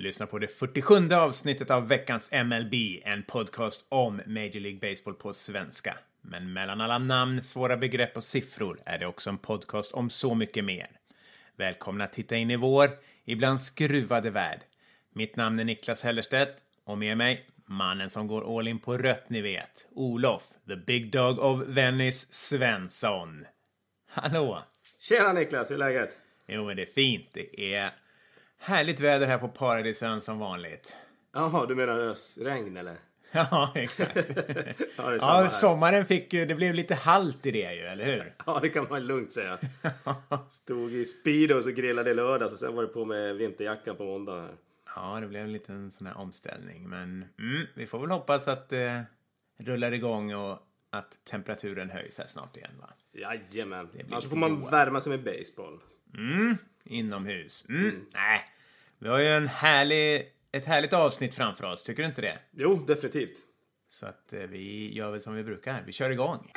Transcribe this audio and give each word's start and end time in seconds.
Du 0.00 0.04
lyssnar 0.04 0.26
på 0.26 0.38
det 0.38 0.46
47 0.46 1.12
avsnittet 1.12 1.70
av 1.70 1.88
veckans 1.88 2.30
MLB, 2.32 2.74
en 3.04 3.22
podcast 3.22 3.86
om 3.88 4.20
Major 4.26 4.60
League 4.60 4.80
Baseball 4.80 5.14
på 5.14 5.32
svenska. 5.32 5.98
Men 6.20 6.52
mellan 6.52 6.80
alla 6.80 6.98
namn, 6.98 7.42
svåra 7.42 7.76
begrepp 7.76 8.16
och 8.16 8.24
siffror 8.24 8.78
är 8.84 8.98
det 8.98 9.06
också 9.06 9.30
en 9.30 9.38
podcast 9.38 9.92
om 9.92 10.10
så 10.10 10.34
mycket 10.34 10.64
mer. 10.64 10.86
Välkomna 11.56 12.04
att 12.04 12.12
titta 12.12 12.36
in 12.36 12.50
i 12.50 12.56
vår, 12.56 12.90
ibland 13.24 13.60
skruvade 13.60 14.30
värld. 14.30 14.60
Mitt 15.14 15.36
namn 15.36 15.60
är 15.60 15.64
Niklas 15.64 16.04
Hellerstedt 16.04 16.58
och 16.84 16.98
med 16.98 17.16
mig, 17.16 17.46
mannen 17.66 18.10
som 18.10 18.26
går 18.26 18.58
all 18.58 18.68
in 18.68 18.78
på 18.78 18.98
rött 18.98 19.30
ni 19.30 19.40
vet, 19.40 19.86
Olof, 19.90 20.42
the 20.68 20.76
big 20.76 21.12
dog 21.12 21.38
of 21.38 21.62
Venice 21.66 22.26
Svensson. 22.30 23.44
Hallå! 24.10 24.62
Tjena 24.98 25.32
Niklas, 25.32 25.70
hur 25.70 25.74
är 25.74 25.78
läget? 25.78 26.18
Jo, 26.46 26.66
men 26.66 26.76
det 26.76 26.82
är 26.82 26.92
fint. 26.92 27.28
Det 27.32 27.74
är 27.74 27.92
härligt 28.60 29.00
väder 29.00 29.26
här 29.26 29.38
på 29.38 29.48
Paradisön 29.48 30.22
som 30.22 30.38
vanligt. 30.38 30.96
Jaha, 31.32 31.66
du 31.66 31.74
menar 31.74 31.98
ösregn 31.98 32.76
eller? 32.76 32.96
Ja, 33.32 33.72
exakt. 33.74 34.16
ja, 34.98 35.16
ja, 35.20 35.50
sommaren 35.50 36.04
fick 36.04 36.32
ju, 36.32 36.46
det 36.46 36.54
blev 36.54 36.74
lite 36.74 36.94
halt 36.94 37.46
i 37.46 37.50
det 37.50 37.74
ju, 37.74 37.80
eller 37.80 38.04
hur? 38.04 38.34
Ja, 38.46 38.58
det 38.62 38.68
kan 38.68 38.86
man 38.90 39.06
lugnt 39.06 39.32
säga. 39.32 39.58
Stod 40.48 40.92
i 40.92 41.04
Speedos 41.04 41.66
och 41.66 41.72
grillade 41.72 42.10
i 42.10 42.14
lördags 42.14 42.52
och 42.52 42.58
sen 42.58 42.74
var 42.74 42.82
det 42.82 42.88
på 42.88 43.04
med 43.04 43.36
vinterjackan 43.36 43.96
på 43.96 44.04
måndag. 44.04 44.48
Ja, 44.96 45.18
det 45.20 45.26
blev 45.26 45.42
en 45.42 45.52
liten 45.52 45.90
sån 45.90 46.06
här 46.06 46.16
omställning, 46.16 46.88
men 46.88 47.24
mm, 47.38 47.66
vi 47.76 47.86
får 47.86 47.98
väl 47.98 48.10
hoppas 48.10 48.48
att 48.48 48.68
det 48.68 49.04
rullar 49.58 49.92
igång 49.92 50.34
och 50.34 50.58
att 50.90 51.24
temperaturen 51.30 51.90
höjs 51.90 52.18
här 52.18 52.26
snart 52.26 52.56
igen, 52.56 52.72
va? 52.80 52.90
Jajamän. 53.12 53.78
Annars 53.78 54.24
lite 54.24 54.28
får 54.28 54.36
man 54.36 54.60
goa. 54.60 54.70
värma 54.70 55.00
sig 55.00 55.10
med 55.10 55.24
baseball. 55.24 55.80
Mm, 56.16 56.56
inomhus. 56.84 57.64
Mm, 57.68 58.06
nej. 58.14 58.40
Vi 58.98 59.08
har 59.08 59.18
ju 59.18 59.26
en 59.26 59.48
härlig, 59.48 60.26
ett 60.52 60.64
härligt 60.64 60.92
avsnitt 60.92 61.34
framför 61.34 61.64
oss, 61.64 61.82
tycker 61.82 62.02
du 62.02 62.08
inte 62.08 62.20
det? 62.22 62.38
Jo, 62.56 62.84
definitivt. 62.86 63.38
Så 63.90 64.06
att 64.06 64.32
eh, 64.32 64.40
vi 64.40 64.94
gör 64.94 65.10
väl 65.10 65.20
som 65.22 65.34
vi 65.34 65.44
brukar, 65.44 65.82
vi 65.86 65.92
kör 65.92 66.10
igång. 66.10 66.50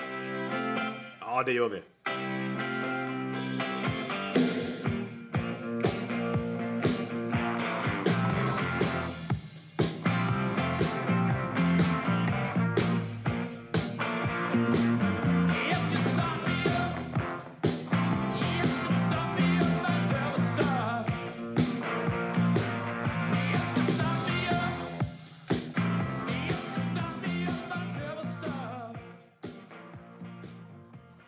Ja, 1.19 1.43
det 1.45 1.51
gör 1.51 1.69
vi. 1.69 1.81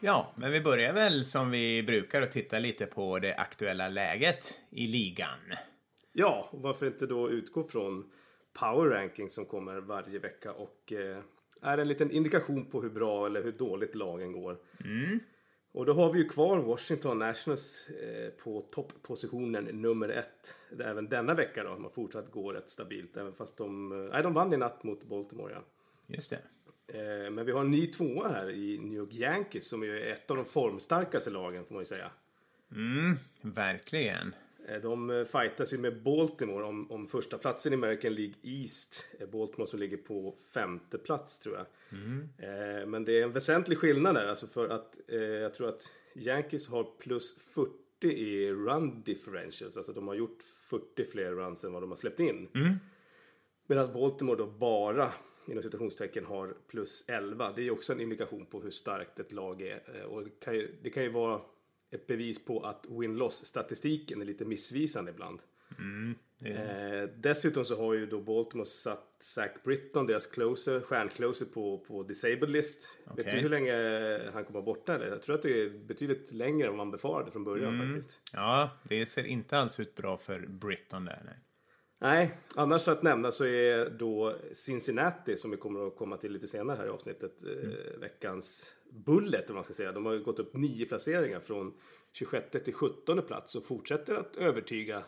Ja, 0.06 0.34
men 0.36 0.52
vi 0.52 0.62
börjar 0.62 0.94
väl 0.94 1.26
som 1.26 1.52
vi 1.52 1.84
brukar 1.84 2.22
och 2.22 2.32
titta 2.32 2.60
lite 2.60 2.86
på 2.86 3.20
det 3.20 3.36
aktuella 3.36 3.90
läget 3.90 4.60
i 4.70 4.88
ligan. 4.88 5.40
Ja, 6.14 6.50
och 6.52 6.62
varför 6.62 6.88
inte 6.88 7.08
då 7.08 7.30
utgå 7.30 7.64
från 7.64 8.12
Power 8.60 8.90
Ranking 8.90 9.30
som 9.30 9.46
kommer 9.46 9.78
varje 9.78 10.20
vecka 10.20 10.52
och 10.52 10.94
eh, 10.94 11.18
är 11.62 11.78
en 11.78 11.88
liten 11.88 12.12
indikation 12.12 12.66
på 12.66 12.82
hur 12.82 12.90
bra 12.90 13.26
eller 13.26 13.44
hur 13.44 13.52
dåligt 13.52 13.96
lagen 13.96 14.32
går. 14.32 14.58
Och 15.72 15.86
då 15.86 15.94
har 15.94 16.14
vi 16.14 16.20
ju 16.20 16.30
kvar 16.30 16.58
Washington 16.58 17.20
Nationals 17.20 17.90
eh, 17.90 18.30
på 18.44 18.62
topppositionen 18.62 19.64
nummer 19.64 20.10
ett. 20.10 20.58
Även 20.86 21.10
denna 21.10 21.34
vecka 21.34 21.64
då, 21.64 21.70
de 21.70 21.84
har 21.84 21.92
fortsatt 21.92 22.32
gå 22.32 22.52
rätt 22.52 22.70
stabilt. 22.70 23.18
Även 23.18 23.34
fast 23.34 23.58
de, 23.58 23.92
eh, 23.92 24.12
nej, 24.12 24.24
de 24.24 24.34
vann 24.34 24.54
i 24.54 24.58
natt 24.58 24.84
mot 24.84 25.04
Baltimore 25.04 25.54
ja. 25.54 25.64
Just 26.08 26.30
det. 26.30 26.40
Eh, 26.88 27.32
Men 27.32 27.46
vi 27.46 27.52
har 27.52 27.62
en 27.62 27.72
ny 27.72 27.88
tvåa 27.88 28.28
här 28.28 28.50
i 28.50 28.78
New 28.78 28.94
York 28.94 29.14
Yankees 29.14 29.68
som 29.68 29.84
är 29.84 29.96
ett 29.96 30.32
av 30.32 30.38
de 30.38 30.46
formstarkaste 30.46 31.30
lagen 31.30 31.66
får 31.66 31.74
man 31.74 31.82
ju 31.82 31.86
säga. 31.86 32.12
Mm, 32.72 33.16
verkligen. 33.42 34.36
Eh, 34.68 34.82
De 34.82 35.10
eh, 35.10 35.26
fightas 35.26 35.74
ju 35.74 35.78
med 35.78 36.04
Baltimore 36.04 36.64
om, 36.64 36.92
om 36.92 37.08
första 37.08 37.38
platsen 37.38 37.74
i 37.74 37.76
American 37.76 38.14
League 38.14 38.34
East. 38.44 39.08
Baltimore 39.32 39.68
som 39.70 39.80
ligger 39.80 39.98
på 39.98 40.36
femte 40.54 40.98
plats 40.98 41.40
tror 41.40 41.56
jag. 41.56 41.66
Eh, 42.38 42.86
Men 42.88 43.06
det 43.06 43.20
är 43.20 43.24
en 43.24 43.32
väsentlig 43.32 43.78
skillnad 43.78 44.16
där. 44.16 44.28
Alltså 44.28 44.48
för 44.48 44.70
att 44.70 44.98
eh, 45.08 45.20
jag 45.20 45.54
tror 45.54 45.70
att 45.70 45.92
Yankees 46.16 46.68
har 46.68 46.84
plus 47.00 47.36
40 47.38 47.72
i 48.08 48.52
run 48.52 49.02
differentials. 49.04 49.78
Alltså 49.78 49.94
de 49.94 50.08
har 50.08 50.16
gjort 50.16 50.44
40 50.70 51.06
fler 51.06 51.32
runs 51.32 51.64
än 51.64 51.74
vad 51.74 51.84
de 51.84 51.90
har 51.92 51.96
släppt 51.96 52.20
in. 52.20 52.48
Medan 53.68 53.94
Baltimore 53.94 54.38
då 54.38 54.46
bara 54.48 55.12
inom 55.48 55.64
citationstecken 55.64 56.26
har 56.26 56.56
plus 56.68 57.06
11. 57.08 57.54
Det 57.56 57.62
är 57.68 57.72
också 57.72 57.94
en 57.94 58.00
indikation 58.02 58.46
på 58.46 58.62
hur 58.62 58.72
starkt 58.72 59.20
ett 59.20 59.32
lag 59.32 59.62
är. 59.62 59.82
Eh, 59.96 60.04
Och 60.04 60.24
det 60.24 60.30
kan 60.40 60.56
ju, 60.56 60.76
det 60.84 60.90
kan 60.90 61.04
ju 61.04 61.10
vara 61.10 61.42
ett 61.92 62.08
bevis 62.08 62.46
på 62.46 62.60
att 62.62 62.86
win-loss-statistiken 62.90 64.22
är 64.22 64.26
lite 64.26 64.46
missvisande 64.46 65.12
ibland. 65.12 65.40
Eh, 66.46 67.10
dessutom 67.18 67.66
så 67.66 67.76
har 67.76 67.94
ju 67.94 68.06
då 68.06 68.22
Baltimore 68.22 68.66
satt 68.68 69.16
Zach 69.20 69.52
Britton, 69.64 70.08
deras 70.08 70.28
closer, 70.28 70.82
stjärncloser 70.82 71.46
på, 71.46 71.78
på 71.78 72.04
disabled 72.04 72.50
list. 72.50 72.98
Vet 73.06 73.20
Okej. 73.20 73.32
du 73.36 73.40
hur 73.40 73.50
länge 73.50 73.74
han 74.34 74.46
kommer 74.46 74.62
borta? 74.62 74.96
Eller? 74.96 75.08
Jag 75.08 75.22
tror 75.22 75.36
att 75.36 75.42
det 75.42 75.62
är 75.62 75.70
betydligt 75.70 76.32
längre 76.32 76.68
än 76.68 76.76
man 76.78 76.92
befarade 76.92 77.32
från 77.32 77.44
början 77.44 77.80
faktiskt. 77.80 78.20
Ja, 78.34 78.70
det 78.84 79.06
ser 79.06 79.24
inte 79.24 79.58
alls 79.58 79.80
ut 79.80 79.96
bra 79.96 80.18
för 80.18 80.40
Britton 80.40 81.06
där. 81.06 81.22
Nej. 81.26 81.36
Nej, 82.00 82.38
annars 82.56 82.88
att 82.88 83.04
nämna 83.04 83.32
så 83.32 83.46
är 83.46 83.90
då 83.90 84.36
Cincinnati, 84.54 85.38
som 85.38 85.52
vi 85.52 85.58
kommer 85.58 85.88
att 85.88 85.96
komma 85.96 86.18
till 86.18 86.32
lite 86.32 86.48
senare 86.48 86.78
här 86.78 86.86
i 86.86 86.90
avsnittet, 86.90 87.44
eh, 87.44 88.00
veckans 88.00 88.76
bullet 89.06 89.50
om 89.50 89.56
man 89.56 89.64
ska 89.64 89.74
säga. 89.74 89.92
De 89.92 90.06
har 90.06 90.18
gått 90.18 90.40
upp 90.40 90.54
nio 90.54 90.86
placeringar 90.86 91.40
från 91.40 91.74
26 92.14 92.64
till 92.64 92.74
17 92.74 93.22
plats 93.22 93.56
och 93.56 93.66
fortsätter 93.66 94.16
att 94.16 94.38
övertyga 94.38 95.04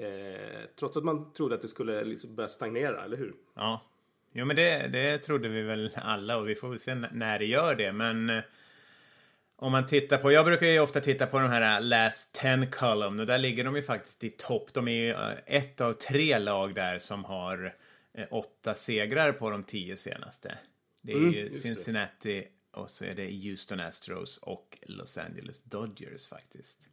eh, 0.00 0.60
trots 0.78 0.96
att 0.96 1.04
man 1.04 1.32
trodde 1.32 1.54
att 1.54 1.62
det 1.62 1.68
skulle 1.68 2.04
liksom 2.04 2.34
börja 2.34 2.48
stagnera, 2.48 3.04
eller 3.04 3.16
hur? 3.16 3.34
Ja, 3.54 3.82
jo, 4.32 4.44
men 4.44 4.56
det, 4.56 4.88
det 4.92 5.18
trodde 5.18 5.48
vi 5.48 5.62
väl 5.62 5.90
alla 5.94 6.36
och 6.36 6.48
vi 6.48 6.54
får 6.54 6.68
väl 6.68 6.78
se 6.78 6.94
när 6.94 7.38
det 7.38 7.46
gör 7.46 7.74
det. 7.74 7.92
Men 7.92 8.30
eh, 8.30 8.42
om 9.56 9.72
man 9.72 9.86
tittar 9.86 10.18
på, 10.18 10.32
jag 10.32 10.44
brukar 10.44 10.66
ju 10.66 10.80
ofta 10.80 11.00
titta 11.00 11.26
på 11.26 11.38
de 11.40 11.48
här 11.50 11.80
last 11.80 12.32
10 12.32 12.66
column 12.66 13.20
och 13.20 13.26
där 13.26 13.38
ligger 13.38 13.64
de 13.64 13.76
ju 13.76 13.82
faktiskt 13.82 14.24
i 14.24 14.30
topp. 14.30 14.72
De 14.72 14.88
är 14.88 14.92
ju 14.92 15.10
eh, 15.10 15.32
ett 15.46 15.80
av 15.80 15.92
tre 15.92 16.38
lag 16.38 16.74
där 16.74 16.98
som 16.98 17.24
har 17.24 17.76
eh, 18.14 18.26
åtta 18.30 18.74
segrar 18.74 19.32
på 19.32 19.50
de 19.50 19.64
tio 19.64 19.96
senaste. 19.96 20.58
Det 21.02 21.12
är 21.12 21.16
Mm, 21.16 21.32
ju 21.32 21.40
just 21.40 21.54
det. 21.54 21.60
Cincinnati 21.60 22.46
och 22.72 22.90
så 22.90 23.04
är 23.04 23.14
det 23.14 23.30
Houston 23.48 23.80
Astros 23.80 24.38
och 24.38 24.78
Los 24.82 25.18
Angeles 25.18 25.62
Dodgers 25.64 26.28
faktiskt. 26.28 26.88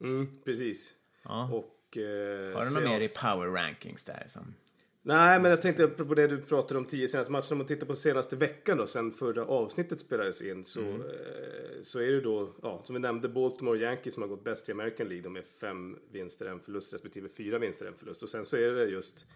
Mm, 0.00 0.40
precis. 0.44 0.92
Ja. 1.22 1.44
Och, 1.52 1.96
eh, 1.96 2.54
Har 2.56 2.64
du 2.64 2.70
något 2.70 2.82
mer 2.82 3.00
i 3.00 3.08
power 3.08 3.46
rankings 3.48 4.04
där 4.04 4.22
som... 4.26 4.54
Nej, 5.02 5.40
men 5.40 5.50
jag 5.50 5.62
tänkte 5.62 5.88
på 5.88 6.14
det 6.14 6.26
du 6.26 6.40
pratade 6.42 6.78
om 6.80 6.84
tio 6.84 7.08
senaste 7.08 7.32
matcherna. 7.32 7.46
Om 7.50 7.58
man 7.58 7.66
tittar 7.66 7.86
på 7.86 7.96
senaste 7.96 8.36
veckan 8.36 8.78
då, 8.78 8.86
sen 8.86 9.12
förra 9.12 9.44
avsnittet 9.44 10.00
spelades 10.00 10.42
in, 10.42 10.64
så, 10.64 10.80
Mm. 10.80 11.00
eh, 11.00 11.82
så 11.82 11.98
är 12.00 12.06
det 12.12 12.20
då, 12.20 12.54
ja, 12.62 12.82
som 12.84 12.94
vi 12.94 13.00
nämnde, 13.00 13.28
Baltimore 13.28 13.78
Yankees 13.78 14.14
som 14.14 14.22
har 14.22 14.28
gått 14.28 14.44
bäst 14.44 14.68
i 14.68 14.72
American 14.72 15.08
League. 15.08 15.22
De 15.24 15.36
är 15.36 15.42
fem 15.42 15.98
vinster, 16.12 16.46
en 16.46 16.60
förlust, 16.60 16.92
respektive 16.92 17.28
fyra 17.28 17.58
vinster, 17.58 17.86
en 17.86 17.94
förlust. 17.94 18.22
Och 18.22 18.28
sen 18.28 18.44
så 18.44 18.56
är 18.56 18.72
det 18.72 18.84
just 18.84 19.26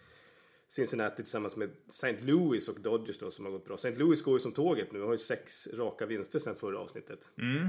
Cincinnati 0.68 1.16
tillsammans 1.16 1.56
med 1.56 1.70
St. 1.88 2.16
Louis 2.20 2.68
och 2.68 2.80
Dodgers 2.80 3.18
då 3.18 3.30
som 3.30 3.44
har 3.44 3.52
gått 3.52 3.64
bra. 3.64 3.74
St. 3.74 3.92
Louis 3.92 4.22
går 4.22 4.34
ju 4.34 4.38
som 4.40 4.52
tåget 4.52 4.92
nu, 4.92 5.00
har 5.00 5.12
ju 5.12 5.18
sex 5.18 5.68
raka 5.72 6.06
vinster 6.06 6.38
sen 6.38 6.54
förra 6.54 6.78
avsnittet. 6.78 7.30
Mm. 7.38 7.68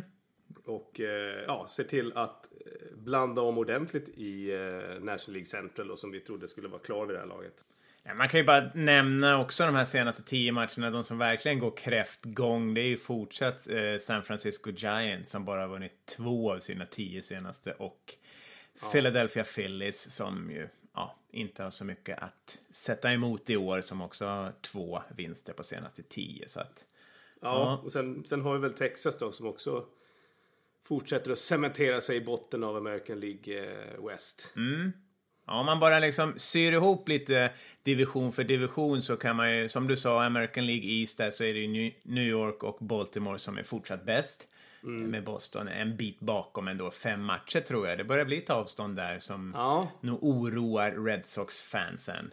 Och 0.65 0.99
eh, 0.99 1.43
ja, 1.47 1.67
ser 1.69 1.83
till 1.83 2.13
att 2.15 2.51
eh, 2.65 2.97
blanda 2.97 3.41
om 3.41 3.57
ordentligt 3.57 4.09
i 4.09 4.51
National 5.01 5.33
League 5.33 5.45
Central 5.45 5.91
och 5.91 5.99
som 5.99 6.11
vi 6.11 6.19
trodde 6.19 6.47
skulle 6.47 6.67
vara 6.67 6.81
klar 6.81 7.05
vid 7.05 7.15
det 7.15 7.19
här 7.19 7.27
laget. 7.27 7.65
Ja, 8.07 8.13
man 8.13 8.29
kan 8.29 8.39
ju 8.39 8.45
bara 8.45 8.71
nämna 8.73 9.39
också 9.39 9.65
de 9.65 9.75
här 9.75 9.85
senaste 9.85 10.23
tio 10.23 10.51
matcherna. 10.51 10.89
De 10.89 11.03
som 11.03 11.17
verkligen 11.17 11.59
går 11.59 11.77
kräftgång. 11.77 12.73
Det 12.73 12.81
är 12.81 12.87
ju 12.87 12.97
fortsatt 12.97 13.69
eh, 13.69 13.97
San 13.99 14.23
Francisco 14.23 14.71
Giants 14.71 15.31
som 15.31 15.45
bara 15.45 15.67
vunnit 15.67 16.05
två 16.17 16.53
av 16.53 16.59
sina 16.59 16.85
tio 16.85 17.21
senaste. 17.21 17.71
Och 17.71 18.15
Philadelphia 18.91 19.43
Phillies 19.43 20.15
som 20.15 20.51
ju 20.51 20.67
ja, 20.93 21.15
inte 21.31 21.63
har 21.63 21.71
så 21.71 21.85
mycket 21.85 22.19
att 22.19 22.59
sätta 22.71 23.13
emot 23.13 23.49
i 23.49 23.57
år. 23.57 23.81
Som 23.81 24.01
också 24.01 24.25
har 24.25 24.53
två 24.61 25.01
vinster 25.15 25.53
på 25.53 25.63
senaste 25.63 26.03
tio. 26.03 26.47
Så 26.47 26.59
att, 26.59 26.85
Ja, 27.45 27.81
och 27.83 27.91
sen, 27.91 28.25
sen 28.25 28.41
har 28.41 28.53
vi 28.53 28.59
väl 28.59 28.73
Texas 28.73 29.17
då 29.17 29.31
som 29.31 29.47
också 29.47 29.85
fortsätter 30.83 31.31
att 31.31 31.37
cementera 31.37 32.01
sig 32.01 32.17
i 32.17 32.21
botten 32.21 32.63
av 32.63 32.75
American 32.75 33.19
League 33.19 33.63
eh, 33.63 34.05
West. 34.05 34.53
Ja, 35.47 35.59
om 35.59 35.65
man 35.65 35.79
bara 35.79 35.99
liksom 35.99 36.33
syr 36.37 36.71
ihop 36.71 37.09
lite 37.09 37.51
division 37.83 38.31
för 38.31 38.43
division 38.43 39.01
så 39.01 39.17
kan 39.17 39.35
man 39.35 39.57
ju, 39.57 39.69
som 39.69 39.87
du 39.87 39.97
sa, 39.97 40.23
American 40.23 40.65
League 40.65 40.85
East 40.85 41.17
där 41.17 41.31
så 41.31 41.43
är 41.43 41.53
det 41.53 41.59
ju 41.59 41.91
New 42.03 42.23
York 42.23 42.63
och 42.63 42.77
Baltimore 42.79 43.39
som 43.39 43.57
är 43.57 43.63
fortsatt 43.63 44.05
bäst. 44.05 44.47
Mm. 44.83 45.11
Med 45.11 45.23
Boston 45.23 45.67
en 45.67 45.97
bit 45.97 46.19
bakom 46.19 46.67
ändå, 46.67 46.91
fem 46.91 47.23
matcher 47.23 47.59
tror 47.59 47.87
jag. 47.87 47.97
Det 47.97 48.03
börjar 48.03 48.25
bli 48.25 48.37
ett 48.37 48.49
avstånd 48.49 48.95
där 48.95 49.19
som 49.19 49.51
ja. 49.55 49.91
nog 50.01 50.23
oroar 50.23 50.91
Red 50.91 51.25
Sox-fansen. 51.25 52.31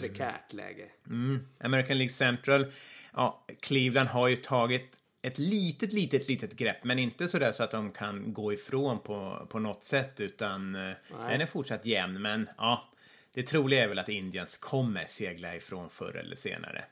Prekärt 0.00 0.52
läge. 0.52 0.84
Mm. 1.06 1.46
American 1.60 1.98
League 1.98 2.10
Central, 2.10 2.66
ja, 3.12 3.44
Cleveland 3.60 4.08
har 4.08 4.28
ju 4.28 4.36
tagit 4.36 4.96
ett 5.22 5.38
litet, 5.38 5.92
litet, 5.92 6.28
litet 6.28 6.56
grepp, 6.56 6.84
men 6.84 6.98
inte 6.98 7.28
så 7.28 7.38
där 7.38 7.52
så 7.52 7.62
att 7.62 7.70
de 7.70 7.92
kan 7.92 8.32
gå 8.32 8.52
ifrån 8.52 9.00
på, 9.00 9.46
på 9.50 9.58
något 9.58 9.84
sätt, 9.84 10.20
utan 10.20 10.74
eh, 10.74 10.80
Nej. 10.80 10.96
den 11.30 11.40
är 11.40 11.46
fortsatt 11.46 11.86
jämn. 11.86 12.22
Men 12.22 12.46
ja, 12.58 12.88
det 13.32 13.42
troliga 13.42 13.84
är 13.84 13.88
väl 13.88 13.98
att 13.98 14.08
Indians 14.08 14.56
kommer 14.56 15.04
segla 15.06 15.56
ifrån 15.56 15.90
förr 15.90 16.16
eller 16.16 16.36
senare. 16.36 16.84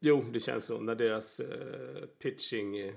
Jo, 0.00 0.24
det 0.32 0.40
känns 0.40 0.64
så. 0.64 0.80
När 0.80 0.94
deras 0.94 1.40
uh, 1.40 1.46
pitching 2.22 2.82
uh, 2.82 2.92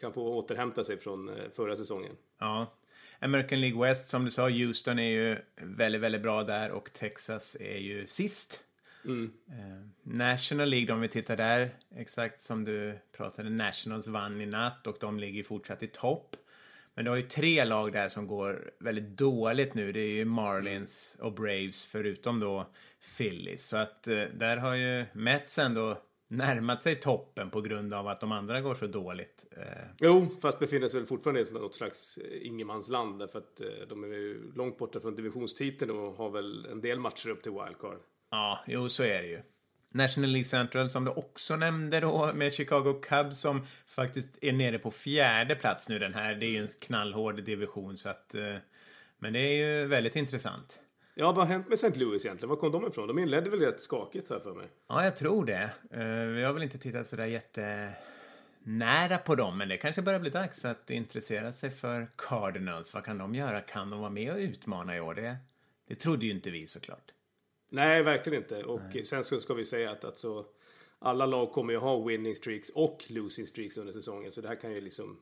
kan 0.00 0.12
få 0.12 0.34
återhämta 0.34 0.84
sig 0.84 0.98
från 0.98 1.28
uh, 1.28 1.34
förra 1.56 1.76
säsongen. 1.76 2.12
Ja. 2.38 2.74
American 3.18 3.60
League 3.60 3.88
West, 3.88 4.10
som 4.10 4.24
du 4.24 4.30
sa, 4.30 4.48
Houston 4.48 4.98
är 4.98 5.10
ju 5.10 5.38
väldigt, 5.56 6.00
väldigt 6.00 6.22
bra 6.22 6.44
där 6.44 6.70
och 6.70 6.92
Texas 6.92 7.56
är 7.60 7.78
ju 7.78 8.06
sist. 8.06 8.64
Mm. 9.04 9.32
Eh, 9.48 9.86
National 10.02 10.68
League, 10.68 10.94
om 10.94 11.00
vi 11.00 11.08
tittar 11.08 11.36
där, 11.36 11.70
exakt 11.96 12.40
som 12.40 12.64
du 12.64 12.98
pratade, 13.16 13.50
Nationals 13.50 14.08
vann 14.08 14.40
i 14.40 14.46
natt 14.46 14.86
och 14.86 14.96
de 15.00 15.18
ligger 15.18 15.42
fortsatt 15.42 15.82
i 15.82 15.88
topp. 15.88 16.36
Men 16.94 17.04
du 17.04 17.10
har 17.10 17.16
ju 17.16 17.22
tre 17.22 17.64
lag 17.64 17.92
där 17.92 18.08
som 18.08 18.26
går 18.26 18.70
väldigt 18.78 19.18
dåligt 19.18 19.74
nu. 19.74 19.92
Det 19.92 20.00
är 20.00 20.08
ju 20.08 20.24
Marlins 20.24 21.16
och 21.20 21.32
Braves 21.32 21.86
förutom 21.86 22.40
då 22.40 22.70
Phillies. 23.18 23.68
Så 23.68 23.76
att 23.76 24.08
eh, 24.08 24.22
där 24.34 24.56
har 24.56 24.74
ju 24.74 25.04
Mets 25.12 25.58
ändå 25.58 26.02
närmat 26.28 26.82
sig 26.82 26.94
toppen 26.94 27.50
på 27.50 27.60
grund 27.60 27.94
av 27.94 28.08
att 28.08 28.20
de 28.20 28.32
andra 28.32 28.60
går 28.60 28.74
så 28.74 28.86
dåligt. 28.86 29.46
Eh. 29.50 29.62
Jo, 29.98 30.26
fast 30.40 30.58
befinner 30.58 30.88
sig 30.88 31.00
väl 31.00 31.06
fortfarande 31.06 31.40
i 31.40 31.52
något 31.52 31.74
slags 31.74 32.18
eh, 32.18 32.46
ingenmansland 32.46 33.18
därför 33.18 33.38
att 33.38 33.60
eh, 33.60 33.66
de 33.88 34.04
är 34.04 34.08
ju 34.08 34.52
långt 34.54 34.78
borta 34.78 35.00
från 35.00 35.14
divisionstiteln 35.14 35.90
och 35.90 36.12
har 36.12 36.30
väl 36.30 36.66
en 36.66 36.80
del 36.80 37.00
matcher 37.00 37.28
upp 37.28 37.42
till 37.42 37.52
wildcard. 37.52 37.98
Ja, 38.30 38.64
jo, 38.66 38.88
så 38.88 39.02
är 39.02 39.22
det 39.22 39.28
ju. 39.28 39.42
National 39.90 40.30
League 40.30 40.44
Central 40.44 40.90
som 40.90 41.04
du 41.04 41.10
också 41.10 41.56
nämnde 41.56 42.00
då 42.00 42.32
med 42.34 42.52
Chicago 42.52 43.00
Cubs 43.02 43.40
som 43.40 43.62
faktiskt 43.86 44.38
är 44.40 44.52
nere 44.52 44.78
på 44.78 44.90
fjärde 44.90 45.54
plats 45.54 45.88
nu 45.88 45.98
den 45.98 46.14
här. 46.14 46.34
Det 46.34 46.46
är 46.46 46.50
ju 46.50 46.62
en 46.62 46.68
knallhård 46.80 47.44
division 47.44 47.98
så 47.98 48.08
att... 48.08 48.34
Eh, 48.34 48.56
men 49.18 49.32
det 49.32 49.40
är 49.40 49.52
ju 49.52 49.86
väldigt 49.86 50.16
intressant. 50.16 50.80
Ja, 51.14 51.26
vad 51.32 51.36
har 51.36 51.52
hänt 51.52 51.68
med 51.68 51.74
St. 51.74 51.98
Louis 51.98 52.24
egentligen? 52.24 52.48
Var 52.50 52.56
kom 52.56 52.72
de 52.72 52.86
ifrån? 52.86 53.08
De 53.08 53.18
inledde 53.18 53.50
väl 53.50 53.60
rätt 53.60 53.82
skakigt 53.82 54.30
här 54.30 54.40
för 54.40 54.54
mig? 54.54 54.66
Ja, 54.88 55.04
jag 55.04 55.16
tror 55.16 55.44
det. 55.44 55.70
Eh, 55.90 56.26
vi 56.26 56.42
har 56.44 56.52
väl 56.52 56.62
inte 56.62 56.78
tittat 56.78 57.06
sådär 57.06 57.26
jätte 57.26 57.92
nära 58.62 59.18
på 59.18 59.34
dem, 59.34 59.58
men 59.58 59.68
det 59.68 59.76
kanske 59.76 60.02
börjar 60.02 60.20
bli 60.20 60.30
dags 60.30 60.64
att 60.64 60.90
intressera 60.90 61.52
sig 61.52 61.70
för 61.70 62.08
Cardinals. 62.16 62.94
Vad 62.94 63.04
kan 63.04 63.18
de 63.18 63.34
göra? 63.34 63.60
Kan 63.60 63.90
de 63.90 64.00
vara 64.00 64.10
med 64.10 64.32
och 64.32 64.38
utmana 64.38 64.96
i 64.96 65.00
år? 65.00 65.14
Det, 65.14 65.36
det 65.88 65.94
trodde 65.94 66.26
ju 66.26 66.32
inte 66.32 66.50
vi 66.50 66.66
såklart. 66.66 67.12
Nej, 67.68 68.02
verkligen 68.02 68.42
inte. 68.42 68.64
Och 68.64 68.80
Nej. 68.94 69.04
sen 69.04 69.24
så 69.24 69.40
ska 69.40 69.54
vi 69.54 69.64
säga 69.64 69.90
att 69.90 70.04
alltså, 70.04 70.46
alla 70.98 71.26
lag 71.26 71.52
kommer 71.52 71.72
ju 71.72 71.78
ha 71.78 72.04
winning 72.04 72.34
streaks 72.34 72.70
och 72.70 73.04
losing 73.08 73.46
streaks 73.46 73.78
under 73.78 73.92
säsongen. 73.92 74.32
Så 74.32 74.40
det 74.40 74.48
här 74.48 74.54
kan 74.54 74.72
ju 74.72 74.80
liksom 74.80 75.20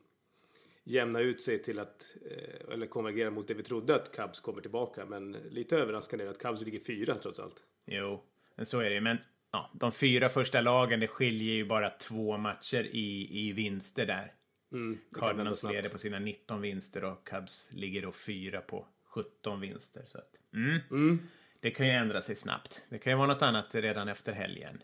jämna 0.83 1.19
ut 1.19 1.41
sig 1.41 1.61
till 1.61 1.79
att, 1.79 2.15
eh, 2.31 2.73
eller 2.73 2.85
konvergera 2.85 3.31
mot 3.31 3.47
det 3.47 3.53
vi 3.53 3.63
trodde 3.63 3.95
att 3.95 4.15
Cubs 4.15 4.39
kommer 4.39 4.61
tillbaka. 4.61 5.05
Men 5.05 5.31
lite 5.31 5.77
överraskande 5.77 6.25
är 6.25 6.29
att 6.29 6.39
Cubs 6.39 6.61
ligger 6.61 6.79
fyra 6.79 7.15
trots 7.15 7.39
allt. 7.39 7.63
Jo, 7.85 8.23
men 8.55 8.65
så 8.65 8.79
är 8.79 8.89
det 8.89 9.01
Men 9.01 9.17
ja, 9.51 9.71
de 9.73 9.91
fyra 9.91 10.29
första 10.29 10.61
lagen, 10.61 10.99
det 10.99 11.07
skiljer 11.07 11.53
ju 11.53 11.65
bara 11.65 11.89
två 11.89 12.37
matcher 12.37 12.83
i, 12.91 13.39
i 13.47 13.51
vinster 13.51 14.05
där. 14.05 14.33
Mm, 14.71 14.97
Cardinals 15.11 15.63
leder 15.63 15.89
på 15.89 15.97
sina 15.97 16.19
19 16.19 16.61
vinster 16.61 17.03
och 17.03 17.27
Cubs 17.27 17.69
ligger 17.71 18.01
då 18.01 18.11
fyra 18.11 18.61
på 18.61 18.87
17 19.03 19.59
vinster. 19.61 20.03
Så 20.05 20.17
att, 20.17 20.35
mm. 20.53 20.79
Mm 20.91 21.19
det 21.67 21.71
kan 21.71 21.87
ju 21.87 21.91
ändra 21.91 22.21
sig 22.21 22.35
snabbt. 22.35 22.81
Det 22.89 22.97
kan 22.97 23.13
ju 23.13 23.17
vara 23.17 23.27
något 23.27 23.41
annat 23.41 23.75
redan 23.75 24.07
efter 24.07 24.31
helgen. 24.33 24.83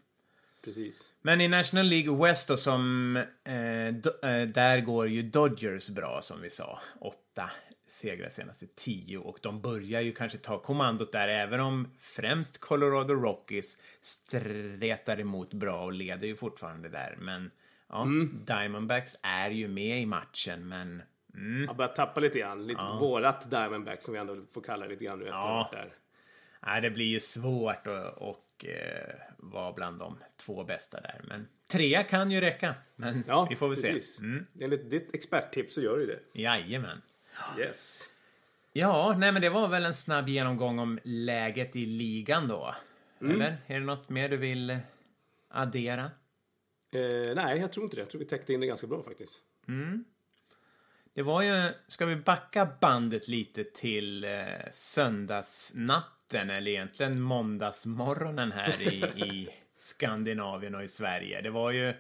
Precis. 0.64 1.10
Men 1.22 1.42
i 1.42 1.48
National 1.48 1.86
League 1.86 2.28
West 2.28 2.48
då 2.48 2.58
som... 2.58 3.16
Eh, 3.44 3.94
do, 3.94 4.28
eh, 4.28 4.48
där 4.48 4.82
går 4.82 5.08
ju 5.08 5.22
Dodgers 5.22 5.90
bra 5.90 6.22
som 6.22 6.42
vi 6.42 6.50
sa. 6.50 6.80
Åtta 7.00 7.50
segrar 7.88 8.30
senaste 8.30 8.68
tio 8.76 9.18
och 9.18 9.38
de 9.42 9.62
börjar 9.62 10.02
ju 10.02 10.12
kanske 10.12 10.38
ta 10.38 10.60
kommandot 10.60 11.12
där 11.12 11.28
även 11.28 11.60
om 11.60 11.90
främst 12.00 12.60
Colorado 12.60 13.14
Rockies 13.14 13.78
stretar 14.02 15.20
emot 15.20 15.54
bra 15.54 15.84
och 15.84 15.94
leder 15.94 16.28
ju 16.28 16.36
fortfarande 16.36 16.90
där. 16.90 17.18
Men 17.20 17.52
ja, 17.90 18.02
mm. 18.02 18.42
Diamondbacks 18.46 19.16
är 19.22 19.50
ju 19.50 19.68
med 19.68 20.02
i 20.02 20.06
matchen 20.06 20.68
men... 20.68 21.04
Mm. 21.36 21.68
Har 21.68 21.76
börjat 21.76 21.96
tappa 21.96 22.20
lite 22.20 22.40
grann. 22.40 22.68
Lite 22.68 22.82
ja. 22.82 22.98
Vårat 23.00 23.52
Diamondbacks 23.52 24.06
som 24.06 24.14
vi 24.14 24.20
ändå 24.20 24.38
får 24.54 24.62
kalla 24.62 24.86
det 24.86 24.92
lite 24.92 25.06
grann 25.06 25.20
nu 25.20 25.26
efteråt 25.26 25.44
ja. 25.46 25.70
där. 25.72 25.94
Nej, 26.65 26.81
det 26.81 26.89
blir 26.89 27.06
ju 27.06 27.19
svårt 27.19 27.88
att 27.88 28.18
och, 28.18 28.65
eh, 28.65 29.15
vara 29.38 29.74
bland 29.74 30.00
de 30.00 30.18
två 30.38 30.63
bästa 30.63 31.01
där. 31.01 31.21
Men 31.24 31.48
trea 31.68 32.04
kan 32.04 32.31
ju 32.31 32.42
räcka. 32.42 32.75
Men 32.95 33.24
ja, 33.27 33.48
vi 33.50 33.56
får 33.56 33.68
väl 33.68 33.77
precis. 33.77 34.15
se. 34.15 34.24
Mm. 34.24 34.45
Enligt 34.60 34.89
ditt 34.89 35.15
experttips 35.15 35.75
så 35.75 35.81
gör 35.81 35.98
du 35.98 36.06
det. 36.06 36.42
Jajamän. 36.42 37.01
Yes. 37.60 38.10
Ja, 38.74 39.15
nej 39.18 39.31
men 39.31 39.42
det 39.42 39.50
var 39.50 39.68
väl 39.68 39.86
en 39.86 39.94
snabb 39.94 40.30
genomgång 40.30 40.80
om 40.80 41.00
läget 41.04 41.75
i 41.75 41.86
ligan 41.86 42.48
då. 42.48 42.75
Mm. 43.21 43.36
Eller? 43.36 43.57
Är 43.68 43.80
det 43.80 43.86
något 43.86 44.10
mer 44.10 44.30
du 44.30 44.38
vill 44.38 44.77
addera? 45.50 46.12
Eh, 46.92 47.36
nej, 47.36 47.60
jag 47.60 47.71
tror 47.71 47.83
inte 47.83 47.95
det. 47.95 48.01
Jag 48.01 48.10
tror 48.10 48.19
vi 48.19 48.25
täckte 48.25 48.54
in 48.54 48.60
det 48.60 48.68
ganska 48.68 48.88
bra 48.88 49.04
faktiskt. 49.04 49.39
Mm. 49.68 50.06
Det 51.13 51.21
var 51.21 51.42
ju, 51.42 51.71
ska 51.88 52.06
vi 52.06 52.15
backa 52.15 52.69
bandet 52.81 53.27
lite 53.27 53.63
till 53.63 54.24
eh, 54.24 54.31
söndagsnatt 54.71 56.23
natten, 56.34 56.50
eller 56.50 56.72
egentligen 56.72 57.22
måndagsmorgonen 57.22 58.52
här 58.52 58.82
i, 58.82 59.24
i 59.25 59.48
Skandinavien 59.78 60.75
och 60.75 60.84
i 60.84 60.88
Sverige. 60.88 61.42
Det 61.42 61.50
var 61.50 61.72
ju 61.72 61.94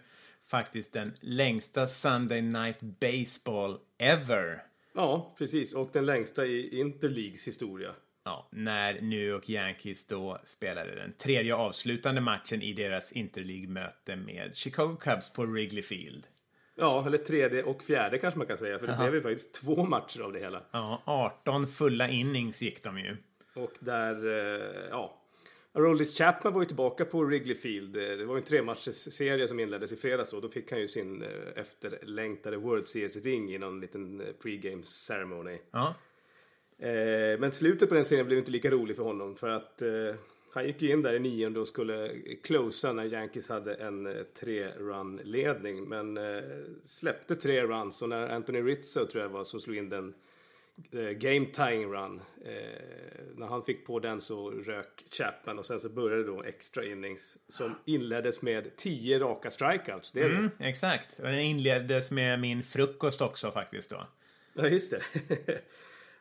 faktiskt 0.47 0.93
den 0.93 1.13
längsta 1.19 1.87
Sunday 1.87 2.41
Night 2.41 2.81
Baseball 2.81 3.77
ever. 3.99 4.63
Ja, 4.95 5.35
precis. 5.37 5.73
Och 5.73 5.89
den 5.93 6.05
längsta 6.05 6.45
i 6.45 6.79
Interleagues 6.79 7.47
historia. 7.47 7.91
Ja, 8.25 8.47
när 8.51 9.01
New 9.01 9.19
York 9.19 9.49
Yankees 9.49 10.07
då 10.07 10.41
spelade 10.43 10.95
den 10.95 11.13
tredje 11.13 11.55
avslutande 11.55 12.21
matchen 12.21 12.61
i 12.61 12.73
deras 12.73 13.11
Interleague-möte 13.11 14.15
med 14.15 14.55
Chicago 14.55 14.97
Cubs 14.99 15.33
på 15.33 15.45
Wrigley 15.45 15.81
Field. 15.81 16.27
Ja, 16.75 17.03
eller 17.07 17.17
tredje 17.17 17.63
och 17.63 17.83
fjärde 17.83 18.17
kanske 18.17 18.37
man 18.37 18.47
kan 18.47 18.57
säga, 18.57 18.79
för 18.79 18.87
det 18.87 18.93
Aha. 18.93 19.03
blev 19.03 19.15
ju 19.15 19.21
faktiskt 19.21 19.53
två 19.53 19.85
matcher 19.85 20.21
av 20.21 20.33
det 20.33 20.39
hela. 20.39 20.63
Ja, 20.71 21.01
18 21.05 21.67
fulla 21.67 22.09
innings 22.09 22.61
gick 22.61 22.83
de 22.83 22.99
ju. 22.99 23.17
Och 23.53 23.71
där, 23.79 24.25
eh, 24.25 24.87
ja. 24.89 25.19
Aroldis 25.75 26.17
Chapman 26.17 26.53
var 26.53 26.61
ju 26.61 26.65
tillbaka 26.65 27.05
på 27.05 27.23
Wrigley 27.23 27.55
Field. 27.55 27.97
Eh, 27.97 28.17
det 28.17 28.25
var 28.25 28.35
ju 28.35 28.39
en 28.39 28.45
trematchserie 28.45 29.47
som 29.47 29.59
inleddes 29.59 29.91
i 29.91 29.95
fredags 29.95 30.29
då. 30.29 30.39
Då 30.39 30.49
fick 30.49 30.71
han 30.71 30.79
ju 30.79 30.87
sin 30.87 31.23
eh, 31.23 31.29
efterlängtade 31.55 32.57
World 32.57 32.87
Series-ring 32.87 33.53
i 33.53 33.57
någon 33.57 33.79
liten 33.79 34.21
pre-game 34.41 34.83
ceremony. 34.83 35.57
Ja. 35.71 35.95
Men 37.39 37.51
slutet 37.51 37.89
på 37.89 37.95
den 37.95 38.05
serien 38.05 38.25
blev 38.25 38.39
inte 38.39 38.51
lika 38.51 38.71
rolig 38.71 38.95
för 38.95 39.03
honom 39.03 39.35
för 39.35 39.49
att 39.49 39.81
han 40.53 40.65
gick 40.65 40.81
ju 40.81 40.91
in 40.91 41.01
där 41.01 41.13
i 41.13 41.19
nionde 41.19 41.59
och 41.59 41.67
skulle 41.67 42.11
closa 42.43 42.93
när 42.93 43.05
Yankees 43.05 43.49
hade 43.49 43.73
en 43.73 44.25
tre-run-ledning. 44.39 45.83
Men 45.83 46.19
släppte 46.83 47.35
tre 47.35 47.63
runs 47.63 48.01
och 48.01 48.09
när 48.09 48.29
Anthony 48.29 48.61
Rizzo 48.61 49.05
tror 49.05 49.23
jag 49.23 49.29
var 49.29 49.43
som 49.43 49.61
slog 49.61 49.77
in 49.77 49.89
den 49.89 50.13
game 51.15 51.45
tying 51.45 51.93
run. 51.93 52.21
Eh, 52.45 52.53
när 53.35 53.47
han 53.47 53.63
fick 53.63 53.85
på 53.85 53.99
den 53.99 54.21
så 54.21 54.51
rök 54.51 55.03
Chapman 55.11 55.59
och 55.59 55.65
sen 55.65 55.79
så 55.79 55.89
började 55.89 56.23
då 56.23 56.43
extra 56.43 56.85
innings 56.85 57.37
som 57.47 57.75
inleddes 57.85 58.41
med 58.41 58.75
tio 58.75 59.19
raka 59.19 59.51
strikeouts. 59.51 60.11
Det 60.11 60.21
är 60.21 60.29
mm, 60.29 60.49
det. 60.57 60.65
Exakt. 60.65 61.19
Och 61.19 61.25
den 61.25 61.39
inleddes 61.39 62.11
med 62.11 62.39
min 62.39 62.63
frukost 62.63 63.21
också 63.21 63.51
faktiskt 63.51 63.89
då. 63.89 64.07
Ja, 64.53 64.67
just 64.67 64.91
det. 64.91 65.01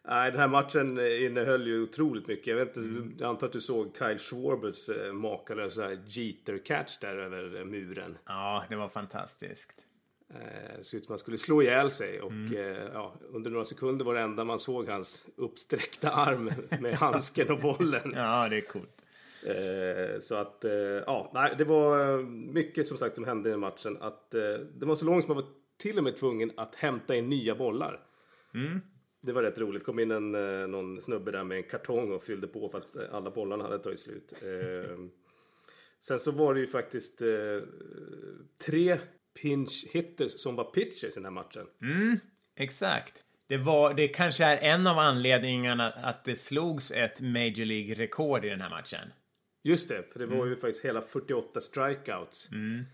Nej, 0.04 0.30
den 0.30 0.40
här 0.40 0.48
matchen 0.48 0.98
innehöll 0.98 1.66
ju 1.66 1.82
otroligt 1.82 2.26
mycket. 2.26 2.46
Jag, 2.46 2.56
vet 2.56 2.68
inte, 2.68 2.80
mm. 2.80 3.14
jag 3.18 3.28
antar 3.28 3.46
att 3.46 3.52
du 3.52 3.60
såg 3.60 3.96
Kyle 3.98 4.18
Schwarbers 4.18 4.88
eh, 4.88 5.12
makalösa 5.12 5.92
Jeter-catch 5.92 6.98
där 7.00 7.16
över 7.16 7.64
muren. 7.64 8.18
Ja, 8.26 8.64
det 8.68 8.76
var 8.76 8.88
fantastiskt. 8.88 9.86
Eh, 10.34 10.80
såg 10.80 10.98
ut 10.98 11.06
som 11.06 11.12
han 11.12 11.18
skulle 11.18 11.38
slå 11.38 11.62
ihjäl 11.62 11.90
sig 11.90 12.20
och 12.20 12.30
mm. 12.30 12.54
eh, 12.54 12.84
ja, 12.92 13.14
under 13.32 13.50
några 13.50 13.64
sekunder 13.64 14.04
var 14.04 14.14
det 14.14 14.20
enda 14.20 14.44
man 14.44 14.58
såg 14.58 14.88
hans 14.88 15.26
uppsträckta 15.36 16.10
arm 16.10 16.50
med 16.80 16.94
handsken 16.94 17.50
och 17.50 17.60
bollen. 17.60 18.12
Ja, 18.16 18.48
det 18.48 18.56
är 18.56 18.60
coolt. 18.60 19.04
Eh, 19.46 20.18
så 20.20 20.34
att, 20.34 20.64
ja, 21.06 21.30
nej, 21.34 21.54
det 21.58 21.64
var 21.64 22.22
mycket 22.52 22.86
som 22.86 22.98
sagt 22.98 23.14
som 23.14 23.24
hände 23.24 23.48
i 23.48 23.50
den 23.50 23.60
matchen. 23.60 23.98
Att 24.00 24.30
det 24.30 24.86
var 24.86 24.94
så 24.94 25.04
långt 25.04 25.24
som 25.24 25.34
man 25.34 25.44
var 25.44 25.50
till 25.78 25.98
och 25.98 26.04
med 26.04 26.16
tvungen 26.16 26.50
att 26.56 26.74
hämta 26.74 27.14
in 27.16 27.28
nya 27.28 27.54
bollar. 27.54 28.00
Mm. 28.54 28.80
Det 29.20 29.32
var 29.32 29.42
rätt 29.42 29.58
roligt. 29.58 29.84
kom 29.84 29.98
in 29.98 30.10
en, 30.10 30.32
någon 30.70 31.00
snubbe 31.00 31.30
där 31.30 31.44
med 31.44 31.56
en 31.56 31.62
kartong 31.62 32.12
och 32.12 32.22
fyllde 32.22 32.46
på 32.46 32.68
för 32.68 32.78
att 32.78 32.96
alla 33.12 33.30
bollarna 33.30 33.64
hade 33.64 33.78
tagit 33.78 33.98
slut. 33.98 34.32
Sen 36.00 36.18
så 36.18 36.30
var 36.30 36.54
det 36.54 36.60
ju 36.60 36.66
faktiskt 36.66 37.22
eh, 37.22 37.28
tre 38.66 38.98
pinch 39.42 39.86
hitters 39.90 40.32
som 40.32 40.56
var 40.56 40.64
pitchers 40.64 41.04
i 41.04 41.14
den 41.14 41.24
här 41.24 41.30
matchen. 41.30 41.66
Mm, 41.82 42.18
exakt. 42.56 43.24
Det, 43.48 43.56
var, 43.56 43.94
det 43.94 44.08
kanske 44.08 44.44
är 44.44 44.56
en 44.56 44.86
av 44.86 44.98
anledningarna 44.98 45.90
att 45.90 46.24
det 46.24 46.36
slogs 46.36 46.90
ett 46.90 47.20
Major 47.20 47.64
League-rekord 47.64 48.44
i 48.44 48.48
den 48.48 48.60
här 48.60 48.70
matchen. 48.70 49.12
Just 49.64 49.88
det, 49.88 50.12
för 50.12 50.18
det 50.18 50.26
var 50.26 50.36
mm. 50.36 50.48
ju 50.48 50.56
faktiskt 50.56 50.84
hela 50.84 51.02
48 51.02 51.60
strikeouts. 51.60 52.48
Mm. 52.52 52.84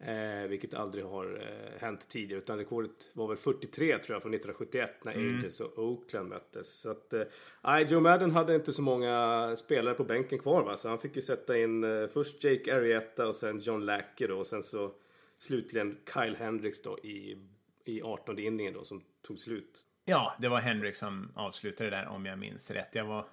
Eh, 0.00 0.48
vilket 0.48 0.74
aldrig 0.74 1.04
har 1.04 1.40
eh, 1.42 1.80
hänt 1.80 2.08
tidigare. 2.08 2.42
Utan 2.42 2.58
rekordet 2.58 3.10
var 3.12 3.28
väl 3.28 3.36
43 3.36 3.98
tror 3.98 4.14
jag 4.14 4.22
från 4.22 4.34
1971 4.34 5.04
när 5.04 5.12
mm. 5.12 5.36
Angels 5.36 5.60
och 5.60 5.78
Oakland 5.78 6.28
möttes. 6.28 6.80
Så 6.80 6.90
att, 6.90 7.12
eh, 7.12 7.88
Joe 7.88 8.00
Madden 8.00 8.30
hade 8.30 8.54
inte 8.54 8.72
så 8.72 8.82
många 8.82 9.56
spelare 9.56 9.94
på 9.94 10.04
bänken 10.04 10.38
kvar 10.38 10.62
va. 10.62 10.76
Så 10.76 10.88
han 10.88 10.98
fick 10.98 11.16
ju 11.16 11.22
sätta 11.22 11.58
in 11.58 11.84
eh, 11.84 12.06
först 12.06 12.44
Jake 12.44 12.76
Arrieta 12.76 13.28
och 13.28 13.34
sen 13.34 13.58
John 13.58 13.86
Lackey 13.86 14.26
då. 14.26 14.38
Och 14.38 14.46
sen 14.46 14.62
så 14.62 14.92
slutligen 15.38 15.98
Kyle 16.14 16.36
Hendricks 16.36 16.82
då 16.82 16.98
i, 16.98 17.36
i 17.84 18.02
18 18.02 18.38
inningen 18.38 18.74
då 18.74 18.84
som 18.84 19.02
tog 19.22 19.38
slut. 19.38 19.82
Ja, 20.04 20.36
det 20.40 20.48
var 20.48 20.60
Hendricks 20.60 20.98
som 20.98 21.32
avslutade 21.34 21.90
där 21.90 22.06
om 22.06 22.26
jag 22.26 22.38
minns 22.38 22.70
rätt. 22.70 22.94
Jag 22.94 23.04
var... 23.04 23.26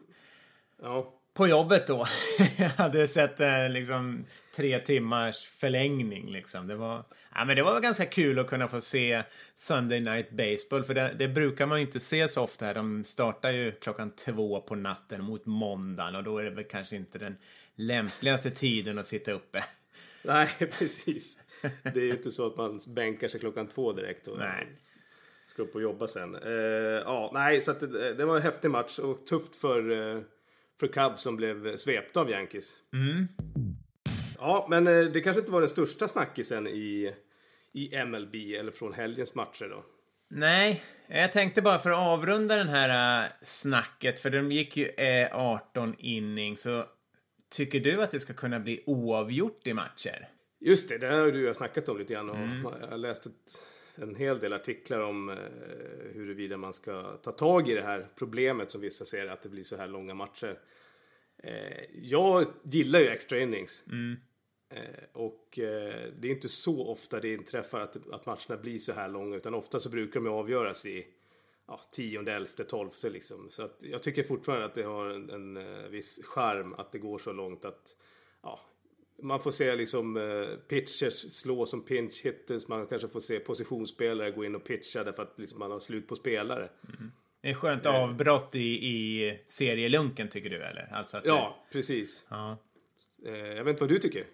Ja 0.81 1.21
på 1.35 1.47
jobbet 1.47 1.87
då. 1.87 2.07
jag 2.57 2.69
hade 2.69 3.07
sett 3.07 3.39
eh, 3.39 3.69
liksom 3.69 4.25
tre 4.55 4.79
timmars 4.79 5.47
förlängning 5.47 6.31
liksom. 6.31 6.67
Det 6.67 6.75
var, 6.75 7.03
ja, 7.35 7.45
men 7.45 7.55
det 7.55 7.63
var 7.63 7.79
ganska 7.79 8.05
kul 8.05 8.39
att 8.39 8.47
kunna 8.47 8.67
få 8.67 8.81
se 8.81 9.23
Sunday 9.55 9.99
Night 9.99 10.31
Baseball. 10.31 10.83
För 10.83 10.93
det, 10.93 11.15
det 11.19 11.27
brukar 11.27 11.65
man 11.65 11.79
ju 11.79 11.85
inte 11.85 11.99
se 11.99 12.29
så 12.29 12.41
ofta 12.41 12.65
här. 12.65 12.73
De 12.73 13.05
startar 13.05 13.51
ju 13.51 13.71
klockan 13.71 14.11
två 14.11 14.61
på 14.61 14.75
natten 14.75 15.23
mot 15.23 15.45
måndagen 15.45 16.15
och 16.15 16.23
då 16.23 16.37
är 16.37 16.43
det 16.43 16.49
väl 16.49 16.63
kanske 16.63 16.95
inte 16.95 17.17
den 17.17 17.37
lämpligaste 17.75 18.51
tiden 18.51 18.99
att 18.99 19.07
sitta 19.07 19.31
uppe. 19.31 19.63
Nej, 20.23 20.47
precis. 20.59 21.39
Det 21.83 21.99
är 21.99 22.05
ju 22.05 22.11
inte 22.11 22.31
så 22.31 22.47
att 22.47 22.57
man 22.57 22.79
bänkar 22.87 23.27
sig 23.27 23.39
klockan 23.39 23.67
två 23.67 23.93
direkt 23.93 24.27
och 24.27 24.37
nej. 24.37 24.73
ska 25.45 25.61
upp 25.61 25.75
och 25.75 25.81
jobba 25.81 26.07
sen. 26.07 26.35
Uh, 26.35 26.51
ja, 27.05 27.31
nej, 27.33 27.61
så 27.61 27.73
det, 27.73 28.13
det, 28.13 28.25
var 28.25 28.35
en 28.35 28.41
häftig 28.41 28.71
match 28.71 28.99
och 28.99 29.27
tufft 29.27 29.55
för 29.55 29.91
uh, 29.91 30.21
för 30.79 30.87
Cubs 30.87 31.21
som 31.21 31.35
blev 31.35 31.77
svepta 31.77 32.21
av 32.21 32.29
Yankees. 32.29 32.77
Mm. 32.93 33.27
Ja, 34.37 34.67
men 34.69 34.87
eh, 34.87 35.05
det 35.05 35.21
kanske 35.21 35.39
inte 35.39 35.51
var 35.51 35.61
den 35.61 35.69
största 35.69 36.07
snackisen 36.07 36.67
i, 36.67 37.13
i 37.73 38.03
MLB 38.05 38.35
eller 38.35 38.71
från 38.71 38.93
helgens 38.93 39.35
matcher 39.35 39.69
då. 39.69 39.85
Nej, 40.29 40.83
jag 41.07 41.31
tänkte 41.31 41.61
bara 41.61 41.79
för 41.79 41.91
att 41.91 41.97
avrunda 41.97 42.55
den 42.55 42.69
här 42.69 43.23
uh, 43.23 43.31
snacket, 43.41 44.19
för 44.19 44.29
de 44.29 44.51
gick 44.51 44.77
ju 44.77 44.85
uh, 44.85 45.27
18 45.31 45.95
inning, 45.97 46.57
så 46.57 46.85
tycker 47.49 47.79
du 47.79 48.03
att 48.03 48.11
det 48.11 48.19
ska 48.19 48.33
kunna 48.33 48.59
bli 48.59 48.83
oavgjort 48.85 49.67
i 49.67 49.73
matcher? 49.73 50.29
Just 50.65 50.89
det, 50.89 50.97
det 50.97 51.07
har 51.07 51.31
du 51.31 51.49
och 51.49 51.55
snackat 51.55 51.89
om 51.89 51.97
lite 51.97 52.13
grann 52.13 52.29
och 52.29 52.35
mm. 52.35 52.67
jag 52.81 52.87
har 52.87 52.97
läst 52.97 53.25
ett 53.25 53.61
en 53.95 54.15
hel 54.15 54.39
del 54.39 54.53
artiklar 54.53 54.99
om 54.99 55.29
eh, 55.29 55.35
huruvida 56.13 56.57
man 56.57 56.73
ska 56.73 57.17
ta 57.17 57.31
tag 57.31 57.69
i 57.69 57.73
det 57.73 57.81
här 57.81 58.07
problemet 58.15 58.71
som 58.71 58.81
vissa 58.81 59.05
ser 59.05 59.27
att 59.27 59.41
det 59.41 59.49
blir 59.49 59.63
så 59.63 59.75
här 59.75 59.87
långa 59.87 60.13
matcher. 60.13 60.59
Eh, 61.37 61.83
jag 61.93 62.45
gillar 62.63 62.99
ju 62.99 63.07
extra 63.07 63.39
innings. 63.39 63.83
Mm. 63.91 64.17
Eh, 64.69 65.03
och 65.13 65.59
eh, 65.59 66.09
det 66.19 66.27
är 66.27 66.31
inte 66.31 66.49
så 66.49 66.87
ofta 66.87 67.19
det 67.19 67.33
inträffar 67.33 67.79
att, 67.79 68.09
att 68.11 68.25
matcherna 68.25 68.61
blir 68.61 68.77
så 68.77 68.93
här 68.93 69.09
långa 69.09 69.35
utan 69.35 69.53
ofta 69.53 69.79
så 69.79 69.89
brukar 69.89 70.19
de 70.19 70.33
avgöras 70.33 70.85
i 70.85 71.07
ja, 71.67 71.81
tionde, 71.91 72.33
elfte, 72.33 72.63
tolfte 72.63 73.09
liksom. 73.09 73.49
Så 73.49 73.63
att 73.63 73.77
jag 73.79 74.03
tycker 74.03 74.23
fortfarande 74.23 74.65
att 74.65 74.75
det 74.75 74.83
har 74.83 75.05
en, 75.05 75.29
en, 75.29 75.57
en 75.57 75.83
eh, 75.83 75.89
viss 75.89 76.19
charm 76.23 76.73
att 76.73 76.91
det 76.91 76.99
går 76.99 77.17
så 77.17 77.33
långt 77.33 77.65
att 77.65 77.95
ja, 78.41 78.59
man 79.21 79.39
får 79.39 79.51
se 79.51 79.75
liksom 79.75 80.17
uh, 80.17 80.55
pitchers 80.55 81.13
slå 81.13 81.65
som 81.65 81.85
pinch 81.85 82.25
hitters. 82.25 82.67
Man 82.67 82.87
kanske 82.87 83.07
får 83.07 83.19
se 83.19 83.39
positionsspelare 83.39 84.31
gå 84.31 84.45
in 84.45 84.55
och 84.55 84.63
pitcha 84.63 85.03
därför 85.03 85.23
att 85.23 85.39
liksom 85.39 85.59
man 85.59 85.71
har 85.71 85.79
slut 85.79 86.07
på 86.07 86.15
spelare. 86.15 86.69
Mm. 86.87 87.11
Det 87.41 87.49
är 87.49 87.53
skönt 87.53 87.85
uh, 87.85 87.95
avbrott 87.95 88.55
i, 88.55 88.87
i 88.87 89.39
serielunken 89.47 90.29
tycker 90.29 90.49
du 90.49 90.63
eller? 90.63 90.93
Alltså 90.93 91.21
ja, 91.25 91.55
det... 91.69 91.73
precis. 91.73 92.25
Ja. 92.29 92.57
Uh, 93.25 93.37
jag 93.37 93.63
vet 93.63 93.71
inte 93.71 93.83
vad 93.83 93.89
du 93.89 93.99
tycker? 93.99 94.25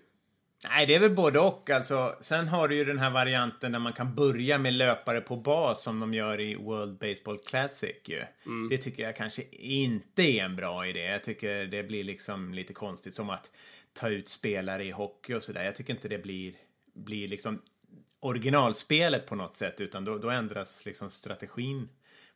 Nej, 0.63 0.86
det 0.86 0.96
är 0.96 1.00
väl 1.00 1.15
både 1.15 1.39
och. 1.39 1.70
Alltså, 1.70 2.15
sen 2.22 2.48
har 2.48 2.68
du 2.68 2.75
ju 2.75 2.86
den 2.86 3.00
här 3.00 3.12
varianten 3.12 3.72
där 3.72 3.80
man 3.80 3.94
kan 3.94 4.15
börja 4.15 4.58
med 4.58 4.74
löpare 4.74 5.22
på 5.22 5.36
bas 5.36 5.84
som 5.84 6.00
de 6.00 6.13
gör 6.13 6.39
i 6.39 6.56
World 6.56 6.98
Baseball 6.98 7.38
Classic 7.38 7.96
ju. 8.06 8.24
Mm. 8.46 8.70
Det 8.70 8.77
tycker 8.77 9.03
jag 9.03 9.15
kanske 9.15 9.44
inte 9.51 10.22
är 10.22 10.44
en 10.44 10.56
bra 10.56 10.88
idé. 10.88 11.00
Jag 11.00 11.24
tycker 11.24 11.65
det 11.65 11.84
blir 11.84 12.03
liksom 12.03 12.53
lite 12.53 12.74
konstigt 12.74 13.15
som 13.15 13.30
att 13.30 13.51
ta 13.94 14.10
ut 14.10 14.30
spelare 14.30 14.84
i 14.84 14.91
hockey 14.91 15.34
och 15.34 15.44
sådär. 15.44 15.63
Jag 15.63 15.75
tycker 15.75 15.94
inte 15.94 16.08
det 16.08 16.24
blir, 16.24 16.53
blir 16.94 17.27
liksom 17.27 17.62
originalspelet 18.20 19.25
på 19.25 19.36
något 19.36 19.58
sätt 19.58 19.82
utan 19.82 20.06
då, 20.06 20.18
då 20.18 20.30
ändras 20.30 20.86
liksom 20.86 21.10
strategin 21.10 21.89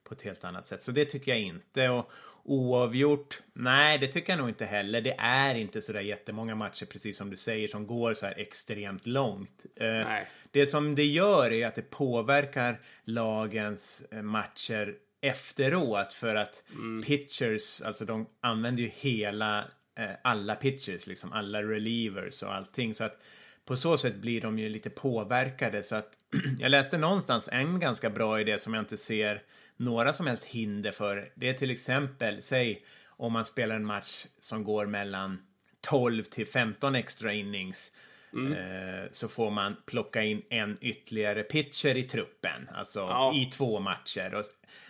på 0.07 0.13
ett 0.13 0.21
helt 0.21 0.43
annat 0.43 0.65
sätt. 0.65 0.81
Så 0.81 0.91
det 0.91 1.05
tycker 1.05 1.31
jag 1.31 1.41
inte. 1.41 1.89
Och 1.89 2.11
oavgjort? 2.43 3.41
Nej, 3.53 3.97
det 3.97 4.07
tycker 4.07 4.33
jag 4.33 4.37
nog 4.37 4.49
inte 4.49 4.65
heller. 4.65 5.01
Det 5.01 5.15
är 5.17 5.55
inte 5.55 5.81
så 5.81 5.93
där 5.93 6.01
jättemånga 6.01 6.55
matcher, 6.55 6.85
precis 6.85 7.17
som 7.17 7.29
du 7.29 7.37
säger, 7.37 7.67
som 7.67 7.87
går 7.87 8.13
så 8.13 8.25
här 8.25 8.39
extremt 8.39 9.07
långt. 9.07 9.65
Eh, 9.75 10.07
det 10.51 10.67
som 10.67 10.95
det 10.95 11.05
gör 11.05 11.53
är 11.53 11.67
att 11.67 11.75
det 11.75 11.89
påverkar 11.89 12.79
lagens 13.03 14.03
eh, 14.11 14.21
matcher 14.21 14.95
efteråt 15.21 16.13
för 16.13 16.35
att 16.35 16.63
mm. 16.71 17.01
pitchers, 17.01 17.81
alltså 17.81 18.05
de 18.05 18.27
använder 18.41 18.83
ju 18.83 18.89
hela 18.89 19.65
Eh, 19.99 20.09
alla 20.21 20.55
pitchers, 20.55 21.07
liksom 21.07 21.33
alla 21.33 21.63
relievers 21.63 22.43
och 22.43 22.53
allting. 22.53 22.95
Så 22.95 23.03
att 23.03 23.19
på 23.65 23.77
så 23.77 23.97
sätt 23.97 24.15
blir 24.15 24.41
de 24.41 24.59
ju 24.59 24.69
lite 24.69 24.89
påverkade. 24.89 25.83
Så 25.83 25.95
att 25.95 26.13
jag 26.59 26.69
läste 26.69 26.97
någonstans 26.97 27.49
en 27.51 27.79
ganska 27.79 28.09
bra 28.09 28.39
idé 28.39 28.59
som 28.59 28.73
jag 28.73 28.81
inte 28.81 28.97
ser 28.97 29.41
några 29.77 30.13
som 30.13 30.27
helst 30.27 30.45
hinder 30.45 30.91
för. 30.91 31.31
Det 31.35 31.49
är 31.49 31.53
till 31.53 31.71
exempel, 31.71 32.41
säg 32.41 32.81
om 33.07 33.33
man 33.33 33.45
spelar 33.45 33.75
en 33.75 33.85
match 33.85 34.25
som 34.39 34.63
går 34.63 34.85
mellan 34.85 35.41
12 35.81 36.23
till 36.23 36.47
15 36.47 36.95
extra 36.95 37.33
innings 37.33 37.91
Mm. 38.35 38.53
Eh, 38.53 39.09
så 39.11 39.27
får 39.27 39.51
man 39.51 39.75
plocka 39.85 40.23
in 40.23 40.41
en 40.49 40.77
ytterligare 40.81 41.43
pitcher 41.43 41.97
i 41.97 42.03
truppen, 42.03 42.69
alltså 42.73 42.99
ja. 42.99 43.33
i 43.35 43.45
två 43.45 43.79
matcher. 43.79 44.35
Och 44.35 44.43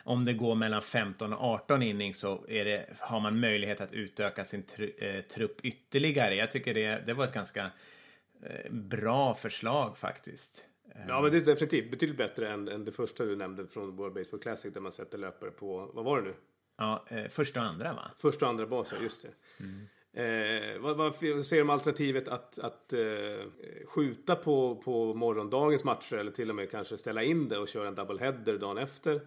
om 0.03 0.25
det 0.25 0.33
går 0.33 0.55
mellan 0.55 0.81
15 0.81 1.33
och 1.33 1.43
18 1.43 1.83
inning 1.83 2.13
så 2.13 2.45
det, 2.47 2.85
har 2.99 3.19
man 3.19 3.39
möjlighet 3.39 3.81
att 3.81 3.93
utöka 3.93 4.45
sin 4.45 4.63
tr 4.63 5.03
eh, 5.03 5.21
trupp 5.21 5.61
ytterligare. 5.63 6.35
Jag 6.35 6.51
tycker 6.51 6.73
det, 6.73 7.03
det 7.05 7.13
var 7.13 7.25
ett 7.25 7.33
ganska 7.33 7.71
eh, 8.43 8.71
bra 8.71 9.35
förslag 9.35 9.97
faktiskt. 9.97 10.65
Ja, 11.07 11.21
men 11.21 11.31
det 11.31 11.37
är 11.37 11.41
definitivt 11.41 11.91
betydligt 11.91 12.17
bättre 12.17 12.49
än, 12.49 12.67
än 12.67 12.85
det 12.85 12.91
första 12.91 13.25
du 13.25 13.35
nämnde 13.35 13.67
från 13.67 13.95
World 13.95 14.13
Baseball 14.13 14.39
Classic 14.39 14.73
där 14.73 14.81
man 14.81 14.91
sätter 14.91 15.17
löpare 15.17 15.51
på, 15.51 15.91
vad 15.93 16.05
var 16.05 16.21
det 16.21 16.27
nu? 16.27 16.33
Ja, 16.77 17.05
eh, 17.09 17.27
första 17.27 17.59
och 17.59 17.65
andra 17.65 17.93
va? 17.93 18.11
Första 18.17 18.45
och 18.45 18.49
andra 18.49 18.67
baser, 18.67 18.97
just 19.01 19.21
det. 19.21 19.31
Mm. 19.63 19.87
Eh, 20.13 20.79
vad, 20.79 20.97
vad 20.97 21.15
ser 21.15 21.55
du 21.55 21.61
om 21.61 21.69
alternativet 21.69 22.27
att, 22.27 22.59
att 22.59 22.93
eh, 22.93 22.99
skjuta 23.87 24.35
på, 24.35 24.75
på 24.75 25.13
morgondagens 25.13 25.83
matcher 25.83 26.15
eller 26.15 26.31
till 26.31 26.49
och 26.49 26.55
med 26.55 26.71
kanske 26.71 26.97
ställa 26.97 27.23
in 27.23 27.49
det 27.49 27.57
och 27.57 27.67
köra 27.67 27.87
en 27.87 27.95
double 27.95 28.19
header 28.19 28.57
dagen 28.57 28.77
efter? 28.77 29.21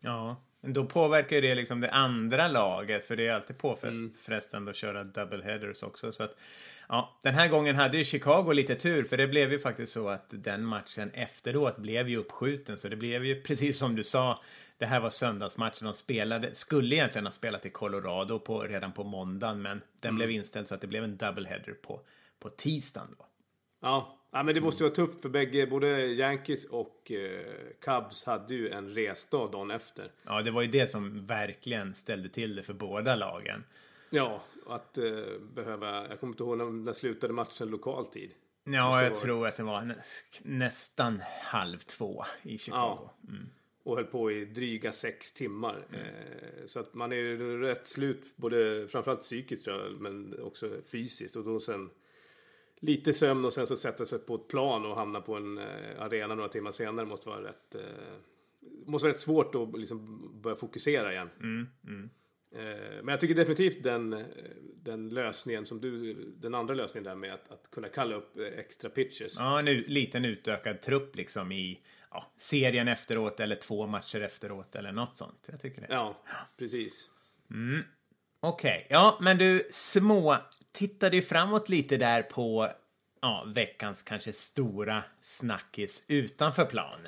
Ja, 0.00 0.36
då 0.62 0.84
påverkar 0.84 1.36
ju 1.36 1.42
det 1.42 1.54
liksom 1.54 1.80
det 1.80 1.90
andra 1.90 2.48
laget 2.48 3.04
för 3.04 3.16
det 3.16 3.26
är 3.26 3.32
alltid 3.32 3.58
påfrestande 3.58 4.56
mm. 4.56 4.68
att 4.68 4.76
köra 4.76 5.04
double 5.04 5.44
headers 5.44 5.82
också. 5.82 6.12
Så 6.12 6.22
att, 6.22 6.36
ja, 6.88 7.18
den 7.22 7.34
här 7.34 7.48
gången 7.48 7.76
hade 7.76 7.96
ju 7.96 8.04
Chicago 8.04 8.52
lite 8.52 8.74
tur 8.74 9.04
för 9.04 9.16
det 9.16 9.26
blev 9.26 9.52
ju 9.52 9.58
faktiskt 9.58 9.92
så 9.92 10.08
att 10.08 10.26
den 10.28 10.64
matchen 10.64 11.10
efteråt 11.14 11.78
blev 11.78 12.08
ju 12.08 12.16
uppskjuten 12.16 12.78
så 12.78 12.88
det 12.88 12.96
blev 12.96 13.24
ju 13.24 13.42
precis 13.42 13.78
som 13.78 13.96
du 13.96 14.04
sa 14.04 14.42
det 14.78 14.86
här 14.86 15.00
var 15.00 15.10
söndagsmatchen 15.10 15.84
de 15.84 15.94
spelade, 15.94 16.54
skulle 16.54 16.96
egentligen 16.96 17.26
ha 17.26 17.32
spelat 17.32 17.66
i 17.66 17.70
Colorado 17.70 18.38
på, 18.38 18.62
redan 18.62 18.92
på 18.92 19.04
måndagen, 19.04 19.62
men 19.62 19.82
den 20.00 20.08
mm. 20.08 20.16
blev 20.16 20.30
inställd 20.30 20.68
så 20.68 20.74
att 20.74 20.80
det 20.80 20.86
blev 20.86 21.04
en 21.04 21.16
doubleheader 21.16 21.72
på, 21.72 22.00
på 22.38 22.50
tisdagen 22.50 23.08
då. 23.18 23.26
Ja. 23.80 24.19
Ja, 24.30 24.42
men 24.42 24.54
det 24.54 24.60
måste 24.60 24.84
ju 24.84 24.88
vara 24.88 24.96
tufft 24.96 25.22
för 25.22 25.28
bägge, 25.28 25.66
både 25.66 26.06
Yankees 26.06 26.64
och 26.64 27.12
eh, 27.12 27.44
Cubs 27.80 28.24
hade 28.24 28.54
ju 28.54 28.68
en 28.68 28.94
resdag 28.94 29.50
dagen 29.52 29.70
efter. 29.70 30.12
Ja, 30.22 30.42
det 30.42 30.50
var 30.50 30.62
ju 30.62 30.68
det 30.68 30.90
som 30.90 31.26
verkligen 31.26 31.94
ställde 31.94 32.28
till 32.28 32.56
det 32.56 32.62
för 32.62 32.74
båda 32.74 33.16
lagen. 33.16 33.64
Ja, 34.10 34.42
att 34.66 34.98
eh, 34.98 35.04
behöva, 35.54 36.08
jag 36.08 36.20
kommer 36.20 36.32
inte 36.32 36.42
ihåg 36.42 36.58
när, 36.58 36.64
när 36.64 36.92
slutade 36.92 37.32
matchen 37.32 37.68
lokal 37.68 38.06
tid. 38.06 38.30
Ja, 38.64 39.02
jag 39.02 39.14
tror 39.14 39.46
att 39.46 39.56
det 39.56 39.62
var 39.62 39.80
nä, 39.80 39.96
nästan 40.42 41.20
halv 41.44 41.78
två 41.78 42.24
i 42.42 42.58
Chicago. 42.58 42.98
Ja. 43.00 43.14
Mm 43.28 43.50
och 43.82 43.96
höll 43.96 44.04
på 44.04 44.32
i 44.32 44.44
dryga 44.44 44.92
sex 44.92 45.32
timmar. 45.32 45.86
Mm. 45.88 46.06
Eh, 46.06 46.66
så 46.66 46.80
att 46.80 46.94
man 46.94 47.12
är 47.12 47.16
ju 47.16 47.60
rätt 47.60 47.86
slut, 47.86 48.36
både 48.36 48.88
framförallt 48.88 49.22
psykiskt 49.22 49.64
tror 49.64 49.76
jag, 49.76 50.00
men 50.00 50.42
också 50.42 50.70
fysiskt. 50.84 51.36
Och 51.36 51.44
då 51.44 51.60
sen 51.60 51.90
lite 52.80 53.12
sömn 53.12 53.44
och 53.44 53.52
sen 53.52 53.66
så 53.66 53.76
sätta 53.76 54.06
sig 54.06 54.18
på 54.18 54.34
ett 54.34 54.48
plan 54.48 54.86
och 54.86 54.96
hamna 54.96 55.20
på 55.20 55.34
en 55.34 55.58
eh, 55.58 55.64
arena 56.02 56.34
några 56.34 56.48
timmar 56.48 56.70
senare 56.70 57.06
måste 57.06 57.28
vara 57.28 57.42
rätt, 57.42 57.74
eh, 57.74 57.80
måste 58.86 59.06
vara 59.06 59.14
rätt 59.14 59.20
svårt 59.20 59.54
att 59.54 59.80
liksom 59.80 60.22
börja 60.42 60.56
fokusera 60.56 61.12
igen. 61.12 61.28
Eh, 62.52 62.60
Men 63.02 63.08
jag 63.08 63.20
tycker 63.20 63.34
definitivt 63.34 63.82
den, 63.82 64.24
den 64.76 65.08
lösningen 65.08 65.66
som 65.66 65.80
du, 65.80 66.14
den 66.36 66.54
andra 66.54 66.74
lösningen 66.74 67.04
där 67.04 67.14
med 67.14 67.34
att, 67.34 67.50
att 67.50 67.70
kunna 67.70 67.88
kalla 67.88 68.16
upp 68.16 68.38
extra 68.38 68.90
pitches. 68.90 69.34
Ja, 69.38 69.58
en 69.58 69.64
liten 69.66 70.24
utökad 70.24 70.80
trupp 70.80 71.16
liksom 71.16 71.52
i 71.52 71.80
ja, 72.10 72.32
serien 72.36 72.88
efteråt 72.88 73.40
eller 73.40 73.56
två 73.56 73.86
matcher 73.86 74.20
efteråt 74.20 74.76
eller 74.76 74.92
något 74.92 75.16
sånt. 75.16 75.48
Jag 75.50 75.60
tycker 75.60 75.80
det. 75.80 75.86
Ja, 75.90 76.22
precis. 76.56 77.10
Okej, 78.42 78.86
ja, 78.90 79.18
men 79.20 79.38
du 79.38 79.68
små 79.70 80.36
tittade 80.72 81.16
ju 81.16 81.22
framåt 81.22 81.68
lite 81.68 81.96
där 81.96 82.22
på 82.22 82.68
ja, 83.20 83.44
veckans 83.54 84.02
kanske 84.02 84.32
stora 84.32 85.04
snackis 85.20 86.04
utanför 86.08 86.64
plan. 86.64 87.00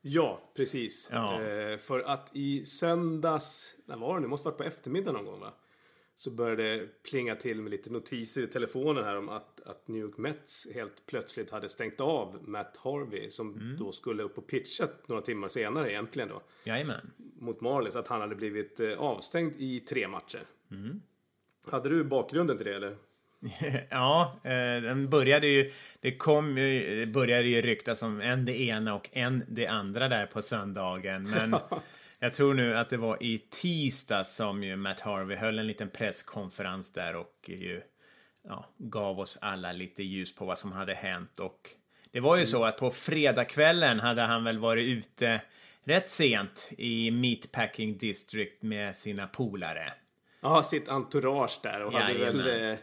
Ja, 0.00 0.40
precis. 0.56 1.08
Ja. 1.12 1.42
Eh, 1.42 1.78
för 1.78 2.00
att 2.00 2.30
i 2.32 2.64
söndags, 2.64 3.74
när 3.86 3.96
var 3.96 4.14
det 4.14 4.20
nu? 4.20 4.26
måste 4.26 4.48
varit 4.48 4.58
på 4.58 4.64
eftermiddagen 4.64 5.14
någon 5.14 5.24
gång 5.24 5.40
va? 5.40 5.52
Så 6.22 6.30
började 6.30 6.62
det 6.62 7.02
plinga 7.02 7.34
till 7.34 7.62
med 7.62 7.70
lite 7.70 7.90
notiser 7.90 8.42
i 8.42 8.46
telefonen 8.46 9.04
här 9.04 9.16
om 9.16 9.28
att, 9.28 9.60
att 9.60 9.88
New 9.88 10.00
York 10.02 10.16
Mets 10.16 10.68
helt 10.74 11.06
plötsligt 11.06 11.50
hade 11.50 11.68
stängt 11.68 12.00
av 12.00 12.38
Matt 12.48 12.76
Harvey 12.76 13.30
som 13.30 13.76
då 13.78 13.92
skulle 13.92 14.22
upp 14.22 14.38
och 14.38 14.46
pitcha 14.46 14.88
några 15.06 15.22
timmar 15.22 15.48
senare 15.48 15.92
egentligen 15.92 16.28
då. 16.28 16.42
Jajamän. 16.64 17.10
Mot 17.38 17.60
Marlins, 17.60 17.96
att 17.96 18.08
han 18.08 18.20
hade 18.20 18.34
blivit 18.34 18.80
eh, 18.80 18.98
avstängd 18.98 19.54
i 19.56 19.80
tre 19.80 20.08
matcher. 20.08 20.42
Hade 21.66 21.88
du 21.88 22.04
bakgrunden 22.04 22.56
till 22.56 22.66
det 22.66 22.76
eller? 22.76 22.96
ja, 23.90 24.40
eh, 24.44 24.82
den 24.82 25.10
började 25.10 25.46
ju, 25.46 25.70
det 26.00 26.16
kom 26.16 26.58
ju, 26.58 26.96
det 26.96 27.06
började 27.06 27.48
ju 27.48 27.62
ryktas 27.62 28.02
om 28.02 28.20
en 28.20 28.44
det 28.44 28.60
ena 28.60 28.94
och 28.94 29.08
en 29.12 29.44
det 29.48 29.66
andra 29.66 30.08
där 30.08 30.26
på 30.26 30.42
söndagen. 30.42 31.30
Men 31.30 31.56
jag 32.22 32.34
tror 32.34 32.54
nu 32.54 32.76
att 32.76 32.90
det 32.90 32.96
var 32.96 33.22
i 33.22 33.38
tisdag 33.38 34.24
som 34.24 34.62
ju 34.62 34.76
Matt 34.76 35.00
Harvey 35.00 35.36
höll 35.36 35.58
en 35.58 35.66
liten 35.66 35.90
presskonferens 35.90 36.92
där 36.92 37.16
och 37.16 37.44
ju 37.46 37.82
ja, 38.42 38.66
gav 38.78 39.20
oss 39.20 39.38
alla 39.40 39.72
lite 39.72 40.02
ljus 40.02 40.34
på 40.34 40.44
vad 40.44 40.58
som 40.58 40.72
hade 40.72 40.94
hänt. 40.94 41.40
Och 41.40 41.70
det 42.10 42.20
var 42.20 42.36
ju 42.36 42.46
så 42.46 42.64
att 42.64 42.76
på 42.76 42.90
fredagskvällen 42.90 44.00
hade 44.00 44.22
han 44.22 44.44
väl 44.44 44.58
varit 44.58 44.88
ute 44.88 45.42
rätt 45.84 46.10
sent 46.10 46.70
i 46.78 47.10
Meatpacking 47.10 47.98
District 47.98 48.62
med 48.62 48.96
sina 48.96 49.26
polare. 49.26 49.92
Ja, 50.40 50.62
sitt 50.62 50.88
entourage 50.88 51.60
där 51.62 51.84
och 51.84 51.92
hade 51.92 52.14
väl, 52.14 52.46
Jajamän. 52.46 52.72
eh, 52.72 52.78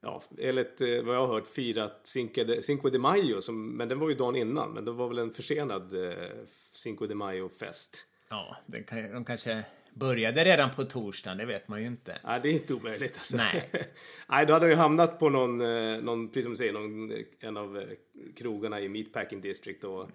ja, 0.00 0.22
enligt 0.38 0.80
eh, 0.80 1.02
vad 1.02 1.16
jag 1.16 1.26
har 1.26 1.34
hört 1.34 1.46
firat 1.46 2.00
Cinque 2.04 2.44
de, 2.44 2.62
Cinque 2.62 2.90
de 2.90 2.98
Mayo, 2.98 3.40
som, 3.40 3.76
men 3.76 3.88
den 3.88 3.98
var 3.98 4.08
ju 4.08 4.14
dagen 4.14 4.36
innan, 4.36 4.72
men 4.72 4.84
det 4.84 4.92
var 4.92 5.08
väl 5.08 5.18
en 5.18 5.34
försenad 5.34 6.08
eh, 6.08 6.28
Cinque 6.72 7.06
de 7.06 7.14
Mayo-fest. 7.14 8.07
Ja, 8.30 8.56
den 8.66 8.84
de 9.12 9.24
kanske 9.24 9.64
började 9.94 10.44
redan 10.44 10.70
på 10.70 10.84
torsdagen, 10.84 11.38
det 11.38 11.44
vet 11.44 11.68
man 11.68 11.80
ju 11.80 11.86
inte. 11.86 12.18
Nej, 12.24 12.40
det 12.42 12.48
är 12.48 12.52
inte 12.52 12.74
omöjligt 12.74 13.18
alltså. 13.18 13.36
Nej. 13.36 13.70
Nej, 14.28 14.46
då 14.46 14.52
hade 14.52 14.64
han 14.64 14.70
ju 14.70 14.76
hamnat 14.76 15.18
på 15.18 15.28
någon, 15.28 15.60
eh, 15.60 16.02
någon 16.02 16.28
precis 16.28 16.44
som 16.44 16.52
du 16.52 16.56
säger, 16.56 16.72
någon, 16.72 17.10
eh, 17.12 17.18
en 17.40 17.56
av 17.56 17.78
eh, 17.78 17.88
krogarna 18.36 18.80
i 18.80 18.88
Meatpacking 18.88 19.40
District 19.40 19.84
och 19.84 20.10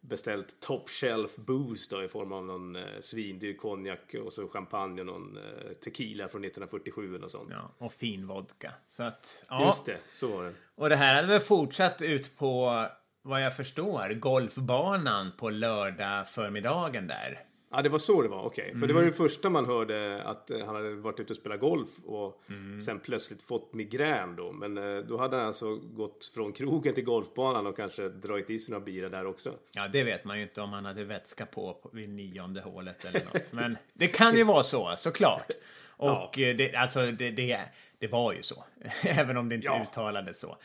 beställt 0.00 0.60
top 0.60 0.90
shelf 0.90 1.36
booze 1.36 1.96
då 1.96 2.02
i 2.04 2.08
form 2.08 2.32
av 2.32 2.44
någon 2.44 2.76
eh, 2.76 2.82
svindyr 3.00 3.56
konjak 3.56 4.14
och 4.24 4.32
så 4.32 4.48
champagne 4.48 5.00
och 5.00 5.06
någon 5.06 5.36
eh, 5.36 5.72
tequila 5.72 6.28
från 6.28 6.44
1947 6.44 7.18
och 7.18 7.30
sånt. 7.30 7.50
Ja, 7.50 7.74
och 7.78 7.92
fin 7.92 8.26
vodka. 8.26 8.72
Så 8.88 9.02
att, 9.02 9.44
ja. 9.48 9.66
Just 9.66 9.84
det, 9.84 9.98
så 10.14 10.36
var 10.36 10.44
det. 10.44 10.52
Och 10.74 10.88
det 10.88 10.96
här 10.96 11.14
hade 11.14 11.28
väl 11.28 11.40
fortsatt 11.40 12.02
ut 12.02 12.36
på, 12.36 12.86
vad 13.22 13.42
jag 13.42 13.56
förstår, 13.56 14.14
golfbanan 14.14 15.32
på 15.38 15.50
lördag 15.50 16.28
förmiddagen 16.28 17.06
där. 17.06 17.51
Ja, 17.72 17.82
det 17.82 17.88
var 17.88 17.98
så 17.98 18.22
det 18.22 18.28
var. 18.28 18.42
Okej. 18.44 18.74
För 18.80 18.86
det 18.86 18.94
var 18.94 19.02
det 19.02 19.12
första 19.12 19.50
man 19.50 19.66
hörde 19.66 20.22
att 20.22 20.50
eh, 20.50 20.58
han 20.66 20.74
hade 20.74 20.94
varit 20.94 21.20
ute 21.20 21.32
och 21.32 21.36
spelat 21.36 21.60
golf 21.60 21.88
och 22.04 22.42
sen 22.86 23.00
plötsligt 23.00 23.42
fått 23.42 23.72
migrän 23.72 24.36
då. 24.36 24.52
Men 24.52 24.78
eh, 24.78 24.98
då 25.04 25.18
hade 25.18 25.36
han 25.36 25.46
alltså 25.46 25.76
gått 25.76 26.30
från 26.34 26.52
krogen 26.52 26.94
till 26.94 27.04
golfbanan 27.04 27.66
och 27.66 27.76
kanske 27.76 28.08
dragit 28.08 28.50
i 28.50 28.58
sig 28.58 28.72
några 28.72 28.84
bira 28.84 29.08
där 29.08 29.26
också. 29.26 29.54
Ja, 29.74 29.88
det 29.88 30.02
vet 30.02 30.24
man 30.24 30.36
ju 30.36 30.42
inte 30.42 30.60
om 30.60 30.72
han 30.72 30.84
hade 30.84 31.04
vätska 31.04 31.46
på 31.46 31.90
vid 31.92 32.08
nionde 32.08 32.60
hålet 32.60 33.04
eller 33.04 33.24
något. 33.24 33.52
Men 33.52 33.76
det 33.94 34.08
kan 34.08 34.36
ju 34.36 34.44
vara 34.44 34.62
så, 34.62 34.92
såklart. 34.96 35.50
Och 35.96 36.38
eh, 36.38 36.56
det, 36.56 36.74
alltså, 36.74 37.06
det, 37.06 37.30
det, 37.30 37.60
det 37.98 38.06
var 38.08 38.32
ju 38.32 38.42
så. 38.42 38.64
Även 39.04 39.36
om 39.36 39.48
det 39.48 39.54
inte 39.54 39.66
Ja. 39.66 39.82
uttalades 39.82 40.40
så. 40.40 40.56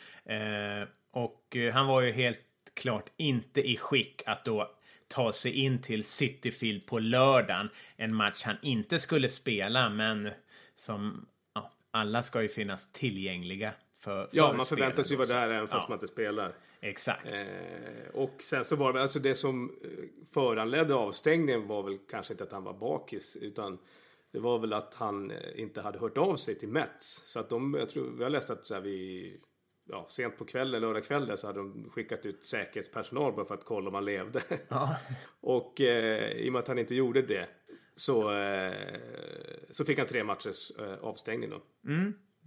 Och 1.11 1.57
han 1.73 1.87
var 1.87 2.01
ju 2.01 2.11
helt 2.11 2.39
klart 2.73 3.05
inte 3.17 3.69
i 3.69 3.77
skick 3.77 4.21
att 4.25 4.45
då 4.45 4.71
ta 5.07 5.33
sig 5.33 5.51
in 5.51 5.81
till 5.81 6.03
Cityfield 6.03 6.85
på 6.85 6.99
lördagen. 6.99 7.69
En 7.95 8.15
match 8.15 8.43
han 8.43 8.55
inte 8.61 8.99
skulle 8.99 9.29
spela, 9.29 9.89
men 9.89 10.29
som 10.75 11.25
ja, 11.55 11.71
alla 11.91 12.23
ska 12.23 12.41
ju 12.41 12.47
finnas 12.47 12.91
tillgängliga 12.91 13.73
för, 13.99 14.27
för 14.27 14.37
Ja, 14.37 14.53
man 14.53 14.65
förväntas 14.65 15.11
ju 15.11 15.15
vara 15.15 15.27
där 15.27 15.49
även 15.49 15.67
fast 15.67 15.83
Ja. 15.83 15.89
man 15.89 15.95
inte 15.95 16.07
spelar. 16.07 16.53
Exakt. 16.81 17.31
Eh, 17.31 18.09
och 18.13 18.35
sen 18.39 18.65
så 18.65 18.75
var 18.75 18.93
det 18.93 19.01
alltså 19.01 19.19
det 19.19 19.35
som 19.35 19.69
eh, 19.83 19.89
föranledde 20.33 20.93
avstängningen 20.95 21.67
var 21.67 21.83
väl 21.83 21.97
kanske 22.11 22.33
inte 22.33 22.43
att 22.43 22.51
han 22.51 22.63
var 22.63 22.73
bakis 22.73 23.37
utan 23.41 23.77
det 24.33 24.39
var 24.39 24.59
väl 24.59 24.73
att 24.73 24.95
han 24.95 25.31
eh, 25.31 25.37
inte 25.61 25.81
hade 25.81 25.99
hört 25.99 26.17
av 26.17 26.35
sig 26.35 26.55
till 26.59 26.69
Mets. 26.69 27.23
Så 27.25 27.39
att 27.39 27.49
de, 27.49 27.73
jag 27.73 27.89
tror, 27.89 28.21
jag 28.21 28.31
läste 28.31 28.53
att 28.53 28.67
så 28.67 28.73
här, 28.73 28.81
vi, 28.81 29.39
ja, 29.89 30.05
sent 30.09 30.37
på 30.37 30.45
kvällen, 30.45 30.81
lördag 30.81 31.03
kväll 31.03 31.37
så 31.37 31.47
hade 31.47 31.59
de 31.59 31.89
skickat 31.89 32.25
ut 32.25 32.45
säkerhetspersonal 32.45 33.33
bara 33.33 33.45
för 33.45 33.53
att 33.55 33.65
kolla 33.65 33.87
om 33.87 33.93
han 33.93 34.05
levde. 34.05 34.41
Ja. 34.69 34.97
och 35.41 35.81
eh, 35.81 36.31
i 36.31 36.49
och 36.49 36.53
med 36.53 36.59
att 36.59 36.67
han 36.67 36.79
inte 36.79 36.95
gjorde 36.95 37.21
det 37.21 37.47
så, 37.95 38.33
eh, 38.33 38.73
så 39.71 39.85
fick 39.85 39.97
han 39.97 40.07
tre 40.07 40.23
matchers 40.23 40.71
eh, 40.79 40.93
avstängning 40.93 41.49
då. 41.49 41.61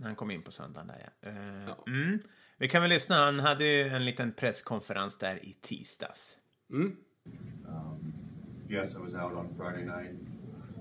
Han 0.03 0.15
kom 0.15 0.31
in 0.31 0.43
på 0.43 0.51
söndagen 0.51 0.87
där, 0.87 1.11
ja. 1.21 1.29
Eh, 1.29 1.75
Mm. 1.87 2.19
Vi 2.59 2.69
kan 2.69 2.83
väl 2.83 2.91
lyssna. 2.91 3.15
Han 3.17 3.41
hade 3.41 3.65
ju 3.65 3.89
en 3.89 4.05
liten 4.05 4.33
presskonferens 4.33 5.19
där 5.19 5.45
i 5.45 5.53
tisdags. 5.61 6.39
Yes, 8.71 8.95
I 8.95 8.99
was 8.99 9.15
out 9.15 9.33
on 9.33 9.49
Friday 9.57 9.85
night, 9.85 10.15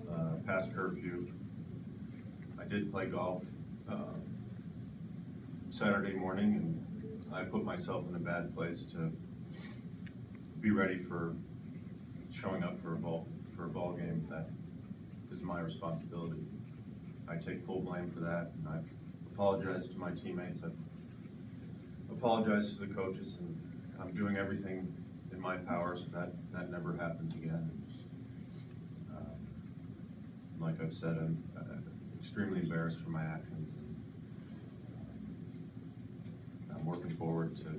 uh, 0.07 0.45
past 0.45 0.73
curfew. 0.73 1.25
I 2.65 2.69
did 2.69 2.91
play 2.91 3.07
golf 3.07 3.43
uh, 3.87 4.13
Saturday 5.71 6.13
morning, 6.13 6.55
and 6.55 7.33
I 7.33 7.43
put 7.43 7.63
myself 7.63 8.07
in 8.09 8.15
a 8.15 8.19
bad 8.19 8.55
place 8.55 8.83
to 8.91 9.11
be 10.59 10.71
ready 10.71 10.97
for 10.97 11.35
showing 12.31 12.63
up 12.63 12.81
for 12.81 12.93
a 12.93 12.97
ball 12.97 13.27
for 13.55 13.65
a 13.65 13.69
ball 13.69 13.93
game. 13.93 14.25
That 14.29 14.49
is 15.31 15.41
my 15.41 15.59
responsibility. 15.59 16.41
I 17.29 17.35
take 17.35 17.63
full 17.65 17.81
blame 17.81 18.09
for 18.09 18.19
that, 18.21 18.51
and 18.57 18.67
I've 18.67 18.89
apologized 19.31 19.91
to 19.91 19.97
my 19.99 20.11
teammates. 20.11 20.61
I've 20.63 20.73
apologized 22.11 22.79
to 22.79 22.87
the 22.87 22.93
coaches, 22.93 23.37
and 23.39 23.55
I'm 24.01 24.13
doing 24.15 24.37
everything 24.37 24.91
in 25.31 25.39
my 25.39 25.57
power 25.57 25.95
so 25.95 26.05
that 26.13 26.33
that 26.51 26.71
never 26.71 26.93
happens 26.97 27.35
again. 27.35 27.71
Um, 29.11 30.59
like 30.59 30.81
I've 30.81 30.93
said, 30.93 31.09
I'm 31.09 31.43
uh, 31.55 32.19
extremely 32.19 32.61
embarrassed 32.61 32.99
for 32.99 33.11
my 33.11 33.23
actions. 33.23 33.73
And, 33.73 33.98
I'm 36.79 36.85
working 36.85 37.15
forward 37.17 37.57
to 37.57 37.69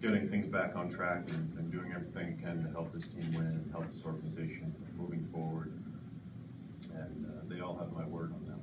getting 0.00 0.28
things 0.28 0.46
back 0.46 0.76
on 0.76 0.90
track 0.90 1.22
and, 1.28 1.58
and 1.58 1.72
doing 1.72 1.92
everything 1.92 2.38
I 2.38 2.42
can 2.42 2.62
to 2.64 2.70
help 2.70 2.92
this 2.92 3.08
team 3.08 3.32
win 3.38 3.46
and 3.46 3.72
help 3.72 3.92
this 3.92 4.04
organization 4.04 4.74
moving 4.96 5.26
forward. 5.32 5.72
And 6.94 7.26
uh, 7.26 7.48
they 7.48 7.60
all 7.60 7.76
have 7.78 7.92
my 7.92 8.06
word 8.06 8.32
on 8.32 8.44
that. 8.46 8.58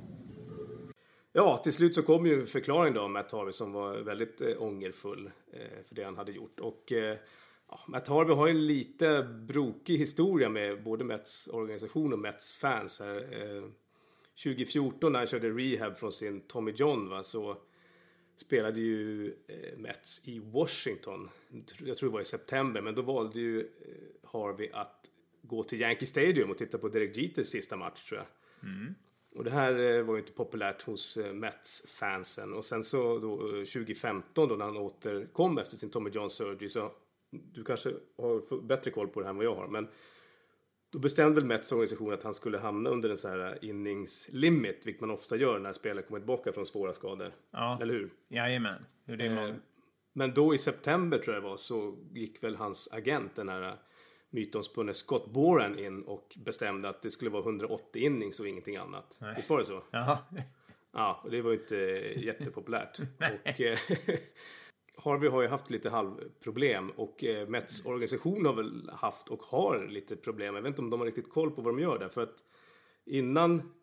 Ja, 1.34 1.58
till 1.58 1.74
slut 1.74 1.96
så 1.96 2.04
kom 2.04 2.26
ju 2.26 2.46
förklaringen 2.46 2.94
då 2.94 3.02
om 3.02 3.14
Matt 3.14 3.32
Harvey 3.32 3.52
som 3.52 3.72
var 3.72 3.98
väldigt 3.98 4.42
eh, 4.42 4.62
ångerfull 4.64 5.32
eh, 5.54 5.84
för 5.88 5.96
det 5.96 6.04
han 6.04 6.18
hade 6.18 6.32
gjort. 6.32 6.60
Och 6.60 6.92
eh, 6.92 7.18
ja, 7.70 7.80
Matt 7.88 8.08
Harvey 8.08 8.36
har 8.36 8.48
ju 8.48 8.52
en 8.52 8.68
lite 8.68 9.24
brokig 9.48 9.98
historia 9.98 10.50
med 10.50 10.84
både 10.84 11.04
Mets 11.04 11.48
organisation 11.48 12.14
och 12.14 12.20
Mets 12.20 12.54
fans. 12.54 13.00
Här. 13.00 13.18
Eh, 13.18 13.64
2014 14.44 15.12
när 15.12 15.20
han 15.20 15.28
körde 15.28 15.50
rehab 15.50 15.98
från 15.98 16.12
sin 16.12 16.42
Tommy 16.42 16.72
John 16.72 17.10
va, 17.10 17.24
så 17.24 17.58
spelade 18.42 18.80
ju 18.80 19.28
eh, 19.48 19.78
Mets 19.78 20.28
i 20.28 20.40
Washington. 20.40 21.30
Jag 21.80 21.98
tror 21.98 22.10
det 22.10 22.14
var 22.14 22.22
i 22.22 22.26
september, 22.26 22.82
men 22.82 22.96
då 22.96 23.02
valde 23.02 23.40
ju 23.40 23.60
eh, 23.60 24.30
Harvey 24.30 24.70
att 24.74 25.10
gå 25.42 25.64
till 25.64 25.82
Yankee 25.82 26.06
Stadium 26.06 26.50
och 26.50 26.58
titta 26.58 26.78
på 26.78 26.90
Derek 26.90 27.18
Jeters 27.18 27.48
sista 27.48 27.76
match 27.76 28.10
tror 28.10 28.20
jag. 28.20 28.28
Och 29.36 29.44
det 29.44 29.52
här 29.52 29.80
eh, 29.80 30.04
var 30.04 30.14
ju 30.14 30.20
inte 30.20 30.34
populärt 30.34 30.82
hos 30.82 31.18
Mets-fansen. 31.18 32.54
Och 32.54 32.66
sen 32.66 32.84
så 32.84 33.20
då, 33.20 33.34
eh, 33.34 33.64
2015 33.64 34.50
då 34.50 34.56
när 34.56 34.66
han 34.66 34.78
återkom 34.78 35.58
efter 35.58 35.78
sin 35.78 35.90
Tommy 35.90 36.10
John 36.10 36.30
surgery 36.30 36.70
så 36.70 36.92
du 37.32 37.64
kanske 37.64 37.90
har 38.18 38.62
bättre 38.62 38.92
koll 38.92 39.08
på 39.08 39.20
det 39.20 39.26
här 39.26 39.30
än 39.30 39.38
vad 39.38 39.46
jag 39.46 39.56
har. 39.56 39.68
Men 39.68 39.88
då 40.92 41.00
bestämde 41.00 41.36
väl 41.36 41.46
Mets 41.46 41.72
organisation 41.72 42.14
att 42.14 42.24
han 42.24 42.34
skulle 42.34 42.58
hamna 42.58 42.90
under 42.90 43.10
en 43.10 43.18
sån 43.18 43.32
här 43.32 43.58
innings-limit, 43.62 44.86
vilket 44.86 45.02
man 45.02 45.12
ofta 45.12 45.36
gör 45.36 45.60
när 45.60 45.74
spelare 45.74 46.06
kommer 46.06 46.20
tillbaka 46.20 46.54
från 46.54 46.66
svåra 46.66 46.94
skador. 46.94 47.32
Ja. 47.52 47.80
Eller 47.82 47.94
hur? 47.94 48.10
Jajamän. 48.30 48.86
Det 49.06 49.14
är 49.14 49.48
Eh. 49.48 49.56
Men 50.14 50.34
då 50.34 50.56
i 50.56 50.58
september 50.58 51.18
tror 51.18 51.36
jag 51.36 51.44
det 51.44 51.50
var 51.50 51.58
så 51.58 51.98
gick 52.12 52.44
väl 52.44 52.56
hans 52.56 52.90
agent, 52.92 53.36
den 53.36 53.50
här 53.50 53.78
mytomspunne 54.30 54.94
Scott 54.94 55.32
Boren 55.34 55.80
in 55.80 56.04
och 56.04 56.38
bestämde 56.46 56.90
att 56.90 57.02
det 57.02 57.12
skulle 57.12 57.32
vara 57.32 57.44
180 57.44 58.02
innings 58.02 58.40
och 58.40 58.48
ingenting 58.48 58.76
annat. 58.76 59.18
Nej. 59.22 59.34
Visst 59.36 59.50
var 59.50 59.60
det 59.60 59.66
så? 59.66 59.84
Jaha. 59.92 60.18
Ja, 60.94 61.22
och 61.24 61.32
det 61.32 61.42
var 61.42 61.52
ju 61.52 61.58
inte 61.58 61.76
jättepopulärt. 62.26 63.00
och, 63.44 63.62
eh, 63.62 63.80
Harvey 64.98 65.30
har 65.30 65.42
ju 65.42 65.48
haft 65.48 65.70
lite 65.70 65.90
halvproblem 65.90 66.90
och 66.90 67.24
eh, 67.24 67.48
Mets 67.48 67.86
organisation 67.86 68.46
har 68.46 68.54
väl 68.54 68.90
haft 68.94 69.30
och 69.30 69.44
har 69.44 69.88
lite 69.88 70.16
problem. 70.16 70.56
Jag 70.56 70.62
vet 70.62 70.70
inte 70.70 70.82
om 70.82 70.90
de 70.90 71.00
har 71.00 71.08
riktigt 71.08 71.30
koll 71.30 71.52
på 71.52 71.62
vad 71.62 71.74
de 71.74 71.80
gör 71.82 72.00
där. 72.00 72.10
För 72.10 72.22
att 72.22 72.36
innan 73.06 73.74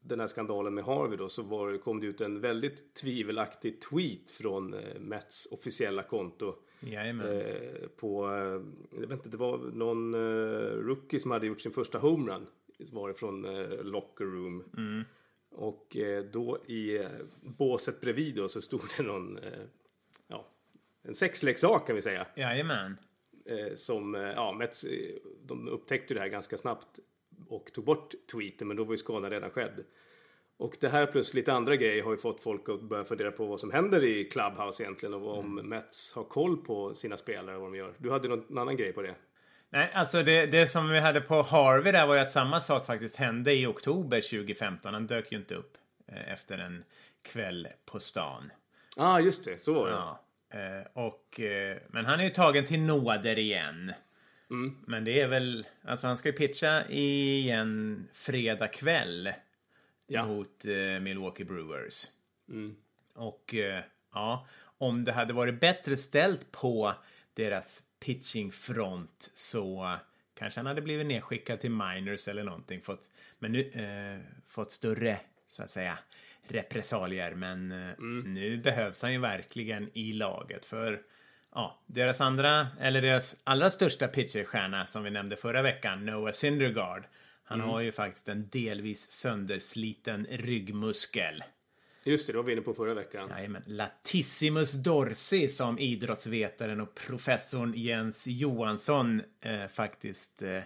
den 0.00 0.20
här 0.20 0.26
skandalen 0.26 0.74
med 0.74 0.84
Harvey 0.84 1.16
då 1.16 1.28
så 1.28 1.42
var, 1.42 1.78
kom 1.78 2.00
det 2.00 2.06
ut 2.06 2.20
en 2.20 2.40
väldigt 2.40 2.94
tvivelaktig 2.94 3.80
tweet 3.80 4.30
från 4.30 4.74
eh, 4.74 5.00
Mets 5.00 5.46
officiella 5.52 6.02
konto. 6.02 6.54
Jajamän. 6.80 7.26
Eh, 7.26 7.88
på, 7.96 8.28
jag 8.92 9.00
vet 9.00 9.10
inte, 9.10 9.28
det 9.28 9.36
var 9.36 9.58
någon 9.58 10.14
rookie 10.84 11.20
som 11.20 11.30
hade 11.30 11.46
gjort 11.46 11.60
sin 11.60 11.72
första 11.72 11.98
homerun. 11.98 12.46
Var 12.92 13.08
det 13.08 13.14
från 13.14 13.42
locker 13.82 14.24
room. 14.24 14.64
Och 15.50 15.96
eh, 15.96 16.24
då 16.24 16.58
i 16.66 17.06
båset 17.42 18.00
bredvid 18.00 18.34
då 18.34 18.48
så 18.48 18.60
stod 18.60 18.80
det 18.96 19.02
någon, 19.02 19.38
en 21.08 21.14
sexleksak 21.14 21.86
kan 21.86 21.96
vi 21.96 22.02
säga. 22.02 22.26
Jajamän. 22.34 22.98
Eh, 23.46 23.74
som, 23.74 24.14
eh, 24.14 24.20
ja, 24.20 24.52
Mets, 24.52 24.84
eh, 24.84 24.90
de 25.42 25.68
upptäckte 25.68 26.14
det 26.14 26.20
här 26.20 26.28
ganska 26.28 26.58
snabbt 26.58 26.98
och 27.48 27.72
tog 27.72 27.84
bort 27.84 28.14
tweeten, 28.32 28.68
men 28.68 28.76
då 28.76 28.84
var 28.84 28.92
ju 28.92 28.96
skadan 28.96 29.30
redan 29.30 29.50
skedd. 29.50 29.84
Och 30.56 30.76
det 30.80 30.88
här 30.88 31.06
plus 31.06 31.34
lite 31.34 31.52
andra 31.52 31.76
grejer 31.76 32.02
har 32.02 32.10
ju 32.10 32.16
fått 32.16 32.42
folk 32.42 32.68
att 32.68 32.82
börja 32.82 33.04
fundera 33.04 33.30
på 33.30 33.46
vad 33.46 33.60
som 33.60 33.70
händer 33.70 34.04
i 34.04 34.24
Clubhouse 34.24 34.82
egentligen 34.82 35.14
och 35.14 35.38
om 35.38 35.54
Mets 35.54 36.14
har 36.14 36.24
koll 36.24 36.56
på 36.56 36.94
sina 36.94 37.16
spelare 37.16 37.56
och 37.56 37.62
vad 37.62 37.72
de 37.72 37.78
gör. 37.78 37.94
Du 37.98 38.10
hade 38.10 38.28
någon 38.28 38.58
annan 38.58 38.76
grej 38.76 38.92
på 38.92 39.02
det? 39.02 39.14
Nej, 39.70 39.90
alltså 39.94 40.22
det, 40.22 40.46
det 40.46 40.68
som 40.68 40.90
vi 40.90 41.00
hade 41.00 41.20
på 41.20 41.42
Harvey 41.42 41.92
där 41.92 42.06
var 42.06 42.14
ju 42.14 42.20
att 42.20 42.30
samma 42.30 42.60
sak 42.60 42.86
faktiskt 42.86 43.16
hände 43.16 43.54
i 43.54 43.66
oktober 43.66 44.20
2015. 44.20 44.94
Han 44.94 45.06
dök 45.06 45.32
ju 45.32 45.38
inte 45.38 45.54
upp 45.54 45.78
efter 46.06 46.58
en 46.58 46.84
kväll 47.22 47.68
på 47.86 48.00
stan. 48.00 48.50
Ja, 48.96 49.04
ah, 49.04 49.20
just 49.20 49.44
det, 49.44 49.60
så 49.60 49.72
var 49.72 49.86
det. 49.86 49.92
Ja. 49.92 50.27
Eh, 50.50 50.86
och, 50.92 51.40
eh, 51.40 51.76
men 51.88 52.04
han 52.06 52.20
är 52.20 52.24
ju 52.24 52.30
tagen 52.30 52.64
till 52.64 52.80
nåder 52.80 53.38
igen. 53.38 53.92
Men 54.86 55.04
det 55.04 55.20
är 55.20 55.28
väl, 55.28 55.66
alltså 55.84 56.06
han 56.06 56.18
ska 56.18 56.28
ju 56.28 56.32
pitcha 56.32 56.88
igen 56.88 58.08
fredag 58.12 58.68
kväll 58.68 59.30
Ja. 60.06 60.26
mot 60.26 60.64
eh, 60.64 61.00
Milwaukee 61.00 61.44
Brewers. 61.44 62.06
Och 63.14 63.54
eh, 63.54 63.82
ja, 64.14 64.46
om 64.78 65.04
det 65.04 65.12
hade 65.12 65.32
varit 65.32 65.60
bättre 65.60 65.96
ställt 65.96 66.52
på 66.52 66.94
deras 67.34 67.82
pitchingfront 68.04 69.30
så 69.34 69.96
kanske 70.34 70.60
han 70.60 70.66
hade 70.66 70.82
blivit 70.82 71.06
nedskickad 71.06 71.60
till 71.60 71.70
minors 71.70 72.28
eller 72.28 72.44
någonting. 72.44 72.80
Fått, 72.80 73.08
men 73.38 73.52
nu 73.52 73.60
eh, 73.70 74.20
fått 74.46 74.70
större, 74.70 75.20
så 75.46 75.62
att 75.62 75.70
säga, 75.70 75.98
repressalier. 76.52 77.34
Men 77.34 77.72
eh, 77.72 78.04
nu 78.24 78.56
behövs 78.56 79.02
han 79.02 79.12
ju 79.12 79.18
verkligen 79.18 79.90
i 79.94 80.12
laget. 80.12 80.66
För 80.66 81.00
ja, 81.54 81.82
deras 81.86 82.20
andra, 82.20 82.66
eller 82.80 83.02
deras 83.02 83.36
allra 83.44 83.70
största 83.70 84.08
pitcherstjärna 84.08 84.86
som 84.86 85.04
vi 85.04 85.10
nämnde 85.10 85.36
förra 85.36 85.62
veckan, 85.62 86.06
Noah 86.06 86.32
Syndergaard. 86.32 87.04
Han 87.44 87.60
har 87.60 87.80
ju 87.80 87.92
faktiskt 87.92 88.28
en 88.28 88.48
delvis 88.48 89.10
söndersliten 89.10 90.26
ryggmuskel. 90.30 91.42
Just 92.04 92.26
det, 92.26 92.32
det 92.32 92.36
var 92.36 92.44
vi 92.44 92.52
inne 92.52 92.62
på 92.62 92.74
förra 92.74 92.94
veckan. 92.94 93.28
Jajamän. 93.30 93.62
Latissimus 93.66 94.72
dorsi 94.72 95.48
som 95.48 95.78
idrottsvetaren 95.78 96.80
och 96.80 96.94
professorn 96.94 97.72
Jens 97.76 98.26
Johansson 98.26 99.22
eh, 99.40 99.66
faktiskt 99.66 100.42
eh, 100.42 100.60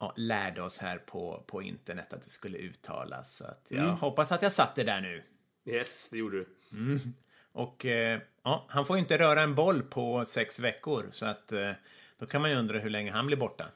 ja, 0.00 0.12
lärde 0.16 0.62
oss 0.62 0.78
här 0.78 0.98
på, 0.98 1.44
på 1.46 1.62
internet 1.62 2.12
att 2.12 2.22
det 2.22 2.30
skulle 2.30 2.58
uttalas. 2.58 3.36
Så 3.36 3.44
att 3.44 3.66
jag 3.68 3.96
hoppas 3.96 4.32
att 4.32 4.42
jag 4.42 4.52
satt 4.52 4.74
det 4.74 4.84
där 4.84 5.00
nu. 5.00 5.22
Yes, 5.66 6.10
det 6.10 6.18
gjorde 6.18 6.36
du. 6.36 6.46
Och 7.52 7.86
eh, 7.86 8.20
ja, 8.42 8.66
han 8.68 8.86
får 8.86 8.96
ju 8.96 9.00
inte 9.00 9.18
röra 9.18 9.42
en 9.42 9.54
boll 9.54 9.82
på 9.82 10.24
sex 10.24 10.60
veckor 10.60 11.08
så 11.10 11.26
att 11.26 11.52
eh, 11.52 11.70
då 12.18 12.26
kan 12.26 12.40
man 12.40 12.50
ju 12.50 12.56
undra 12.56 12.78
hur 12.78 12.90
länge 12.90 13.12
han 13.12 13.26
blir 13.26 13.36
borta. 13.36 13.68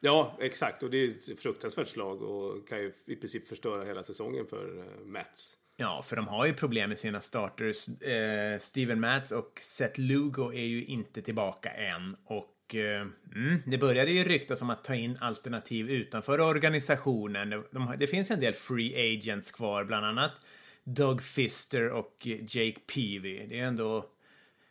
Ja, 0.00 0.36
exakt. 0.40 0.82
Och 0.82 0.90
det 0.90 0.96
är 0.96 1.08
ett 1.08 1.40
fruktansvärt 1.40 1.88
slag 1.88 2.22
och 2.22 2.68
kan 2.68 2.78
ju 2.78 2.92
i 3.06 3.16
princip 3.16 3.48
förstöra 3.48 3.84
hela 3.84 4.02
säsongen 4.02 4.46
för 4.46 4.78
uh, 4.78 4.84
Mets. 5.04 5.56
Ja, 5.76 6.02
för 6.02 6.16
de 6.16 6.28
har 6.28 6.46
ju 6.46 6.52
problem 6.52 6.88
med 6.88 6.98
sina 6.98 7.20
starters. 7.20 7.88
Eh, 7.88 8.58
Steven 8.58 9.00
Matz 9.00 9.32
och 9.32 9.52
Seth 9.60 10.00
Lugo 10.00 10.52
är 10.52 10.64
ju 10.64 10.84
inte 10.84 11.22
tillbaka 11.22 11.70
än. 11.70 12.16
Och 12.24 12.57
eh, 12.74 13.00
mm, 13.34 13.62
det 13.66 13.78
började 13.78 14.10
ju 14.10 14.24
ryktas 14.24 14.62
om 14.62 14.70
att 14.70 14.84
ta 14.84 14.94
in 14.94 15.16
alternativ 15.20 15.90
utanför 15.90 16.40
organisationen. 16.40 17.50
De, 17.50 17.64
de, 17.70 17.94
det 17.98 18.06
finns 18.06 18.30
ju 18.30 18.32
en 18.32 18.40
del 18.40 18.54
free 18.54 19.14
agents 19.16 19.50
kvar, 19.52 19.84
bland 19.84 20.06
annat 20.06 20.40
Doug 20.84 21.22
Fister 21.22 21.90
och 21.90 22.26
Jake 22.26 22.80
Peavy. 22.94 23.46
Det 23.46 23.58
är 23.60 23.64
ändå 23.64 24.06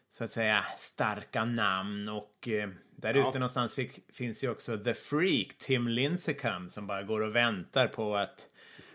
så 0.10 0.24
att 0.24 0.32
säga 0.32 0.64
starka 0.78 1.46
namn 1.46 2.10
och 2.10 2.48
eh, 2.48 2.70
där 2.96 3.14
Ja. 3.14 3.30
ute 3.30 3.40
någonstans 3.40 3.74
fick, 3.74 4.14
finns 4.14 4.44
ju 4.44 4.50
också 4.50 4.78
The 4.78 4.94
Freak, 4.94 5.48
Tim 5.58 5.88
Lincecum, 5.88 6.70
som 6.70 6.88
bara 6.88 7.04
går 7.04 7.22
och 7.22 7.36
väntar 7.36 7.88
på 7.88 8.16
att 8.16 8.48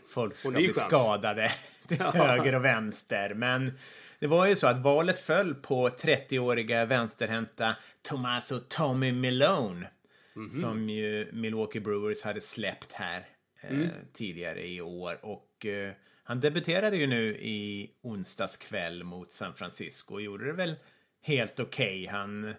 folk 0.09 0.37
ska 0.37 0.51
bli 0.51 0.65
chans. 0.67 0.77
skadade 0.79 1.51
till 1.88 2.01
höger 2.01 2.55
och 2.55 2.65
vänster. 2.65 3.35
Men 3.35 3.73
det 4.23 4.29
var 4.29 4.47
ju 4.47 4.57
så 4.57 4.67
att 4.67 4.83
valet 4.83 5.19
föll 5.19 5.55
på 5.55 5.89
30-åriga 5.89 6.85
vänsterhänta 6.85 7.77
Tommaso 8.03 8.61
Tommy 8.69 9.13
Milone. 9.13 9.87
Som 10.51 10.89
ju 10.89 11.33
Milwaukee 11.33 11.81
Brewers 11.81 12.23
hade 12.23 12.41
släppt 12.41 12.93
här 12.93 13.27
eh, 13.61 13.89
tidigare 14.13 14.69
i 14.69 14.81
år. 14.81 15.25
Och 15.25 15.67
eh, 15.67 15.93
han 16.25 16.41
debuterade 16.41 16.97
ju 16.97 17.07
nu 17.07 17.37
i 17.37 17.91
onsdags 18.03 18.57
kväll 18.57 19.05
mot 19.05 19.33
San 19.33 19.55
Francisco 19.55 20.15
och 20.15 20.23
gjorde 20.23 20.47
det 20.47 20.53
väl 20.53 20.75
helt 21.23 21.61
okej. 21.61 22.07
Han 22.07 22.55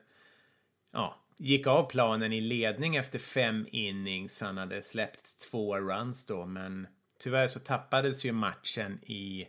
ja, 0.93 1.26
gick 1.38 1.67
av 1.67 1.89
planen 1.89 2.34
i 2.34 2.41
ledning 2.41 2.95
efter 2.95 3.19
fem 3.19 3.67
innings. 3.71 4.41
Han 4.41 4.58
hade 4.58 4.82
släppt 4.82 5.49
två 5.52 5.80
runs 5.80 6.26
då, 6.26 6.45
men 6.45 6.88
tyvärr 7.19 7.47
så 7.47 7.60
tappades 7.60 8.26
ju 8.26 8.32
matchen 8.32 8.99
i, 9.04 9.47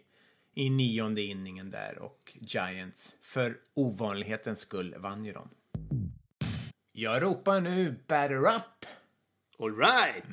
i 0.55 0.71
nionde 0.71 1.23
inningen 1.23 1.71
där 1.71 1.99
och 1.99 2.37
Giants 2.41 3.15
för 3.23 3.57
ovanlighetens 3.75 4.61
skull 4.61 4.95
vann 4.99 5.25
ju 5.25 5.33
dem. 5.33 5.49
Jag 6.93 7.23
ropar 7.23 7.61
nu 7.61 7.95
batter 8.07 8.47
up! 8.47 8.87
All 9.59 9.77
right! 9.77 10.25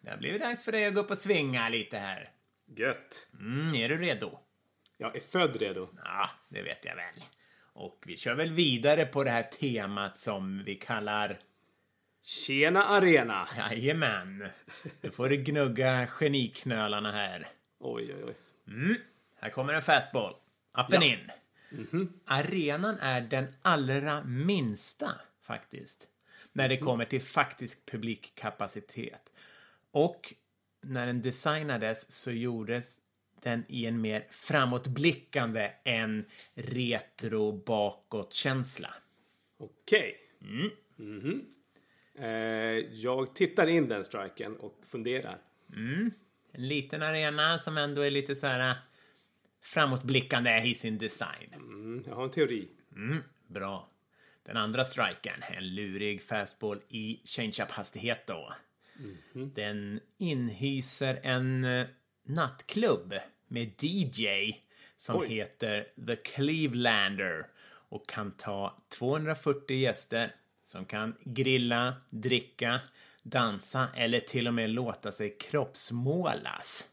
Det 0.00 0.10
har 0.10 0.16
blivit 0.16 0.42
dags 0.42 0.64
för 0.64 0.72
dig 0.72 0.86
att 0.86 0.94
gå 0.94 1.00
upp 1.00 1.10
och 1.10 1.18
svinga 1.18 1.68
lite 1.68 1.98
här. 1.98 2.28
Gött! 2.76 3.28
Mm, 3.40 3.74
är 3.74 3.88
du 3.88 3.98
redo? 3.98 4.38
Jag 4.96 5.16
är 5.16 5.20
född 5.20 5.56
redo. 5.56 5.88
Ja, 6.04 6.28
det 6.48 6.62
vet 6.62 6.84
jag 6.84 6.96
väl. 6.96 7.24
Och 7.72 8.04
vi 8.06 8.16
kör 8.16 8.34
väl 8.34 8.52
vidare 8.52 9.04
på 9.04 9.24
det 9.24 9.30
här 9.30 9.42
temat 9.42 10.18
som 10.18 10.64
vi 10.64 10.74
kallar 10.74 11.38
Tjena 12.22 12.84
Arena! 12.84 13.48
Jajamän. 13.56 14.48
Nu 15.00 15.10
får 15.10 15.28
du 15.28 15.36
gnugga 15.36 16.06
geniknölarna 16.06 17.12
här. 17.12 17.46
Oj, 17.78 18.14
oj, 18.14 18.24
oj. 18.24 18.34
Här 19.40 19.50
kommer 19.50 19.72
en 19.72 19.82
fastball. 19.82 20.34
Up 20.78 20.94
and 20.94 21.04
in. 21.04 21.30
Arenan 22.24 22.98
är 23.00 23.20
den 23.20 23.46
allra 23.62 24.24
minsta, 24.24 25.10
faktiskt. 25.42 26.08
När 26.52 26.68
det 26.68 26.76
kommer 26.76 27.04
till 27.04 27.22
faktisk 27.22 27.90
publikkapacitet. 27.90 29.32
Och 29.90 30.34
när 30.82 31.06
den 31.06 31.22
designades 31.22 32.12
så 32.12 32.30
gjordes 32.30 32.98
den 33.42 33.64
i 33.68 33.86
en 33.86 34.00
mer 34.00 34.26
framåtblickande 34.30 35.70
än 35.84 36.24
retro 36.54 37.52
bakåt-känsla. 37.52 38.94
Okej. 39.58 40.16
Mhm. 40.96 41.44
Eh, 42.18 42.30
jag 42.92 43.34
tittar 43.34 43.66
in 43.66 43.88
den 43.88 44.04
striken 44.04 44.56
och 44.56 44.80
funderar. 44.86 45.38
En 46.52 46.68
liten 46.68 47.02
arena 47.02 47.58
som 47.58 47.78
ändå 47.78 48.02
är 48.02 48.10
lite 48.10 48.34
så 48.34 48.46
här 48.46 48.76
framåtblickande 49.62 50.62
i 50.64 50.74
sin 50.74 50.98
design. 50.98 51.52
Mm, 51.54 52.04
jag 52.06 52.14
har 52.14 52.24
en 52.24 52.30
teori. 52.30 52.68
Bra. 53.46 53.88
Den 54.42 54.56
andra 54.56 54.84
striken, 54.84 55.42
en 55.56 55.74
lurig 55.74 56.22
fastball 56.22 56.80
i 56.88 57.20
change-up-hastighet 57.24 58.26
då. 58.26 58.52
Den 59.32 60.00
inhyser 60.18 61.20
en 61.22 61.64
eh, 61.64 61.86
nattklubb 62.22 63.14
med 63.48 63.82
DJ 63.82 64.52
som 64.96 65.20
Oj. 65.20 65.28
heter 65.28 65.86
The 66.06 66.16
Clevelander 66.16 67.46
och 67.66 68.08
kan 68.08 68.32
ta 68.32 68.82
240 68.98 69.76
gäster 69.76 70.32
som 70.62 70.84
kan 70.84 71.16
grilla, 71.24 71.96
dricka, 72.10 72.80
dansa 73.22 73.88
eller 73.96 74.20
till 74.20 74.48
och 74.48 74.54
med 74.54 74.70
låta 74.70 75.12
sig 75.12 75.36
kroppsmålas. 75.40 76.88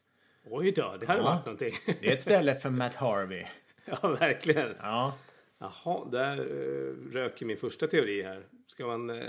Oj 0.50 0.72
då, 0.72 0.98
det 1.00 1.06
här 1.08 1.14
har 1.18 1.24
Ja. 1.24 1.30
varit 1.36 1.46
någonting. 1.46 1.74
Det 2.02 2.08
är 2.10 2.14
ett 2.14 2.22
ställe 2.22 2.56
för 2.56 2.70
Matt 2.70 2.96
Harvey. 2.96 3.46
ja, 3.86 4.08
verkligen. 4.20 4.76
Ja, 4.80 5.18
Jaha, 5.60 6.06
där 6.12 6.40
uh, 6.40 7.12
röker 7.12 7.46
min 7.46 7.58
första 7.58 7.88
teori 7.88 8.24
här. 8.24 8.44
Ska 8.68 8.86
man 8.88 9.10
eh, 9.10 9.24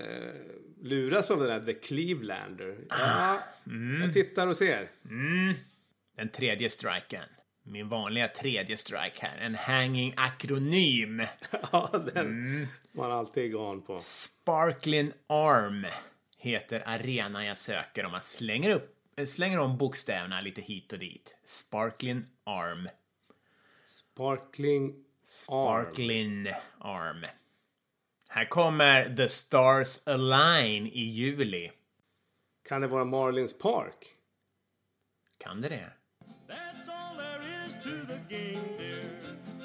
luras 0.82 1.30
av 1.30 1.38
den 1.38 1.48
där 1.48 1.72
The 1.72 1.78
Clevelander? 1.80 2.76
Ja, 2.88 3.38
jag 4.02 4.12
tittar 4.12 4.46
och 4.46 4.56
ser. 4.56 4.88
Den 6.16 6.28
tredje 6.28 6.70
striken. 6.70 7.22
Min 7.64 7.88
vanliga 7.88 8.28
tredje 8.28 8.76
strike 8.76 9.26
här. 9.26 9.38
En 9.38 9.54
hanging 9.54 10.14
akronym. 10.16 11.22
Ja, 11.72 12.04
den 12.14 12.66
man 12.92 13.12
alltid 13.12 13.44
är 13.44 13.48
gan 13.48 13.82
på. 13.82 13.98
Sparkling 13.98 15.12
Arm 15.26 15.86
heter 16.38 16.82
arenan 16.86 17.44
jag 17.46 17.58
söker 17.58 18.04
om 18.04 18.12
man 18.12 18.20
slänger, 18.22 18.74
upp, 18.74 18.82
eh, 18.82 18.95
slänger 19.24 19.58
om 19.58 19.76
bokstäverna 19.76 20.40
lite 20.40 20.60
hit 20.60 20.92
och 20.92 20.98
dit. 20.98 21.38
Sparkling 21.44 22.24
Arm. 22.44 22.88
Sparkling 23.86 24.84
Arm. 24.84 25.02
Sparkling 25.24 26.46
Arm. 26.78 27.26
Här 28.28 28.44
kommer 28.44 29.16
The 29.16 29.28
Stars 29.28 30.06
Align 30.06 30.86
i 30.86 31.00
juli. 31.00 31.72
Kan 32.68 32.80
det 32.80 32.86
vara 32.86 33.04
Marlins 33.04 33.58
Park? 33.58 34.06
Kan 35.38 35.60
det 35.60 35.68
det? 35.68 35.92
That's 36.48 36.88
all 36.88 37.16
there 37.16 37.66
is 37.66 37.74
to 37.74 37.90
the 38.06 38.36
game, 38.36 38.78
dear. 38.78 39.16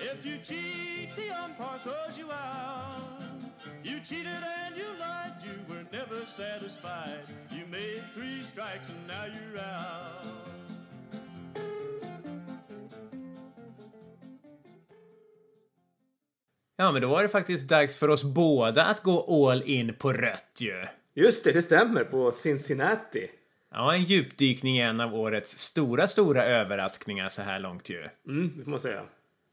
If 0.02 0.26
you 0.26 0.38
cheat, 0.44 1.16
the 1.16 1.32
umpire 1.32 1.80
throws 1.84 2.20
you 2.20 2.28
out. 2.32 3.11
You 3.84 4.00
cheated 4.04 4.28
and 4.28 4.78
you 4.78 4.86
lied, 5.00 5.34
you 5.44 5.58
were 5.68 5.86
never 5.92 6.26
satisfied. 6.26 7.26
You 7.52 7.66
made 7.66 8.04
three 8.14 8.44
strikes 8.44 8.90
and 8.90 9.08
now 9.08 9.26
you're 9.26 9.58
out. 9.58 10.52
Ja, 16.76 16.92
men 16.92 17.02
då 17.02 17.08
var 17.08 17.24
det 17.24 17.30
faktiskt 17.30 17.70
dags 17.70 17.98
för 17.98 18.08
oss 18.10 18.24
båda 18.24 18.86
att 18.86 19.04
gå 19.04 19.50
all 19.50 19.64
in 19.64 19.94
på 19.94 20.14
rött 20.14 20.58
ju. 20.58 20.86
Just 21.14 21.44
det, 21.44 21.52
det 21.52 21.62
stämmer. 21.62 22.04
På 22.04 22.32
Cincinnati. 22.32 23.30
Ja, 23.72 23.94
en 23.94 24.04
djupdykning 24.04 24.78
i 24.78 24.82
en 24.82 25.02
av 25.02 25.16
årets 25.16 25.58
stora, 25.58 26.08
stora 26.08 26.46
överraskningar 26.46 27.30
så 27.30 27.42
här 27.42 27.60
långt 27.60 27.90
ju. 27.90 28.10
Mm, 28.28 28.54
det 28.58 28.64
får 28.64 28.72
man 28.72 28.80
säga. 28.80 29.04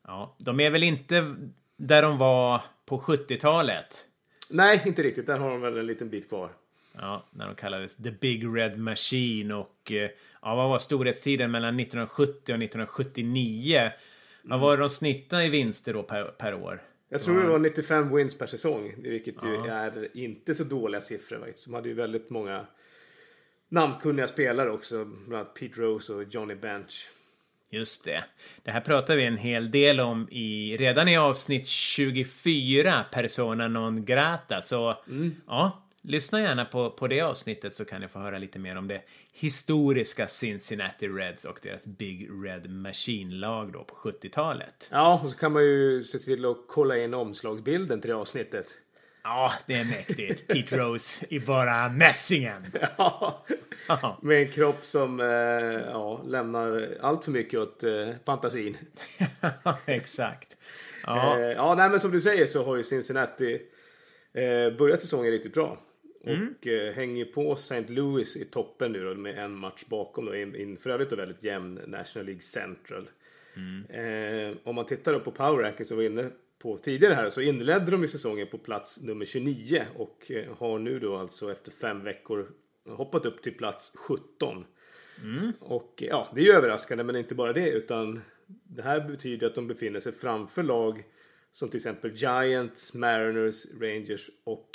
Ja, 0.07 0.37
de 0.39 0.61
är 0.61 0.71
väl 0.71 0.83
inte 0.83 1.37
där 1.77 2.03
de 2.03 2.19
var 2.19 2.63
på 2.87 2.99
70-talet. 2.99 4.08
Nej, 4.49 4.83
inte 4.87 5.03
riktigt. 5.03 5.27
Där 5.27 5.39
har 5.39 5.51
de 5.51 5.61
väl 5.61 5.79
en 5.79 5.87
liten 5.87 6.09
bit 6.09 6.29
kvar. 6.29 6.51
Ja, 6.93 7.27
när 7.31 7.47
de 7.47 7.55
kallades 7.55 7.97
The 7.97 8.11
Big 8.11 8.57
Red 8.57 8.79
Machine 8.79 9.53
och 9.53 9.93
eh, 9.93 10.11
ja, 10.43 10.55
vad 10.55 10.69
var 10.69 10.79
storhetstiden 10.79 11.51
mellan 11.51 11.81
1970 11.81 12.33
och 12.53 12.63
1979? 12.63 13.91
Vad 14.43 14.61
var 14.61 14.77
det 14.77 14.83
de 14.83 14.91
snittade 14.91 15.45
i 15.45 15.49
vinster 15.49 15.95
då 15.95 16.03
per, 16.03 16.25
per 16.25 16.55
år? 16.55 16.83
Jag 17.09 17.23
tror 17.23 17.43
det 17.43 17.49
var 17.49 17.59
95 17.59 18.17
wins 18.17 18.39
per 18.39 18.47
säsong. 18.47 18.95
Vilket 18.99 19.45
ju 19.45 19.55
är 19.55 20.17
inte 20.17 20.55
så 20.55 20.65
dåliga 20.65 21.01
siffror 21.01 21.39
faktiskt. 21.39 21.65
De 21.65 21.75
hade 21.75 21.89
ju 21.89 21.95
väldigt 21.95 22.31
många 22.31 22.67
namnkunniga 23.69 24.27
spelare 24.27 24.71
också. 24.71 25.05
Bland 25.05 25.35
annat 25.35 25.55
Pete 25.55 25.81
Rose 25.81 26.13
och 26.13 26.23
Johnny 26.23 26.55
Bench. 26.55 27.11
Just 27.71 28.05
det. 28.05 28.25
Det 28.63 28.71
här 28.71 28.81
pratar 28.81 29.17
vi 29.17 29.25
en 29.25 29.37
hel 29.37 29.71
del 29.71 30.01
om 30.01 30.29
i, 30.31 30.77
redan 30.77 31.09
i 31.09 31.17
avsnitt 31.17 31.67
24, 31.67 33.05
Persona 33.13 33.69
non 33.69 34.05
grata. 34.05 34.63
Så 34.63 34.97
ja, 35.47 35.83
lyssna 36.03 36.41
gärna 36.41 36.65
på, 36.65 36.91
på 36.91 37.07
det 37.07 37.21
avsnittet 37.21 37.75
så 37.75 37.85
kan 37.85 38.01
ni 38.01 38.09
få 38.09 38.19
höra 38.19 38.39
lite 38.39 38.59
mer 38.59 38.77
om 38.77 38.89
det 38.89 39.03
historiska 39.33 40.27
Cincinnati 40.27 41.09
Reds 41.09 41.45
och 41.45 41.59
deras 41.63 41.87
Big 41.87 42.31
Red 42.45 42.71
Machine-lag 42.71 43.73
då 43.73 43.85
på 43.85 43.95
70-talet. 43.95 44.89
Ja, 44.93 45.21
och 45.25 45.31
så 45.31 45.37
kan 45.37 45.53
man 45.53 45.63
ju 45.63 46.03
se 46.03 46.19
till 46.19 46.45
att 46.45 46.57
kolla 46.69 46.97
in 46.97 47.15
omslagsbilden 47.15 48.01
till 48.01 48.11
det 48.11 48.17
avsnittet. 48.17 48.67
Ja, 49.31 49.51
det 49.67 49.75
är 49.75 49.85
mäktigt. 49.85 50.47
Pete 50.49 50.77
Rose 50.79 51.27
i 51.31 51.41
bara 51.41 51.89
mässingen. 51.89 52.63
Ja, 52.99 53.45
Ja. 53.89 54.19
med 54.23 54.43
en 54.43 54.49
kropp 54.49 54.85
som 54.85 55.21
eh, 55.21 55.27
ja, 55.27 56.23
lämnar 56.27 56.89
allt 57.01 57.25
för 57.25 57.33
mycket 57.33 57.61
åt 57.61 57.85
eh, 57.85 58.09
fantasin. 58.27 58.77
Exakt. 59.87 60.57
Ja, 61.03 61.39
Eh, 61.39 61.47
ja, 61.47 61.75
nej, 61.75 61.91
men 61.91 62.01
som 62.01 62.11
du 62.11 62.21
säger 62.21 62.47
så 62.47 62.65
har 62.65 62.77
ju 62.77 62.83
Cincinnati 62.83 63.61
börjat 64.79 65.01
säsongen 65.03 65.33
riktigt 65.33 65.55
bra. 65.55 65.79
Och 66.25 66.67
eh, 66.67 66.95
hänger 66.95 67.25
på 67.25 67.53
St. 67.53 67.85
Louis 67.89 68.37
i 68.37 68.45
toppen 68.45 68.93
nu 68.93 69.05
då, 69.05 69.15
med 69.15 69.39
en 69.39 69.55
match 69.55 69.85
bakom 69.87 70.25
då, 70.25 70.37
in, 70.37 70.55
in 70.57 70.77
för 70.77 70.91
övrigt 70.91 71.11
då 71.11 71.17
väldigt 71.17 71.45
jämn 71.45 71.81
National 71.87 72.27
League 72.27 72.41
Central. 72.43 73.09
Eh, 73.89 74.57
om 74.65 74.75
man 74.75 74.87
tittar 74.87 75.13
då 75.13 75.21
på 75.21 75.31
Power 75.31 75.63
Ranking 75.65 75.85
som 75.87 75.99
vi 75.99 76.09
var 76.09 76.21
inne 76.21 76.31
på 76.59 76.77
tidigare 76.77 77.15
här 77.15 77.31
så 77.31 77.41
inledde 77.41 77.91
de 77.91 78.03
ju 78.03 78.09
säsongen 78.09 78.47
på 78.51 78.59
plats 78.59 79.03
nummer 79.03 79.25
29 79.25 79.87
och 79.97 80.31
eh, 80.31 80.57
har 80.57 80.79
nu 80.79 80.99
då 80.99 81.17
alltså 81.17 81.53
efter 81.53 81.71
fem 81.71 82.05
veckor 82.05 82.49
hoppat 82.89 83.27
upp 83.27 83.43
till 83.43 83.55
plats 83.55 83.93
17. 83.97 84.65
Och 85.61 85.95
ja, 85.97 86.29
det 86.35 86.41
är 86.41 86.45
ju 86.45 86.53
överraskande 86.53 87.05
men 87.05 87.17
inte 87.17 87.35
bara 87.35 87.53
det 87.53 87.71
utan 87.71 88.21
det 88.47 88.83
här 88.83 89.09
betyder 89.09 89.47
att 89.47 89.55
de 89.55 89.67
befinner 89.67 90.01
sig 90.01 90.13
framför 90.13 90.63
lag 90.63 91.05
som 91.53 91.69
till 91.69 91.79
exempel 91.79 92.13
Giants, 92.15 92.95
Mariners, 92.95 93.67
Rangers 93.81 94.31
och 94.45 94.71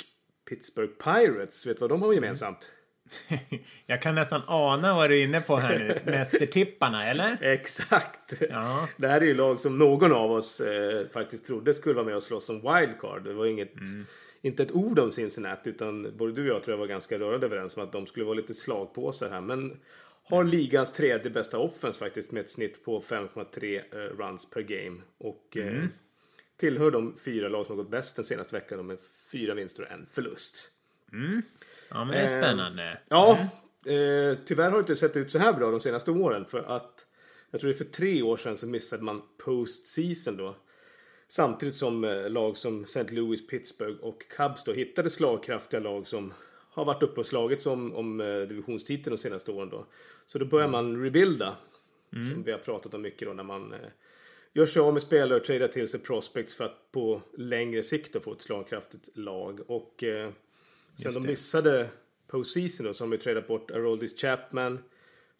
Pittsburgh 0.48 0.92
Pirates. 0.92 1.66
Vet 1.66 1.76
du 1.76 1.80
vad 1.80 1.90
de 1.90 2.02
har 2.02 2.12
gemensamt? 2.12 2.70
jag 3.86 4.02
kan 4.02 4.14
nästan 4.14 4.42
ana 4.46 4.94
vad 4.94 5.10
du 5.10 5.20
är 5.20 5.24
inne 5.24 5.40
på 5.40 5.56
här 5.56 5.78
nu. 5.78 5.98
Mästertipparna, 6.10 7.06
eller? 7.06 7.38
Exakt! 7.40 8.42
Ja. 8.50 8.88
Det 8.96 9.08
här 9.08 9.20
är 9.20 9.24
ju 9.24 9.34
lag 9.34 9.60
som 9.60 9.78
någon 9.78 10.12
av 10.12 10.32
oss 10.32 10.60
eh, 10.60 11.08
faktiskt 11.08 11.46
trodde 11.46 11.74
skulle 11.74 11.94
vara 11.94 12.06
med 12.06 12.16
och 12.16 12.22
slåss 12.22 12.46
som 12.46 12.56
wildcard. 12.56 13.24
Det 13.24 13.32
var 13.32 13.46
inget, 13.46 13.72
inte 14.42 14.62
ett 14.62 14.72
ord 14.72 14.98
om 14.98 15.12
Cincinnati 15.12 15.70
utan 15.70 16.16
både 16.16 16.32
du 16.32 16.50
och 16.50 16.56
jag 16.56 16.62
tror 16.62 16.72
jag 16.72 16.78
var 16.78 16.86
ganska 16.86 17.18
rörande 17.18 17.46
överens 17.46 17.76
om 17.76 17.82
att 17.82 17.92
de 17.92 18.06
skulle 18.06 18.24
vara 18.24 18.34
lite 18.34 18.54
slagpåsar 18.54 19.30
här. 19.30 19.40
Men 19.40 19.76
har 20.26 20.44
ligans 20.44 20.92
tredje 20.92 21.30
bästa 21.30 21.58
offense 21.58 21.98
faktiskt 21.98 22.32
med 22.32 22.40
ett 22.40 22.50
snitt 22.50 22.84
på 22.84 23.00
5,3 23.00 23.76
eh, 23.76 23.98
runs 23.98 24.50
per 24.50 24.60
game. 24.60 25.00
Och 25.18 25.56
eh, 25.56 25.84
tillhör 26.56 26.90
de 26.90 27.16
fyra 27.24 27.48
lag 27.48 27.66
som 27.66 27.76
har 27.76 27.84
gått 27.84 27.92
bäst 27.92 28.16
den 28.16 28.24
senaste 28.24 28.56
veckan 28.56 28.78
då 28.78 28.84
med 28.84 28.98
fyra 29.32 29.54
vinster 29.54 29.82
och 29.82 29.90
en 29.90 30.06
förlust. 30.10 30.70
Ja, 31.94 32.04
men 32.04 32.16
det 32.16 32.22
är 32.22 32.28
spännande. 32.28 32.98
Ja, 33.08 33.38
eh, 33.86 34.38
tyvärr 34.44 34.70
har 34.70 34.72
det 34.72 34.78
inte 34.78 34.96
sett 34.96 35.16
ut 35.16 35.32
så 35.32 35.38
här 35.38 35.52
bra 35.52 35.70
de 35.70 35.80
senaste 35.80 36.10
åren. 36.10 36.44
För 36.44 36.58
att 36.58 37.06
jag 37.50 37.60
tror 37.60 37.68
det 37.68 37.74
är 37.74 37.84
för 37.84 37.84
tre 37.84 38.22
år 38.22 38.36
sedan 38.36 38.56
så 38.56 38.66
missade 38.66 39.02
man 39.02 39.22
postseason 39.44 40.36
då. 40.36 40.56
Samtidigt 41.28 41.74
som 41.74 42.04
eh, 42.04 42.30
lag 42.30 42.56
som 42.56 42.82
St. 42.82 43.14
Louis, 43.14 43.46
Pittsburgh 43.46 44.00
och 44.00 44.22
Cubs 44.36 44.64
då 44.64 44.72
hittade 44.72 45.10
slagkraftiga 45.10 45.80
lag 45.80 46.06
som 46.06 46.32
har 46.70 46.84
varit 46.84 47.02
uppe 47.02 47.20
och 47.20 47.26
slagits 47.26 47.66
om, 47.66 47.94
om 47.94 48.20
eh, 48.20 48.40
divisionstiteln 48.40 49.16
de 49.16 49.22
senaste 49.22 49.52
åren 49.52 49.68
då. 49.68 49.86
Så 50.26 50.38
då 50.38 50.44
börjar 50.44 50.68
man 50.68 51.02
rebuilda. 51.02 51.56
Som 52.32 52.42
vi 52.42 52.52
har 52.52 52.58
pratat 52.58 52.94
om 52.94 53.02
mycket 53.02 53.28
då 53.28 53.34
när 53.34 53.44
man 53.44 53.74
gör 54.52 54.66
sig 54.66 54.82
av 54.82 54.92
med 54.92 55.02
spelare 55.02 55.38
och 55.38 55.44
tradar 55.44 55.68
till 55.68 55.88
sig 55.88 56.00
prospects 56.00 56.54
för 56.54 56.64
att 56.64 56.90
på 56.92 57.22
längre 57.36 57.82
sikt 57.82 58.12
då 58.12 58.20
få 58.20 58.32
ett 58.32 58.42
slagkraftigt 58.42 59.16
lag. 59.16 59.60
Och 59.66 60.04
eh, 60.04 60.30
sen 60.94 61.04
Just 61.04 61.14
de 61.16 61.22
det. 61.22 61.28
missade 61.28 61.88
postseason 62.26 62.86
då 62.86 62.94
så 62.94 63.04
har 63.04 63.10
de 63.10 63.16
ju 63.16 63.22
tradat 63.22 63.48
bort 63.48 63.70
Aroldis 63.70 64.20
Chapman, 64.20 64.78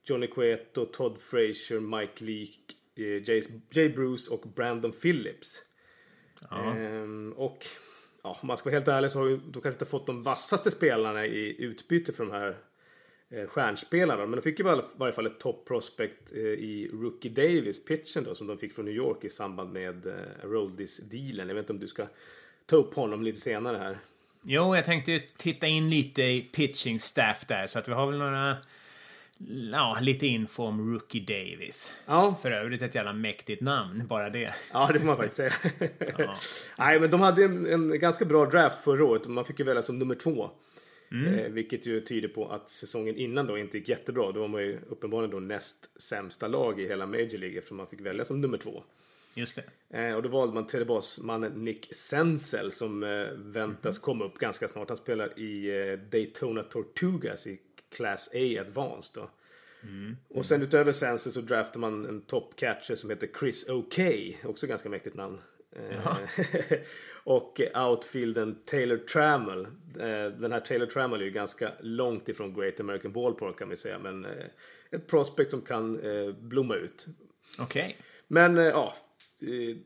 Johnny 0.05 0.27
Cueto, 0.27 0.85
Todd 0.85 1.19
Frazier, 1.19 1.81
Mike 1.81 2.25
Leake, 2.25 2.75
eh, 2.97 3.29
Jay, 3.29 3.43
Jay 3.71 3.89
Bruce 3.89 4.31
och 4.31 4.41
Brandon 4.55 4.93
Phillips. 4.93 5.63
Ehm, 6.53 7.33
och 7.33 7.67
ja, 8.23 8.39
om 8.43 8.47
man 8.47 8.57
ska 8.57 8.71
vara 8.71 8.77
helt 8.77 8.89
ärlig 8.89 9.11
så 9.11 9.19
har 9.19 9.29
de 9.29 9.53
kanske 9.53 9.69
inte 9.69 9.87
fått 9.87 10.07
de 10.07 10.23
vassaste 10.23 10.71
spelarna 10.71 11.27
i 11.27 11.63
utbyte 11.63 12.13
för 12.13 12.25
de 12.25 12.33
här 12.33 12.57
eh, 13.31 13.47
stjärnspelarna. 13.47 14.27
Men 14.27 14.37
de 14.37 14.43
fick 14.43 14.59
ju 14.59 14.65
i 14.65 14.81
varje 14.97 15.13
fall 15.13 15.27
ett 15.27 15.41
top 15.41 15.69
prospect 15.69 16.33
eh, 16.33 16.39
i 16.43 16.91
Rookie 16.93 17.31
Davis, 17.31 17.85
pitchen 17.85 18.25
då, 18.25 18.35
som 18.35 18.47
de 18.47 18.59
fick 18.59 18.73
från 18.73 18.85
New 18.85 18.95
York 18.95 19.25
i 19.25 19.31
samband 19.31 19.73
med 19.73 20.07
eh, 20.07 20.45
Aroldis-dealen. 20.45 21.49
Jag 21.49 21.55
vet 21.55 21.63
inte 21.63 21.73
om 21.73 21.79
du 21.79 21.89
ska 21.89 22.07
ta 22.67 22.77
upp 22.77 22.95
honom 22.95 23.23
lite 23.23 23.41
senare 23.41 23.77
här. 23.77 23.99
Jo, 24.47 24.77
jag 24.77 24.85
tänkte 24.85 25.21
titta 25.37 25.67
in 25.67 25.91
lite 25.91 26.23
i 26.23 26.41
pitching 26.41 27.01
staff 27.01 27.47
där, 27.47 27.67
så 27.67 27.79
att 27.79 27.89
vi 27.89 27.93
har 27.93 28.07
väl 28.07 28.19
några... 28.19 28.57
Ja, 29.73 29.99
lite 30.01 30.27
info 30.27 30.63
om 30.63 30.93
Rookie 30.93 31.21
Davis. 31.21 31.95
Ja, 32.07 32.39
För 32.43 32.51
övrigt 32.51 32.83
ett 32.83 32.95
jävla 32.95 33.13
mäktigt 33.13 33.63
namn, 33.63 34.07
bara 34.07 34.31
det. 34.31 34.55
Ja, 34.73 34.91
det 34.93 34.99
får 34.99 35.07
man 35.07 35.17
faktiskt 35.17 35.37
säga. 35.37 35.53
Nej, 36.79 37.01
men 37.01 37.11
de 37.11 37.21
hade 37.21 37.45
en, 37.45 37.67
en 37.67 37.99
ganska 37.99 38.25
bra 38.25 38.47
draft 38.47 38.85
förra 38.85 39.05
året. 39.05 39.27
Man 39.27 39.45
fick 39.45 39.59
ju 39.59 39.65
välja 39.65 39.83
som 39.83 39.99
nummer 39.99 40.15
två. 40.15 40.51
Eh, 41.15 41.53
vilket 41.53 41.87
ju 41.87 42.01
tyder 42.01 42.29
på 42.29 42.49
att 42.49 42.69
säsongen 42.69 43.17
innan 43.17 43.47
då 43.47 43.59
inte 43.59 43.79
gick 43.79 43.89
jättebra. 43.89 44.33
Då 44.33 44.41
var 44.41 44.49
man 44.49 44.63
ju 44.63 44.81
uppenbarligen 44.89 45.31
då 45.31 45.41
näst 45.41 46.03
sämsta 46.03 46.49
lag 46.49 46.81
i 46.81 46.89
hela 46.89 47.07
Major 47.07 47.39
League 47.39 47.59
eftersom 47.59 47.77
man 47.77 47.87
fick 47.87 48.01
välja 48.01 48.25
som 48.25 48.41
nummer 48.41 48.59
två. 48.59 48.83
Just 49.35 49.57
det. 49.57 49.99
Eh, 49.99 50.15
och 50.15 50.23
då 50.23 50.29
valde 50.29 50.55
man 50.55 50.67
tredjebasmannen 50.67 51.53
Nick 51.53 51.95
Senzel 51.95 52.73
som 52.73 53.03
eh, 53.03 53.27
väntas 53.35 53.99
komma 53.99 54.25
upp 54.25 54.39
ganska 54.39 54.69
snart. 54.69 54.89
Han 54.89 54.97
spelar 54.97 55.39
i 55.39 55.81
eh, 55.91 55.99
Daytona 56.11 56.63
Tortugas 56.63 57.47
i 57.47 57.61
Class 57.97 58.31
A 58.35 58.61
Advanced 58.61 59.23
då. 59.23 59.31
Och 60.29 60.47
sen 60.47 60.63
utöver 60.63 60.93
Senzel 60.93 61.33
så 61.33 61.41
draftar 61.41 61.81
man 61.81 62.07
en 62.07 62.21
top 62.21 62.57
catcher 62.57 62.95
som 62.95 63.11
heter 63.11 63.29
Chris 63.39 63.69
O'Kay. 63.69 64.35
Också 64.45 64.67
ganska 64.67 64.89
mäktigt 64.89 65.17
namn. 65.17 65.39
Eh, 65.77 66.17
och 67.25 67.61
outfielden 67.75 68.59
Taylor 68.65 68.97
Trammell. 68.97 69.65
Eh, 70.01 70.39
Den 70.39 70.53
här 70.53 70.61
Taylor 70.61 70.87
Trammell 70.87 71.21
är 71.21 71.25
ju 71.25 71.31
ganska 71.31 71.73
långt 71.81 72.29
ifrån 72.29 72.55
Great 72.55 72.81
American 72.81 73.13
Ballpark 73.13 73.59
kan 73.59 73.69
vi 73.69 73.77
säga. 73.77 73.99
Men 73.99 74.25
eh, 74.25 74.45
ett 74.91 75.07
prospect 75.07 75.51
som 75.51 75.61
kan 75.61 76.01
blomma 76.41 76.75
ut. 76.75 77.07
Okej. 77.59 77.97
Men 78.29 78.59
eh, 78.59 78.65
ja, 78.65 78.95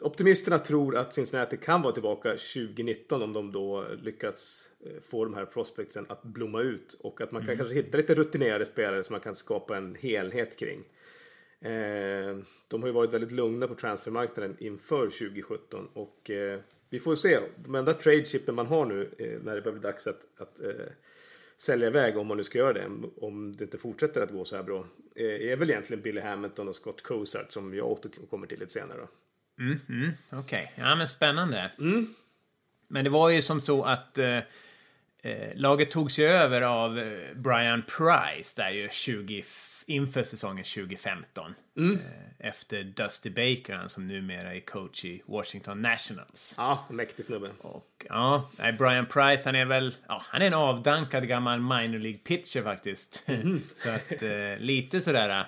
optimisterna 0.00 0.58
tror 0.58 0.96
att 0.96 1.12
Cincinnati 1.12 1.56
kan 1.56 1.82
vara 1.82 1.92
tillbaka 1.92 2.28
2019 2.28 3.22
om 3.22 3.32
de 3.32 3.52
då 3.52 3.86
lyckats 4.02 4.70
eh, 4.86 5.02
få 5.02 5.24
de 5.24 5.34
här 5.34 5.44
prospectsen 5.44 6.06
att 6.08 6.22
blomma 6.22 6.62
ut. 6.62 6.96
Och 7.00 7.20
att 7.20 7.32
man 7.32 7.46
kan 7.46 7.56
kanske 7.56 7.74
hitta 7.74 7.96
lite 7.96 8.14
rutinerade 8.14 8.64
spelare 8.64 9.02
som 9.02 9.14
man 9.14 9.20
kan 9.20 9.34
skapa 9.34 9.76
en 9.76 9.94
helhet 9.94 10.58
kring. 10.58 10.78
Eh, 11.60 12.36
de 12.68 12.82
har 12.82 12.86
ju 12.86 12.92
varit 12.92 13.12
väldigt 13.12 13.32
lugna 13.32 13.68
på 13.68 13.74
transfermarknaden 13.74 14.56
inför 14.58 15.04
2017 15.04 15.88
och 15.92 16.30
eh, 16.30 16.60
vi 16.90 16.98
får 16.98 17.14
se. 17.14 17.40
De 17.56 17.74
enda 17.74 17.92
trade-chipen 17.92 18.54
man 18.54 18.66
har 18.66 18.86
nu 18.86 19.10
eh, 19.18 19.42
när 19.42 19.54
det 19.54 19.62
börjar 19.62 19.78
bli 19.78 19.82
dags 19.82 20.06
att, 20.06 20.26
att 20.36 20.60
eh, 20.60 20.70
sälja 21.56 21.86
iväg 21.86 22.18
om 22.18 22.26
man 22.26 22.36
nu 22.36 22.44
ska 22.44 22.58
göra 22.58 22.72
det, 22.72 22.90
om 23.16 23.56
det 23.56 23.64
inte 23.64 23.78
fortsätter 23.78 24.20
att 24.20 24.30
gå 24.30 24.44
så 24.44 24.56
här 24.56 24.62
bra, 24.62 24.86
eh, 25.14 25.50
är 25.50 25.56
väl 25.56 25.70
egentligen 25.70 26.02
Billy 26.02 26.20
Hamilton 26.20 26.68
och 26.68 26.74
Scott 26.74 27.02
Cozart 27.02 27.52
som 27.52 27.74
jag 27.74 27.86
återkommer 27.86 28.46
till 28.46 28.58
lite 28.58 28.72
senare. 28.72 28.98
Då. 28.98 29.08
Okej, 30.30 30.72
ja 30.74 30.94
men 30.94 31.08
spännande. 31.08 31.70
Men 32.88 33.04
det 33.04 33.10
var 33.10 33.28
ju 33.30 33.42
som 33.42 33.60
så 33.60 33.84
att 33.84 34.18
eh, 34.18 34.36
eh, 35.22 35.52
laget 35.54 35.90
togs 35.90 36.18
ju 36.18 36.24
över 36.24 36.62
av 36.62 36.98
eh, 36.98 37.34
Brian 37.36 37.82
Price 37.82 38.62
där 38.62 38.70
ju 38.70 38.88
20, 38.92 39.38
f- 39.40 39.82
inför 39.86 40.22
säsongen 40.22 40.64
2015. 40.64 41.54
Eh, 41.94 42.48
efter 42.48 42.84
Dusty 42.84 43.30
Baker, 43.30 43.74
han 43.74 43.88
som 43.88 44.06
numera 44.08 44.54
är 44.54 44.60
coach 44.60 45.04
i 45.04 45.22
Washington 45.26 45.82
Nationals. 45.82 46.54
Ja, 46.58 46.86
mäktig 46.90 47.24
snubbe. 47.24 47.50
Och 47.60 48.06
ja, 48.08 48.50
Brian 48.78 49.06
Price 49.06 49.42
han 49.48 49.54
är 49.54 49.64
väl, 49.64 49.94
ja, 50.08 50.18
han 50.28 50.42
är 50.42 50.46
en 50.46 50.54
avdankad 50.54 51.28
gammal 51.28 51.60
minor 51.60 51.98
League 51.98 52.18
pitcher 52.18 52.62
faktiskt. 52.62 53.24
så 53.74 53.90
att 53.90 54.22
eh, 54.22 54.56
lite 54.58 55.00
sådär 55.00 55.28
eh, 55.40 55.44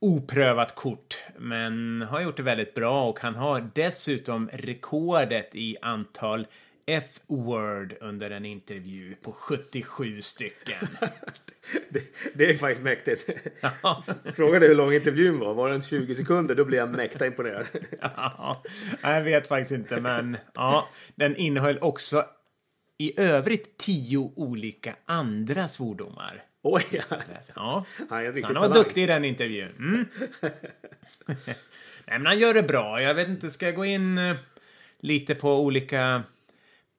oprövat 0.00 0.74
kort, 0.74 1.16
men 1.38 2.02
har 2.02 2.20
gjort 2.20 2.36
det 2.36 2.42
väldigt 2.42 2.74
bra 2.74 3.08
och 3.08 3.20
han 3.20 3.34
har 3.34 3.70
dessutom 3.74 4.48
rekordet 4.52 5.54
i 5.54 5.76
antal 5.82 6.46
F-word 6.86 7.94
under 8.00 8.30
en 8.30 8.44
intervju 8.44 9.14
på 9.14 9.32
77 9.32 10.22
stycken. 10.22 10.88
Det, 11.88 12.02
det 12.34 12.50
är 12.50 12.54
faktiskt 12.54 12.82
mäktigt. 12.82 13.30
Ja. 13.82 14.04
Frågan 14.34 14.62
är 14.62 14.68
hur 14.68 14.74
lång 14.74 14.92
intervjun 14.92 15.38
var. 15.38 15.54
Var 15.54 15.70
den 15.70 15.82
20 15.82 16.14
sekunder 16.14 16.54
då 16.54 16.64
blir 16.64 16.78
jag 16.78 16.90
mäkta 16.90 17.26
imponerad. 17.26 17.66
Ja, 18.00 18.62
jag 19.02 19.22
vet 19.22 19.46
faktiskt 19.46 19.72
inte, 19.72 20.00
men 20.00 20.36
ja, 20.54 20.88
den 21.14 21.36
innehöll 21.36 21.78
också 21.80 22.24
i 22.98 23.20
övrigt 23.20 23.78
tio 23.78 24.32
olika 24.36 24.96
andra 25.06 25.68
svordomar. 25.68 26.42
Oj, 26.66 26.84
ja. 26.90 27.02
Han 27.08 28.26
är 28.26 28.40
så 28.40 28.46
han 28.46 28.54
var 28.54 28.74
duktig 28.74 29.02
i 29.02 29.06
den 29.06 29.24
intervjun. 29.24 29.70
Mm. 29.78 30.06
Nej, 32.06 32.18
men 32.18 32.26
han 32.26 32.38
gör 32.38 32.54
det 32.54 32.62
bra. 32.62 33.02
Jag 33.02 33.14
vet 33.14 33.28
inte, 33.28 33.50
ska 33.50 33.66
jag 33.66 33.74
gå 33.74 33.84
in 33.84 34.18
eh, 34.18 34.36
lite 35.00 35.34
på 35.34 35.60
olika 35.60 36.22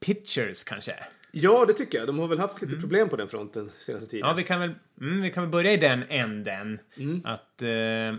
pitchers 0.06 0.64
kanske? 0.64 0.96
Ja, 1.32 1.66
det 1.66 1.74
tycker 1.74 1.98
jag. 1.98 2.08
De 2.08 2.20
har 2.20 2.28
väl 2.28 2.40
haft 2.40 2.62
lite 2.62 2.76
problem 2.76 3.10
på 3.10 3.16
den 3.16 3.28
fronten 3.28 3.72
senaste 3.80 4.10
tiden. 4.10 4.28
Ja, 4.28 4.34
vi 4.34 4.44
kan 4.44 4.60
väl, 4.60 4.74
mm, 5.02 5.22
vi 5.22 5.32
kan 5.32 5.44
väl 5.44 5.52
börja 5.52 5.74
i 5.74 5.78
den 5.78 6.04
änden. 6.10 6.80
Att 7.24 7.62
eh, 7.62 8.16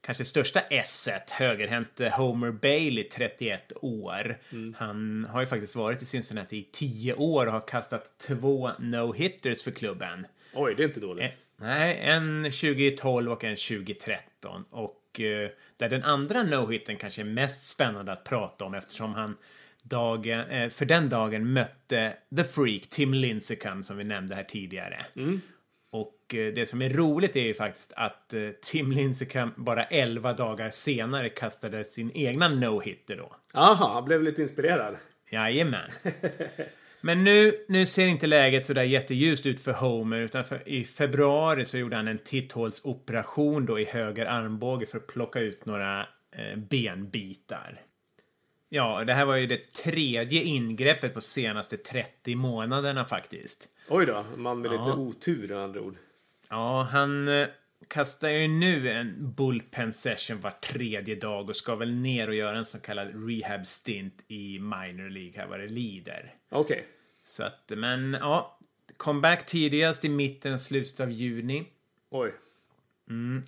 kanske 0.00 0.24
största 0.24 0.60
esset, 0.60 1.30
högerhänte 1.30 2.08
Homer 2.08 2.50
Bailey, 2.50 3.04
31 3.04 3.72
år. 3.80 4.38
Han 4.76 5.26
har 5.30 5.40
ju 5.40 5.46
faktiskt 5.46 5.76
varit 5.76 6.02
i 6.02 6.04
Cincinnati 6.04 6.56
i 6.56 6.68
10 6.72 7.14
år 7.14 7.46
och 7.46 7.52
har 7.52 7.60
kastat 7.60 8.18
två 8.18 8.70
no-hitters 8.78 9.64
för 9.64 9.70
klubben. 9.70 10.26
Oj, 10.54 10.74
det 10.74 10.82
är 10.82 10.88
inte 10.88 11.00
dåligt. 11.00 11.24
Eh, 11.24 11.30
Nej, 11.56 11.98
en 12.02 12.44
2012 12.44 13.32
och 13.32 13.44
en 13.44 13.56
2013. 13.56 14.64
Och 14.70 15.20
eh, 15.20 15.50
där 15.78 15.88
den 15.88 16.02
andra 16.02 16.42
no-hitten 16.42 16.96
kanske 16.96 17.22
är 17.22 17.24
mest 17.24 17.70
spännande 17.70 18.12
att 18.12 18.24
prata 18.24 18.64
om 18.64 18.74
eftersom 18.74 19.14
han 19.14 19.36
dagen, 19.82 20.40
eh, 20.40 20.68
för 20.68 20.84
den 20.84 21.08
dagen 21.08 21.52
mötte 21.52 22.16
The 22.36 22.44
Freak, 22.44 22.82
Tim 22.88 23.14
Lincecum, 23.14 23.82
som 23.82 23.96
vi 23.96 24.04
nämnde 24.04 24.34
här 24.34 24.44
tidigare. 24.44 25.06
Och 25.92 26.34
eh, 26.34 26.54
det 26.54 26.66
som 26.68 26.82
är 26.82 26.90
roligt 26.90 27.36
är 27.36 27.44
ju 27.44 27.54
faktiskt 27.54 27.92
att 27.96 28.34
eh, 28.34 28.48
Tim 28.62 28.90
Lincecum 28.92 29.52
bara 29.56 29.84
11 29.84 30.32
dagar 30.32 30.70
senare 30.70 31.28
kastade 31.28 31.84
sin 31.84 32.10
egna 32.14 32.48
no-hitter 32.48 33.16
då. 33.16 33.36
Aha, 33.54 33.94
han 33.94 34.04
blev 34.04 34.22
lite 34.22 34.42
inspirerad. 34.42 34.96
Jajamän. 35.30 35.90
Men 37.04 37.24
nu, 37.24 37.64
nu 37.68 37.86
ser 37.86 38.06
inte 38.06 38.26
läget 38.26 38.66
sådär 38.66 38.82
jätteljust 38.82 39.46
ut 39.46 39.60
för 39.60 39.72
Homer, 39.72 40.20
utan 40.20 40.44
för, 40.44 40.68
i 40.68 40.84
februari 40.84 41.64
så 41.64 41.78
gjorde 41.78 41.96
han 41.96 42.08
en 42.08 42.18
titthålsoperation 42.18 43.66
då 43.66 43.80
i 43.80 43.84
höger 43.84 44.26
armbåge 44.26 44.86
för 44.86 44.98
att 44.98 45.06
plocka 45.06 45.40
ut 45.40 45.66
några 45.66 46.00
eh, 46.32 46.56
benbitar. 46.56 47.80
Ja, 48.68 49.04
det 49.04 49.12
här 49.12 49.24
var 49.24 49.36
ju 49.36 49.46
det 49.46 49.72
tredje 49.72 50.42
ingreppet 50.42 51.14
på 51.14 51.20
senaste 51.20 51.76
30 51.76 52.34
månaderna 52.34 53.04
faktiskt. 53.04 53.68
Oj 53.88 54.06
då, 54.06 54.24
man 54.36 54.60
med 54.60 54.70
lite 54.70 54.82
Ja. 54.86 54.96
otur 54.96 55.48
med 55.48 55.58
andra 55.58 55.80
ord. 55.80 55.96
Ja, 56.50 56.88
han 56.90 57.28
eh, 57.28 57.48
kastar 57.88 58.28
ju 58.28 58.48
nu 58.48 58.90
en 58.90 59.32
bullpen 59.36 59.92
session 59.92 60.40
var 60.40 60.50
tredje 60.50 61.14
dag 61.14 61.48
och 61.48 61.56
ska 61.56 61.74
väl 61.76 61.94
ner 61.94 62.28
och 62.28 62.34
göra 62.34 62.58
en 62.58 62.64
så 62.64 62.78
kallad 62.78 63.28
rehab 63.28 63.66
stint 63.66 64.24
i 64.28 64.58
minor 64.58 65.10
League 65.10 65.32
här 65.36 65.46
vad 65.46 65.60
det 65.60 65.68
lider. 65.68 66.34
Okej. 66.50 66.86
Så 67.24 67.44
att, 67.44 67.72
men 67.76 68.16
ja. 68.20 68.58
Comeback 68.96 69.46
tidigast 69.46 70.04
i 70.04 70.08
mitten, 70.08 70.60
slutet 70.60 71.00
av 71.00 71.10
juni. 71.10 71.66
Oj. 72.10 72.32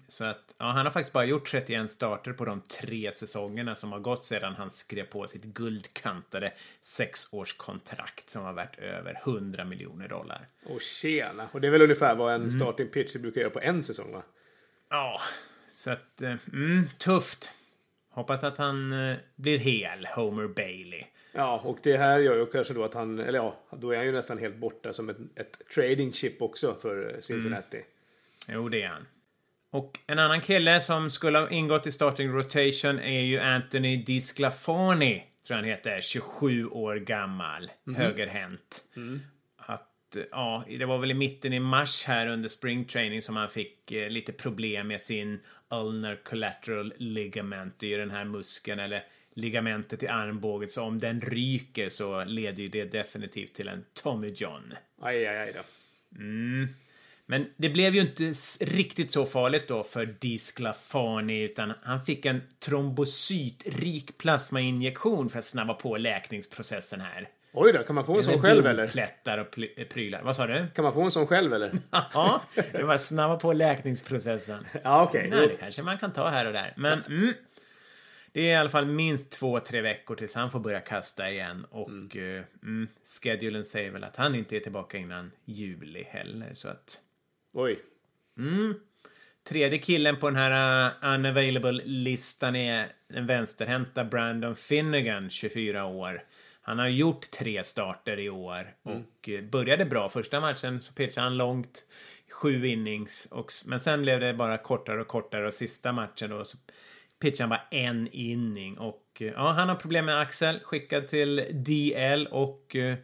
Så 0.09 0.25
att, 0.25 0.55
ja, 0.59 0.65
han 0.65 0.87
har 0.87 0.93
faktiskt 0.93 1.13
bara 1.13 1.25
gjort 1.25 1.51
31 1.51 1.91
starter 1.91 2.33
på 2.33 2.45
de 2.45 2.61
tre 2.61 3.13
säsongerna 3.13 3.75
som 3.75 3.93
har 3.93 4.01
gått 4.01 4.25
sedan 4.25 4.55
han 4.55 4.71
skrev 4.71 5.05
på 5.05 5.29
sitt 5.29 5.45
guldkantade 5.45 6.53
sexårskontrakt 6.83 8.31
som 8.31 8.43
har 8.43 8.53
värt 8.53 8.79
över 8.79 9.21
100 9.25 9.65
miljoner 9.65 10.09
dollar. 10.09 10.49
Och 10.65 10.81
tjena. 10.81 11.49
Och 11.53 11.61
det 11.61 11.67
är 11.67 11.71
väl 11.71 11.83
ungefär 11.83 12.15
vad 12.15 12.35
en 12.35 12.51
starting 12.51 12.89
pitcher 12.89 13.19
brukar 13.19 13.41
göra 13.41 13.51
på 13.51 13.61
en 13.61 13.83
säsong 13.83 14.13
va? 14.13 14.23
Ja, 14.91 15.17
så 15.75 15.91
att, 15.91 16.23
eh, 16.23 16.35
mm, 16.53 16.85
tufft. 16.99 17.51
Hoppas 18.11 18.45
att 18.45 18.59
han 18.59 18.93
eh, 18.93 19.17
blir 19.37 19.59
hel, 19.59 20.07
Homer 20.07 20.49
Bailey. 20.49 21.05
Ja, 21.37 21.61
och 21.65 21.79
det 21.83 21.97
här 21.97 22.19
gör 22.19 22.37
ju 22.37 22.47
kanske 22.47 22.75
då 22.75 22.85
att 22.85 22.95
han, 22.95 23.19
eller 23.19 23.39
ja, 23.39 23.57
då 23.71 23.91
är 23.91 23.97
han 23.97 24.07
ju 24.07 24.13
nästan 24.13 24.39
helt 24.39 24.57
borta 24.57 24.93
som 24.93 25.09
ett, 25.09 25.17
ett 25.35 25.69
trading 25.75 26.13
chip 26.13 26.43
också 26.43 26.75
för 26.75 27.15
eh, 27.15 27.21
Cincinnati. 27.21 27.83
Jo, 28.49 28.69
det 28.69 28.83
är 28.83 28.89
han. 28.89 29.07
Och 29.71 29.99
en 30.07 30.19
annan 30.19 30.41
kille 30.41 30.81
som 30.81 31.11
skulle 31.11 31.39
ha 31.39 31.51
ingått 31.51 31.87
i 31.87 31.93
starting 31.93 32.29
rotation 32.33 32.99
är 32.99 33.21
ju 33.21 33.39
Anthony 33.39 33.97
DiSclafani, 33.97 35.25
tror 35.47 35.57
jag 35.57 35.57
han 35.57 35.65
heter, 35.65 36.01
27 36.01 36.67
år 36.67 36.97
gammal, 36.97 37.71
högerhänt. 37.97 38.85
Att, 39.57 40.17
eh, 40.17 40.23
ja, 40.31 40.65
det 40.69 40.85
var 40.85 40.99
väl 40.99 41.11
i 41.11 41.15
mitten 41.15 41.53
i 41.53 41.61
mars 41.61 42.05
här 42.05 42.27
under 42.27 42.49
spring 42.49 42.85
training 42.85 43.23
som 43.23 43.37
han 43.37 43.49
fick 43.49 43.93
eh, 43.93 44.11
lite 44.11 44.33
problem 44.33 44.89
med 44.89 45.01
sin 45.01 45.41
ulnar 45.71 46.21
collateral 46.25 46.93
ligament, 46.97 47.75
det 47.79 47.87
är 47.87 47.91
ju 47.91 47.97
den 47.97 48.11
här 48.11 48.25
muskeln 48.25 48.81
eller 48.81 49.05
ligamentet 49.37 50.03
i 50.03 50.09
armbåget, 50.09 50.71
så 50.71 50.83
om 50.83 50.99
den 50.99 51.21
ryker 51.21 51.89
så 51.89 52.25
leder 52.25 52.63
ju 52.63 52.69
det 52.69 52.85
definitivt 52.85 53.55
till 53.55 53.69
en 53.69 53.85
Tommy 54.03 54.33
John. 54.37 54.75
Aj, 55.03 55.27
aj, 55.27 55.39
aj 55.39 55.53
då. 55.53 55.63
Men 57.27 57.47
det 57.57 57.69
blev 57.69 57.95
ju 57.95 58.01
inte 58.01 58.33
riktigt 58.61 59.13
så 59.13 59.27
farligt 59.27 59.69
då 59.69 59.83
för 59.83 60.07
Disclafani 60.07 61.43
utan 61.43 61.73
han 61.83 62.05
fick 62.05 62.27
en 62.27 62.43
trombocytrik 62.59 64.19
plasmainjektion 64.19 65.31
för 65.31 65.39
att 65.39 65.45
snabba 65.45 65.75
på 65.75 65.97
läkningsprocessen 65.97 67.01
här. 67.01 67.29
Oj 67.53 67.73
då, 67.73 67.83
kan 67.83 67.95
man 67.95 68.05
få 68.05 68.17
en 68.17 68.25
sån 68.25 68.41
själv 68.41 68.67
eller? 68.67 68.83
blodplättar 68.83 69.39
och 69.39 69.59
prylar. 69.91 70.23
Vad 70.23 70.37
sa 70.37 70.47
du? 70.47 70.67
Kan 70.75 70.85
man 70.85 70.95
få 70.95 71.03
en 71.03 71.11
sån 71.11 71.27
själv 71.27 71.55
eller? 71.55 71.73
Ja, 72.13 72.43
det 72.73 72.85
var 72.85 72.99
snabba 72.99 73.37
på 73.37 73.53
läkningsprocessen. 73.53 74.67
Ja, 74.85 75.03
okej. 75.03 75.29
Nej, 75.31 75.49
det 75.49 75.57
kanske 75.57 75.83
man 75.83 75.99
kan 75.99 76.13
ta 76.13 76.29
här 76.29 76.47
och 76.47 76.53
där. 76.53 76.73
Men 76.77 77.03
mm, 77.03 77.35
det 78.37 78.43
är 78.43 78.53
i 78.53 78.55
alla 78.55 78.69
fall 78.69 78.87
minst 78.87 79.31
två, 79.31 79.61
tre 79.61 79.81
veckor 79.81 80.17
tills 80.17 80.35
han 80.35 80.51
får 80.51 80.61
börja 80.61 80.81
kasta 80.81 81.31
igen. 81.31 81.67
Och 81.71 81.89
mm. 81.89 82.45
Mm, 82.63 82.89
schedulen 83.23 83.65
säger 83.65 83.91
väl 83.91 84.05
att 84.05 84.17
han 84.17 84.35
inte 84.35 84.57
är 84.57 84.61
tillbaka 84.61 84.99
innan 84.99 85.31
juli 85.45 86.03
heller. 86.03 86.55
Så 86.55 86.69
att 86.69 87.01
Oj. 87.53 87.79
Tredje 89.49 89.79
killen 89.79 90.17
på 90.17 90.31
den 90.31 90.37
här 90.37 90.87
uh, 90.87 91.15
unavailable-listan 91.15 92.57
är 92.57 92.93
den 93.09 93.27
vänsterhänta 93.27 94.05
Brandon 94.05 94.57
Finnegan, 94.57 95.31
24 95.31 95.85
år. 95.85 96.23
Han 96.63 96.79
har 96.79 96.89
gjort 96.89 97.31
tre 97.31 97.65
starter 97.65 98.21
i 98.21 98.31
år 98.31 98.75
och 98.83 99.29
eh, 99.29 99.45
började 99.45 99.85
bra. 99.85 100.09
Första 100.09 100.41
matchen 100.41 100.81
så 100.81 100.93
pitchade 100.93 101.27
han 101.27 101.37
långt, 101.37 101.85
sju 102.31 102.67
innings. 102.67 103.29
Och, 103.31 103.53
men 103.67 103.81
sen 103.81 104.03
blev 104.03 104.21
det 104.21 104.35
bara 104.35 104.59
kortare 104.59 105.01
och 105.01 105.09
kortare 105.09 105.47
och 105.47 105.55
sista 105.55 105.93
matchen 105.93 106.31
då 106.31 106.45
så 106.45 106.59
pitchade 107.21 107.43
han 107.43 107.49
bara 107.49 107.79
en 107.79 108.09
inning 108.13 108.79
och 108.79 109.03
eh, 109.21 109.27
ja, 109.27 109.51
han 109.51 109.69
har 109.69 109.77
problem 109.77 110.05
med 110.05 110.21
axel, 110.21 110.61
skickad 110.65 111.09
till 111.09 111.37
DL 111.53 112.27
och 112.27 112.77
eh, 112.77 112.97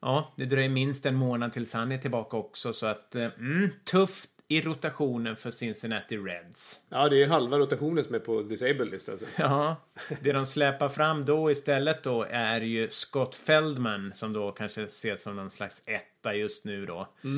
ja, 0.00 0.34
det 0.36 0.44
dröjer 0.44 0.68
minst 0.68 1.06
en 1.06 1.14
månad 1.14 1.52
tills 1.52 1.74
han 1.74 1.92
är 1.92 1.98
tillbaka 1.98 2.36
också 2.36 2.72
så 2.72 2.86
att 2.86 3.14
eh, 3.14 3.24
mm, 3.38 3.70
tufft 3.84 4.30
i 4.48 4.60
rotationen 4.60 5.36
för 5.36 5.50
Cincinnati 5.50 6.16
Reds. 6.16 6.80
Ja, 6.88 7.08
det 7.08 7.22
är 7.22 7.28
halva 7.28 7.58
rotationen 7.58 8.04
som 8.04 8.14
är 8.14 8.18
på 8.18 8.42
disabled 8.42 8.90
list 8.90 9.08
alltså. 9.08 9.26
Ja, 9.38 9.76
det 10.20 10.32
de 10.32 10.46
släpar 10.46 10.88
fram 10.88 11.24
då 11.24 11.50
istället 11.50 12.02
då 12.02 12.26
är 12.30 12.60
ju 12.60 12.90
Scott 12.90 13.34
Feldman 13.34 14.14
som 14.14 14.32
då 14.32 14.50
kanske 14.50 14.82
ses 14.82 15.22
som 15.22 15.36
någon 15.36 15.50
slags 15.50 15.82
etta 15.86 16.34
just 16.34 16.64
nu 16.64 16.86
då. 16.86 17.00
Eh, 17.00 17.30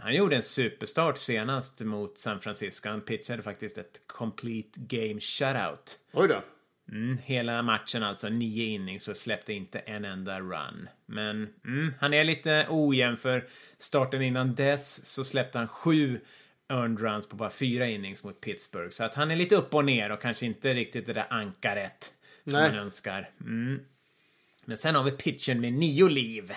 Han 0.00 0.14
gjorde 0.14 0.36
en 0.36 0.42
superstart 0.42 1.18
senast 1.18 1.80
mot 1.80 2.18
San 2.18 2.40
Francisco. 2.40 2.88
Han 2.88 3.00
pitchade 3.00 3.42
faktiskt 3.42 3.78
ett 3.78 4.00
complete 4.06 4.80
game 4.80 5.20
shutout. 5.20 5.98
Oj 6.12 6.28
då. 6.28 6.42
Mm, 6.92 7.18
hela 7.18 7.62
matchen 7.62 8.02
alltså, 8.02 8.28
nio 8.28 8.64
innings 8.64 9.08
och 9.08 9.16
släppte 9.16 9.52
inte 9.52 9.78
en 9.78 10.04
enda 10.04 10.40
run. 10.40 10.88
Men 11.06 11.48
mm, 11.64 11.94
han 12.00 12.14
är 12.14 12.24
lite 12.24 12.66
ojämn 12.68 13.16
för 13.16 13.48
starten 13.78 14.22
innan 14.22 14.54
dess 14.54 15.06
så 15.06 15.24
släppte 15.24 15.58
han 15.58 15.68
sju 15.68 16.20
earned 16.68 17.00
runs 17.00 17.28
på 17.28 17.36
bara 17.36 17.50
fyra 17.50 17.86
innings 17.86 18.24
mot 18.24 18.40
Pittsburgh. 18.40 18.90
Så 18.90 19.04
att 19.04 19.14
han 19.14 19.30
är 19.30 19.36
lite 19.36 19.56
upp 19.56 19.74
och 19.74 19.84
ner 19.84 20.12
och 20.12 20.20
kanske 20.20 20.46
inte 20.46 20.74
riktigt 20.74 21.06
det 21.06 21.12
där 21.12 21.26
ankaret 21.30 22.12
som 22.44 22.52
Nej. 22.52 22.70
man 22.70 22.78
önskar. 22.78 23.30
Mm. 23.40 23.80
Men 24.64 24.76
sen 24.76 24.94
har 24.94 25.02
vi 25.02 25.10
pitchen 25.10 25.60
med 25.60 25.72
nio 25.72 26.08
liv. 26.08 26.52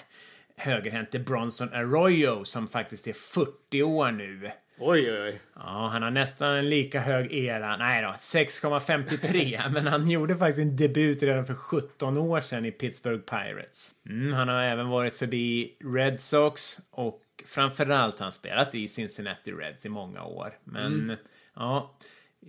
Högerhänte 0.61 1.19
Bronson 1.19 1.73
Arroyo 1.73 2.45
som 2.45 2.67
faktiskt 2.67 3.07
är 3.07 3.13
40 3.13 3.83
år 3.83 4.11
nu. 4.11 4.51
Oj, 4.79 5.11
oj, 5.11 5.21
oj. 5.21 5.41
Ja, 5.55 5.89
han 5.91 6.03
har 6.03 6.11
nästan 6.11 6.55
en 6.55 6.69
lika 6.69 6.99
hög 6.99 7.33
era. 7.33 7.77
Nej 7.77 8.01
då, 8.01 8.09
6,53. 8.09 9.69
men 9.73 9.87
han 9.87 10.09
gjorde 10.09 10.35
faktiskt 10.35 10.59
en 10.59 10.75
debut 10.75 11.23
redan 11.23 11.45
för 11.45 11.53
17 11.53 12.17
år 12.17 12.41
sedan 12.41 12.65
i 12.65 12.71
Pittsburgh 12.71 13.21
Pirates. 13.21 13.91
Mm, 14.09 14.33
han 14.33 14.47
har 14.47 14.61
även 14.63 14.89
varit 14.89 15.15
förbi 15.15 15.77
Red 15.95 16.19
Sox 16.19 16.79
och 16.91 17.21
framförallt 17.45 18.19
har 18.19 18.25
han 18.25 18.31
spelat 18.31 18.75
i 18.75 18.87
Cincinnati 18.87 19.51
Reds 19.51 19.85
i 19.85 19.89
många 19.89 20.23
år. 20.23 20.53
Men 20.63 21.17
ja, 21.55 21.95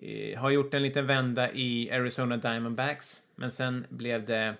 eh, 0.02 0.40
har 0.40 0.50
gjort 0.50 0.74
en 0.74 0.82
liten 0.82 1.06
vända 1.06 1.52
i 1.52 1.90
Arizona 1.90 2.36
Diamondbacks. 2.36 3.22
Men 3.36 3.50
sen 3.50 3.86
blev 3.88 4.24
det 4.24 4.54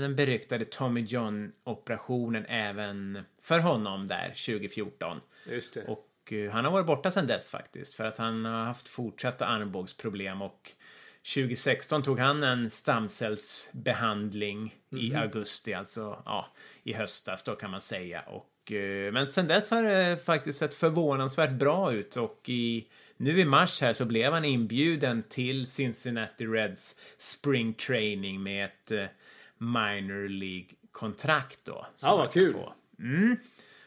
den 0.00 0.16
beryktade 0.16 0.64
Tommy 0.64 1.00
John-operationen 1.00 2.44
även 2.48 3.18
för 3.42 3.58
honom 3.58 4.06
där 4.06 4.28
2014. 4.28 5.20
Just 5.50 5.74
det. 5.74 5.84
Och 5.84 6.32
eh, 6.32 6.50
han 6.50 6.64
har 6.64 6.72
varit 6.72 6.86
borta 6.86 7.10
sedan 7.10 7.26
dess 7.26 7.50
faktiskt 7.50 7.94
för 7.94 8.04
att 8.04 8.18
han 8.18 8.44
har 8.44 8.64
haft 8.64 8.88
fortsatta 8.88 9.46
armbågsproblem 9.46 10.42
och 10.42 10.72
2016 11.34 12.02
tog 12.02 12.18
han 12.18 12.42
en 12.42 12.70
stamcellsbehandling 12.70 14.74
i 14.90 15.14
augusti, 15.14 15.74
alltså 15.74 16.22
ja, 16.24 16.44
i 16.82 16.92
höstas 16.92 17.44
då 17.44 17.56
kan 17.56 17.70
man 17.70 17.80
säga. 17.80 18.20
Och, 18.20 18.72
eh, 18.72 19.12
men 19.12 19.26
sen 19.26 19.46
dess 19.46 19.70
har 19.70 19.82
det 19.82 20.24
faktiskt 20.24 20.58
sett 20.58 20.74
förvånansvärt 20.74 21.52
bra 21.52 21.92
ut 21.92 22.16
och 22.16 22.42
i 22.46 22.88
nu 23.16 23.40
i 23.40 23.44
mars 23.44 23.80
här 23.80 23.92
så 23.92 24.04
blev 24.04 24.32
han 24.32 24.44
inbjuden 24.44 25.22
till 25.28 25.66
Cincinnati 25.66 26.46
Reds 26.46 26.96
spring 27.18 27.74
training 27.74 28.42
med 28.42 28.64
ett 28.64 28.90
eh, 28.90 29.06
minor 29.58 30.28
League-kontrakt 30.28 31.58
då. 31.64 31.86
Ja, 32.02 32.16
vad 32.16 32.32
kul. 32.32 32.52
få. 32.52 32.72
Mm. 32.98 33.36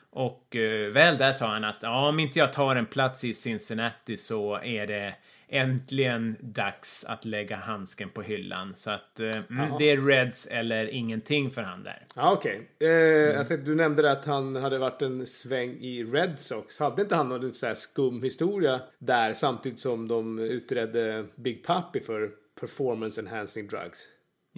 Och 0.09 0.55
eh, 0.55 0.91
väl 0.91 1.17
där 1.17 1.33
sa 1.33 1.47
han 1.47 1.63
att 1.63 1.77
ja, 1.81 2.09
om 2.09 2.19
inte 2.19 2.39
jag 2.39 2.53
tar 2.53 2.75
en 2.75 2.85
plats 2.85 3.23
i 3.23 3.33
Cincinnati 3.33 4.17
så 4.17 4.59
är 4.59 4.87
det 4.87 5.15
äntligen 5.49 6.35
dags 6.39 7.05
att 7.05 7.25
lägga 7.25 7.55
handsken 7.55 8.09
på 8.09 8.21
hyllan. 8.21 8.75
Så 8.75 8.91
att 8.91 9.19
eh, 9.19 9.37
mm, 9.49 9.77
det 9.79 9.91
är 9.91 10.01
Reds 10.01 10.47
eller 10.47 10.87
ingenting 10.87 11.51
för 11.51 11.61
han 11.61 11.83
där. 11.83 12.05
Ja, 12.15 12.31
okej. 12.31 12.69
Eh, 12.79 12.87
jag 12.89 13.47
tänkte, 13.47 13.65
du 13.65 13.75
nämnde 13.75 14.11
att 14.11 14.25
han 14.25 14.55
hade 14.55 14.77
varit 14.77 15.01
en 15.01 15.25
sväng 15.25 15.69
i 15.69 16.03
Red 16.03 16.39
Sox. 16.39 16.79
Hade 16.79 17.01
inte 17.01 17.15
han 17.15 17.29
någon 17.29 17.53
sån 17.53 17.67
här 17.67 17.75
skum 17.75 18.23
historia 18.23 18.81
där 18.99 19.33
samtidigt 19.33 19.79
som 19.79 20.07
de 20.07 20.39
utredde 20.39 21.25
Big 21.35 21.63
Papi 21.63 21.99
för 21.99 22.31
performance 22.59 23.21
enhancing 23.21 23.67
drugs? 23.67 24.07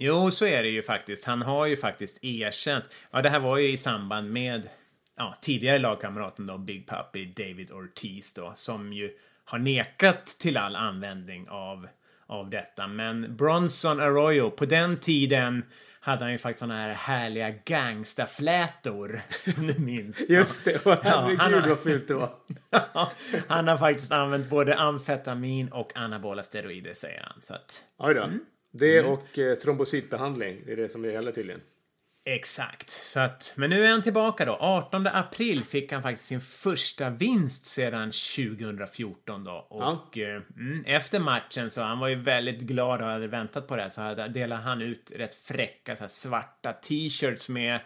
Jo, 0.02 0.30
så 0.30 0.46
är 0.46 0.62
det 0.62 0.68
ju 0.68 0.82
faktiskt. 0.82 1.24
Han 1.24 1.42
har 1.42 1.66
ju 1.66 1.76
faktiskt 1.76 2.24
erkänt. 2.24 2.84
Ja, 3.10 3.22
det 3.22 3.28
här 3.30 3.40
var 3.40 3.56
ju 3.58 3.68
i 3.72 3.76
samband 3.76 4.30
med 4.32 4.68
ja, 5.16 5.34
tidigare 5.40 5.78
lagkamraten 5.78 6.46
då, 6.46 6.58
Big 6.58 6.88
Puppy, 6.88 7.24
David 7.26 7.72
Ortiz 7.72 8.34
då, 8.34 8.52
som 8.56 8.92
ju 8.92 9.10
har 9.44 9.58
nekat 9.58 10.26
till 10.26 10.56
all 10.56 10.76
användning 10.76 11.48
av, 11.48 11.88
av 12.26 12.50
detta. 12.50 12.86
Men 12.86 13.36
Bronson 13.36 14.00
Arroyo, 14.00 14.50
på 14.50 14.66
den 14.66 14.96
tiden 14.96 15.64
hade 16.00 16.24
han 16.24 16.32
ju 16.32 16.38
faktiskt 16.38 16.60
såna 16.60 16.76
här 16.76 16.94
härliga 16.94 17.50
gangstaflätor, 17.64 19.22
du 19.44 19.78
minns. 19.78 20.30
Just 20.30 20.64
det, 20.64 20.86
och 20.86 20.96
herregud 21.02 21.38
han 21.40 21.54
har- 21.54 21.68
vad 21.68 21.78
fult 21.78 22.08
det 22.08 22.14
var. 22.14 22.30
han 23.48 23.68
har 23.68 23.76
faktiskt 23.78 24.12
använt 24.12 24.50
både 24.50 24.76
amfetamin 24.76 25.68
och 25.68 25.92
anabola 25.96 26.42
steroider, 26.42 26.94
säger 26.94 27.22
han. 27.22 27.40
Så 27.40 27.54
att, 27.54 27.84
Oj 27.98 28.14
då. 28.14 28.30
Det 28.70 29.02
och 29.02 29.38
eh, 29.38 29.54
trombocytbehandling, 29.54 30.62
det 30.66 30.72
är 30.72 30.76
det 30.76 30.88
som 30.88 31.02
det 31.02 31.12
gäller 31.12 31.32
tydligen. 31.32 31.60
Exakt. 32.24 32.90
Så 32.90 33.20
att, 33.20 33.54
men 33.56 33.70
nu 33.70 33.84
är 33.84 33.90
han 33.90 34.02
tillbaka 34.02 34.44
då. 34.44 34.56
18 34.60 35.06
april 35.06 35.64
fick 35.64 35.92
han 35.92 36.02
faktiskt 36.02 36.28
sin 36.28 36.40
första 36.40 37.10
vinst 37.10 37.66
sedan 37.66 38.10
2014 38.10 39.44
då. 39.44 39.66
Och 39.70 40.18
eh, 40.18 40.42
mm, 40.56 40.84
efter 40.84 41.20
matchen 41.20 41.70
så 41.70 41.82
han 41.82 41.98
var 41.98 42.08
ju 42.08 42.14
väldigt 42.14 42.60
glad 42.60 43.02
och 43.02 43.08
hade 43.08 43.26
väntat 43.26 43.66
på 43.66 43.76
det 43.76 43.82
här, 43.82 43.88
så 43.88 44.02
hade, 44.02 44.28
delade 44.28 44.62
han 44.62 44.82
ut 44.82 45.12
rätt 45.16 45.34
fräcka 45.34 45.96
så 45.96 46.02
här, 46.02 46.08
svarta 46.08 46.72
t-shirts 46.72 47.48
med 47.48 47.80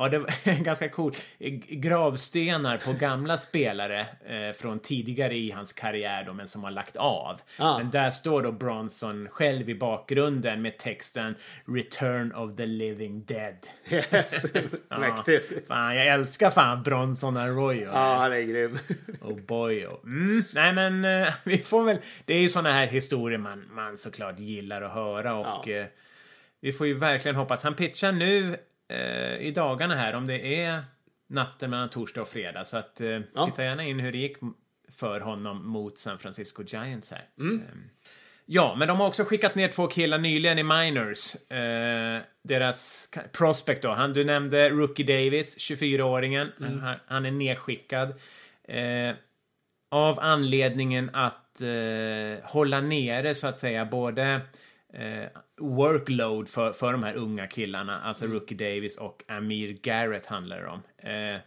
Ja, 0.00 0.08
det 0.08 0.18
var 0.18 0.62
ganska 0.64 0.88
coolt. 0.88 1.22
Gravstenar 1.68 2.78
på 2.78 2.92
gamla 2.92 3.36
spelare 3.38 4.00
eh, 4.00 4.56
från 4.56 4.78
tidigare 4.78 5.36
i 5.36 5.50
hans 5.50 5.72
karriär 5.72 6.24
då, 6.24 6.32
men 6.32 6.46
som 6.48 6.64
har 6.64 6.70
lagt 6.70 6.96
av. 6.96 7.40
Ah. 7.58 7.78
Men 7.78 7.90
där 7.90 8.10
står 8.10 8.42
då 8.42 8.52
Bronson 8.52 9.28
själv 9.30 9.70
i 9.70 9.74
bakgrunden 9.74 10.62
med 10.62 10.78
texten 10.78 11.34
Return 11.66 12.32
of 12.32 12.56
the 12.56 12.66
living 12.66 13.24
dead. 13.24 13.56
Yes, 13.90 14.54
mäktigt. 15.00 15.52
Ja, 15.52 15.60
fan, 15.68 15.96
jag 15.96 16.06
älskar 16.06 16.50
fan 16.50 16.82
Bronson 16.82 17.36
Arroyo. 17.36 17.90
Ja, 17.92 18.16
han 18.16 18.32
är 18.32 18.40
grym. 18.40 18.78
Oh 19.20 19.40
boy, 19.40 19.86
oh. 19.86 20.04
Mm, 20.04 20.44
nej 20.54 20.72
men 20.72 21.04
eh, 21.04 21.28
vi 21.44 21.58
får 21.58 21.84
väl... 21.84 21.98
Det 22.24 22.34
är 22.34 22.40
ju 22.40 22.48
såna 22.48 22.72
här 22.72 22.86
historier 22.86 23.38
man, 23.38 23.64
man 23.72 23.96
såklart 23.96 24.38
gillar 24.38 24.82
att 24.82 24.92
höra 24.92 25.34
och 25.34 25.68
Ja. 25.68 25.74
eh, 25.74 25.86
vi 26.62 26.72
får 26.72 26.86
ju 26.86 26.94
verkligen 26.94 27.36
hoppas. 27.36 27.62
Han 27.62 27.74
pitchar 27.74 28.12
nu 28.12 28.56
eh, 28.90 29.36
i 29.46 29.52
dagarna 29.54 29.94
här 29.94 30.14
om 30.14 30.26
det 30.26 30.62
är 30.64 30.84
natten 31.28 31.70
mellan 31.70 31.88
torsdag 31.88 32.20
och 32.20 32.28
fredag 32.28 32.64
så 32.64 32.76
att 32.76 33.00
eh, 33.00 33.08
Ja. 33.08 33.46
titta 33.46 33.64
gärna 33.64 33.84
in 33.84 34.00
hur 34.00 34.12
det 34.12 34.18
gick 34.18 34.36
för 34.98 35.20
honom 35.20 35.68
mot 35.68 35.98
San 35.98 36.18
Francisco 36.18 36.62
Giants 36.66 37.10
här. 37.10 37.24
Mm. 37.38 37.56
Eh, 37.62 37.74
Ja, 38.52 38.74
men 38.78 38.88
de 38.88 39.00
har 39.00 39.06
också 39.06 39.24
skickat 39.24 39.54
ner 39.54 39.68
två 39.68 39.86
killar 39.86 40.18
nyligen 40.18 40.58
i 40.58 40.62
minors. 40.62 41.50
Eh, 41.50 42.20
deras 42.44 43.08
prospect 43.32 43.82
då, 43.82 43.90
han 43.90 44.12
du 44.12 44.24
nämnde 44.24 44.70
Rookie 44.70 45.06
Davis, 45.06 45.56
24-åringen. 45.58 46.52
Mm. 46.60 46.80
Han, 46.80 46.96
han 47.06 47.26
är 47.26 47.30
nedskickad. 47.30 48.08
Eh, 48.68 49.14
av 49.90 50.20
anledningen 50.20 51.10
att 51.12 51.60
eh, 51.62 52.50
hålla 52.50 52.80
nere 52.80 53.34
så 53.34 53.46
att 53.46 53.58
säga 53.58 53.84
både 53.84 54.40
eh, 54.92 55.28
workload 55.56 56.48
för, 56.48 56.72
för 56.72 56.92
de 56.92 57.02
här 57.02 57.14
unga 57.14 57.46
killarna, 57.46 58.00
alltså 58.00 58.26
Rookie 58.26 58.58
Davis 58.58 58.96
och 58.96 59.22
Amir 59.28 59.78
Garrett 59.82 60.26
handlar 60.26 60.60
det 60.60 60.68
om. 60.68 60.82
Eh, 60.96 61.40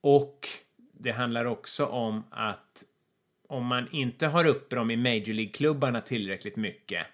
och 0.00 0.48
det 0.92 1.12
handlar 1.12 1.44
också 1.44 1.86
om 1.86 2.24
att 2.30 2.84
om 3.48 3.66
man 3.66 3.88
inte 3.92 4.26
har 4.26 4.44
uppe 4.44 4.76
dem 4.76 4.90
i 4.90 4.96
Major 4.96 5.32
League-klubbarna 5.32 6.00
tillräckligt 6.00 6.56
mycket 6.56 7.06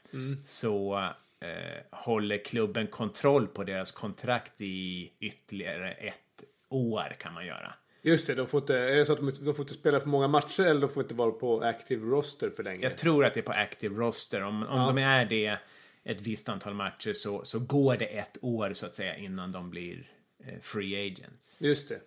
så 0.44 0.98
eh, 1.40 1.98
håller 1.98 2.44
klubben 2.44 2.86
kontroll 2.86 3.46
på 3.46 3.64
deras 3.64 3.92
kontrakt 3.92 4.60
i 4.60 5.12
ytterligare 5.20 5.92
ett 5.92 6.44
år 6.68 7.16
kan 7.18 7.34
man 7.34 7.46
göra. 7.46 7.74
Just 8.02 8.26
det, 8.26 8.34
de 8.34 8.46
får 8.48 8.60
inte, 8.60 8.76
är 8.78 8.96
det 8.96 9.06
så 9.06 9.12
att 9.12 9.18
de, 9.18 9.32
de 9.44 9.54
får 9.54 9.62
inte 9.62 9.74
spela 9.74 10.00
för 10.00 10.08
många 10.08 10.28
matcher 10.28 10.62
eller 10.62 10.80
de 10.80 10.90
får 10.90 11.02
inte 11.02 11.14
vara 11.14 11.30
på 11.30 11.60
active 11.60 12.06
roster 12.06 12.50
för 12.50 12.62
länge? 12.62 12.82
Jag 12.82 12.98
tror 12.98 13.24
att 13.24 13.34
det 13.34 13.40
är 13.40 13.44
på 13.44 13.52
active 13.52 13.94
roster. 13.96 14.42
Om, 14.42 14.62
om 14.62 14.80
Ja. 14.80 14.86
de 14.86 14.98
är 14.98 15.24
det 15.24 15.58
ett 16.04 16.20
visst 16.20 16.48
antal 16.48 16.74
matcher 16.74 17.12
så, 17.12 17.44
så 17.44 17.58
går 17.58 17.96
det 17.96 18.04
ett 18.06 18.38
år 18.40 18.72
så 18.72 18.86
att 18.86 18.94
säga 18.94 19.16
innan 19.16 19.52
de 19.52 19.70
blir 19.70 20.06
eh, 20.46 20.58
free 20.60 21.06
agents. 21.06 21.62
Just 21.62 21.88
det. 21.88 22.00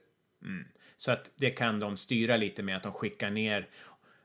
Så 0.98 1.12
att 1.12 1.32
det 1.36 1.50
kan 1.50 1.80
de 1.80 1.98
styra 1.98 2.38
lite 2.38 2.64
med 2.64 2.78
att 2.78 2.84
de 2.84 2.92
skickar 2.92 3.30
ner 3.30 3.68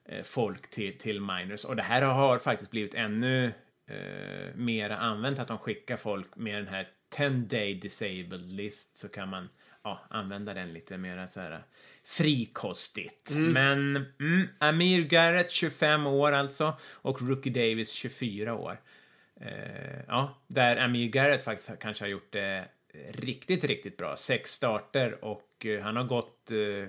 eh, 0.09 0.23
folk 0.23 0.71
till, 0.71 0.99
till 0.99 1.21
minors. 1.21 1.64
Och 1.64 1.77
det 1.77 1.83
här 1.83 2.03
har 2.03 2.39
faktiskt 2.39 2.71
blivit 2.71 2.95
ännu 2.95 3.45
eh, 3.91 4.55
mer 4.57 4.91
använt 4.91 5.39
att 5.39 5.49
de 5.49 5.59
skickar 5.59 5.97
folk 5.97 6.37
med 6.37 6.55
den 6.55 6.68
här 6.68 6.89
10 7.16 7.29
day 7.31 7.75
disabled 7.75 8.51
list 8.53 8.97
så 8.97 9.09
kan 9.09 9.29
man 9.29 9.49
ja, 9.85 10.01
använda 10.11 10.55
den 10.55 10.72
lite 10.72 10.99
mer 10.99 11.26
så 11.26 11.41
här 11.41 11.62
frikostigt. 12.05 13.35
Men 13.37 13.97
mm, 14.20 14.49
Amir 14.59 15.03
Garrett 15.03 15.51
25 15.51 16.07
år 16.07 16.33
alltså 16.33 16.76
och 16.95 17.22
Rookie 17.22 17.53
Davis 17.53 17.91
24 17.91 18.55
år. 18.55 18.81
Eh, 19.41 20.01
ja, 20.09 20.39
där 20.47 20.76
Amir 20.76 21.09
Garrett 21.09 21.43
faktiskt 21.43 21.78
kanske 21.78 22.05
har 22.05 22.09
gjort 22.09 22.33
det 22.33 22.68
riktigt, 23.09 23.64
riktigt 23.64 23.97
bra. 23.97 24.16
Sex 24.16 24.51
starter 24.51 25.24
och 25.24 25.66
eh, 25.66 25.83
han 25.83 25.97
har 25.97 26.05
gått 26.05 26.51
eh, 26.51 26.89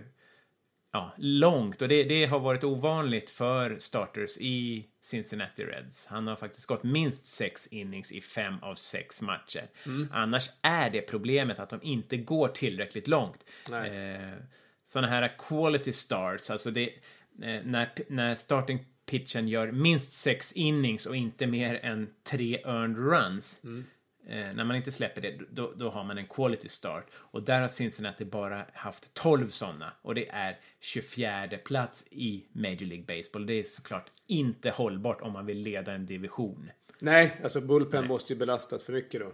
ja, 0.92 1.14
långt 1.18 1.82
och 1.82 1.88
det, 1.88 2.04
det, 2.04 2.26
har 2.26 2.40
varit 2.40 2.64
ovanligt 2.64 3.30
för 3.30 3.80
starters 3.80 4.38
i 4.38 4.86
Cincinnati 5.02 5.64
Reds. 5.64 6.06
Han 6.06 6.28
har 6.28 6.36
faktiskt 6.36 6.66
gått 6.68 6.84
minst 6.84 7.26
sex 7.26 7.68
innings 7.68 8.12
i 8.12 8.22
fem 8.22 8.56
av 8.62 8.76
sex 8.76 9.22
matcher. 9.22 9.70
Mm. 9.86 10.08
Annars 10.12 10.50
är 10.62 10.90
det 10.90 11.02
problemet 11.02 11.60
att 11.60 11.70
de 11.70 11.80
inte 11.84 12.18
går 12.18 12.48
tillräckligt 12.48 13.08
långt. 13.08 13.46
Eh, 13.72 14.34
sådana 14.84 15.08
här 15.08 15.36
quality 15.38 15.94
starts, 15.94 16.50
alltså 16.50 16.72
det, 16.72 16.90
eh, 17.44 17.62
när, 17.64 17.90
när 18.08 18.36
starting 18.36 18.86
pitchen 19.06 19.48
gör 19.48 19.72
minst 19.72 20.14
sex 20.14 20.52
innings 20.52 21.06
och 21.06 21.16
inte 21.16 21.48
mer 21.48 21.80
än 21.84 22.10
tre 22.24 22.62
earned 22.66 22.98
runs. 22.98 23.64
Mm. 23.64 23.86
Eh, 24.28 24.54
när 24.54 24.64
man 24.64 24.76
inte 24.76 24.92
släpper 24.92 25.22
det, 25.22 25.40
då, 25.52 25.74
då, 25.76 25.90
har 25.90 26.04
man 26.04 26.18
en 26.18 26.28
quality 26.28 26.70
start. 26.70 27.06
Och 27.14 27.44
där 27.44 27.62
har 27.62 27.68
Cincinnati 27.68 28.26
bara 28.26 28.66
haft 28.74 29.14
12 29.14 29.48
sådana. 29.48 29.94
Och 30.02 30.16
det 30.16 30.30
är 30.30 30.60
24 30.80 31.48
plats 31.66 32.06
i 32.12 32.46
Major 32.52 32.86
League 32.86 33.06
Baseball. 33.06 33.46
Det 33.46 33.54
är 33.54 33.64
såklart 33.64 34.12
inte 34.28 34.70
hållbart 34.70 35.22
om 35.22 35.34
man 35.34 35.46
vill 35.46 35.58
leda 35.58 35.94
en 35.94 36.06
division. 36.06 36.72
Nej, 37.02 37.40
alltså 37.44 37.62
Bullpen 37.62 38.00
Nej. 38.02 38.08
måste 38.08 38.34
ju 38.34 38.40
belastas 38.40 38.84
för 38.84 38.94
mycket 38.94 39.22
då. 39.22 39.32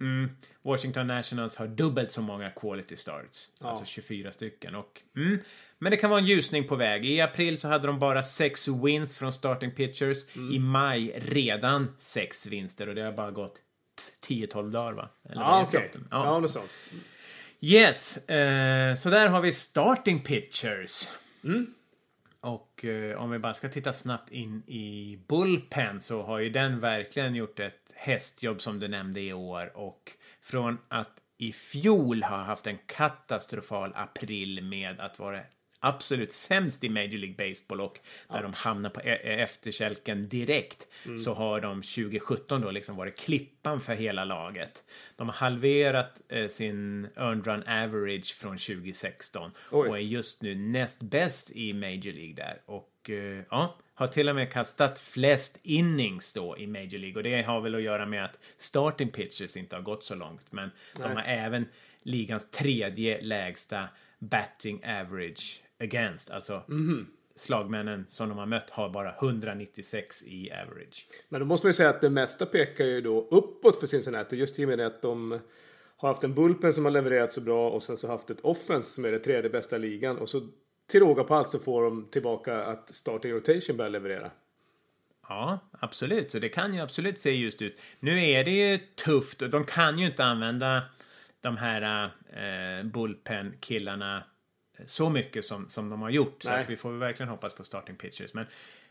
Mm. 0.00 0.30
Washington 0.62 1.06
Nationals 1.06 1.56
har 1.56 1.66
dubbelt 1.66 2.12
så 2.12 2.22
många 2.22 2.50
quality 2.50 2.96
starts. 2.96 3.50
Ja. 3.60 3.68
Alltså 3.68 3.84
24 3.84 4.32
stycken. 4.32 4.74
Och, 4.74 5.02
mm. 5.16 5.38
Men 5.78 5.90
det 5.90 5.96
kan 5.96 6.10
vara 6.10 6.20
en 6.20 6.26
ljusning 6.26 6.68
på 6.68 6.76
väg. 6.76 7.04
I 7.04 7.20
april 7.20 7.58
så 7.58 7.68
hade 7.68 7.86
de 7.86 7.98
bara 7.98 8.22
sex 8.22 8.68
wins 8.68 9.16
från 9.16 9.32
starting 9.32 9.70
pitchers. 9.70 10.36
Mm. 10.36 10.52
I 10.52 10.58
maj 10.58 11.12
redan 11.16 11.88
sex 11.96 12.46
vinster 12.46 12.88
och 12.88 12.94
det 12.94 13.02
har 13.02 13.12
bara 13.12 13.30
gått 13.30 13.60
10-12 14.28 14.70
dagar 14.70 14.92
va? 14.92 15.08
Eller 15.30 15.42
ah, 15.42 15.62
okej. 15.62 15.88
Okay. 15.88 16.00
Ja, 16.10 16.24
ja 16.24 16.40
något 16.40 16.50
sånt. 16.50 16.70
Yes, 17.60 18.28
eh, 18.28 18.94
så 18.94 19.10
där 19.10 19.28
har 19.28 19.40
vi 19.40 19.52
starting 19.52 20.22
pitchers. 20.22 21.10
Mm. 21.44 21.74
Och 22.40 22.84
eh, 22.84 23.22
om 23.22 23.30
vi 23.30 23.38
bara 23.38 23.54
ska 23.54 23.68
titta 23.68 23.92
snabbt 23.92 24.32
in 24.32 24.62
i 24.66 25.18
Bullpen 25.28 26.00
så 26.00 26.22
har 26.22 26.38
ju 26.38 26.50
den 26.50 26.80
verkligen 26.80 27.34
gjort 27.34 27.60
ett 27.60 27.92
hästjobb 27.94 28.60
som 28.60 28.80
du 28.80 28.88
nämnde 28.88 29.20
i 29.20 29.32
år 29.32 29.76
och 29.76 30.12
från 30.42 30.78
att 30.88 31.12
i 31.38 31.52
fjol 31.52 32.22
ha 32.22 32.36
haft 32.36 32.66
en 32.66 32.78
katastrofal 32.86 33.92
april 33.94 34.64
med 34.64 35.00
att 35.00 35.18
vara 35.18 35.40
absolut 35.84 36.32
sämst 36.32 36.84
i 36.84 36.88
Major 36.88 37.18
League 37.18 37.48
Baseball 37.48 37.80
och 37.80 38.00
där 38.28 38.42
de 38.42 38.52
hamnar 38.56 38.90
på 38.90 39.00
e-, 39.00 39.20
e-, 39.22 39.42
efterkälken 39.42 40.28
direkt 40.28 40.88
mm. 41.06 41.18
så 41.18 41.34
har 41.34 41.60
de 41.60 41.82
2017 41.82 42.60
då 42.60 42.70
liksom 42.70 42.96
varit 42.96 43.18
klippan 43.18 43.80
för 43.80 43.94
hela 43.94 44.24
laget. 44.24 44.84
De 45.16 45.28
har 45.28 45.34
halverat 45.34 46.20
eh, 46.28 46.48
sin 46.48 47.04
earned 47.16 47.46
run 47.46 47.62
average 47.62 48.34
från 48.36 48.56
2016 48.56 49.50
Oj. 49.70 49.88
och 49.88 49.96
är 49.96 50.02
just 50.02 50.42
nu 50.42 50.54
näst 50.54 51.02
bäst 51.02 51.50
i 51.50 51.72
Major 51.72 52.12
League 52.12 52.34
där 52.34 52.60
och 52.66 53.10
eh, 53.10 53.42
ja, 53.50 53.76
har 53.94 54.06
till 54.06 54.28
och 54.28 54.34
med 54.34 54.52
kastat 54.52 55.00
flest 55.00 55.58
innings 55.62 56.32
då 56.32 56.58
i 56.58 56.66
Major 56.66 56.98
League 56.98 57.16
och 57.16 57.22
det 57.22 57.42
har 57.42 57.60
väl 57.60 57.74
att 57.74 57.82
göra 57.82 58.06
med 58.06 58.24
att 58.24 58.38
starting 58.58 59.08
pitchers 59.08 59.56
inte 59.56 59.76
har 59.76 59.82
gått 59.82 60.04
så 60.04 60.14
långt 60.14 60.52
men 60.52 60.70
Nej. 60.98 61.08
de 61.08 61.16
har 61.16 61.22
även 61.22 61.66
ligans 62.02 62.50
tredje 62.50 63.20
lägsta 63.20 63.88
batting 64.18 64.84
average 64.84 65.63
against, 65.80 66.30
alltså 66.30 66.62
mm. 66.68 67.06
slagmännen 67.36 68.04
som 68.08 68.28
de 68.28 68.38
har 68.38 68.46
mött 68.46 68.70
har 68.70 68.88
bara 68.88 69.14
196 69.14 70.22
i 70.22 70.52
average. 70.52 71.06
Men 71.28 71.40
då 71.40 71.46
måste 71.46 71.66
man 71.66 71.68
ju 71.68 71.74
säga 71.74 71.90
att 71.90 72.00
det 72.00 72.10
mesta 72.10 72.46
pekar 72.46 72.84
ju 72.84 73.00
då 73.00 73.28
uppåt 73.30 73.80
för 73.80 73.86
Cincinnati 73.86 74.36
just 74.36 74.58
i 74.58 74.64
och 74.64 74.68
med 74.68 74.80
att 74.80 75.02
de 75.02 75.40
har 75.96 76.08
haft 76.08 76.24
en 76.24 76.34
bullpen 76.34 76.72
som 76.72 76.84
har 76.84 76.92
levererat 76.92 77.32
så 77.32 77.40
bra 77.40 77.70
och 77.70 77.82
sen 77.82 77.96
så 77.96 78.08
haft 78.08 78.30
ett 78.30 78.40
offense 78.40 78.90
som 78.90 79.04
är 79.04 79.10
det 79.10 79.18
tredje 79.18 79.50
bästa 79.50 79.78
ligan 79.78 80.18
och 80.18 80.28
så 80.28 80.48
till 80.86 81.00
råga 81.00 81.24
på 81.24 81.34
allt 81.34 81.50
så 81.50 81.58
får 81.58 81.82
de 81.82 82.08
tillbaka 82.10 82.64
att 82.64 82.94
starting 82.94 83.32
rotation 83.32 83.76
börjar 83.76 83.90
leverera. 83.90 84.30
Ja, 85.28 85.58
absolut. 85.80 86.30
Så 86.30 86.38
det 86.38 86.48
kan 86.48 86.74
ju 86.74 86.80
absolut 86.80 87.18
se 87.18 87.30
just 87.30 87.62
ut. 87.62 87.82
Nu 88.00 88.24
är 88.24 88.44
det 88.44 88.50
ju 88.50 88.78
tufft 88.78 89.42
och 89.42 89.50
de 89.50 89.64
kan 89.64 89.98
ju 89.98 90.06
inte 90.06 90.24
använda 90.24 90.82
de 91.40 91.56
här 91.56 92.04
eh, 92.32 92.86
bullpen-killarna 92.86 94.24
så 94.86 95.10
mycket 95.10 95.44
som, 95.44 95.68
som 95.68 95.90
de 95.90 96.02
har 96.02 96.10
gjort. 96.10 96.42
Så 96.42 96.50
att 96.50 96.70
vi 96.70 96.76
får 96.76 96.92
verkligen 96.92 97.30
hoppas 97.30 97.54
på 97.54 97.64
starting 97.64 97.96
pitchers. 97.96 98.34
Men 98.34 98.46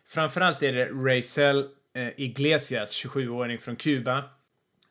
framförallt 0.05 0.63
är 0.63 0.73
det 0.73 0.85
Racel 0.85 1.69
eh, 1.93 2.09
Iglesias, 2.17 3.05
27-åring 3.05 3.59
från 3.59 3.75
Kuba. 3.75 4.23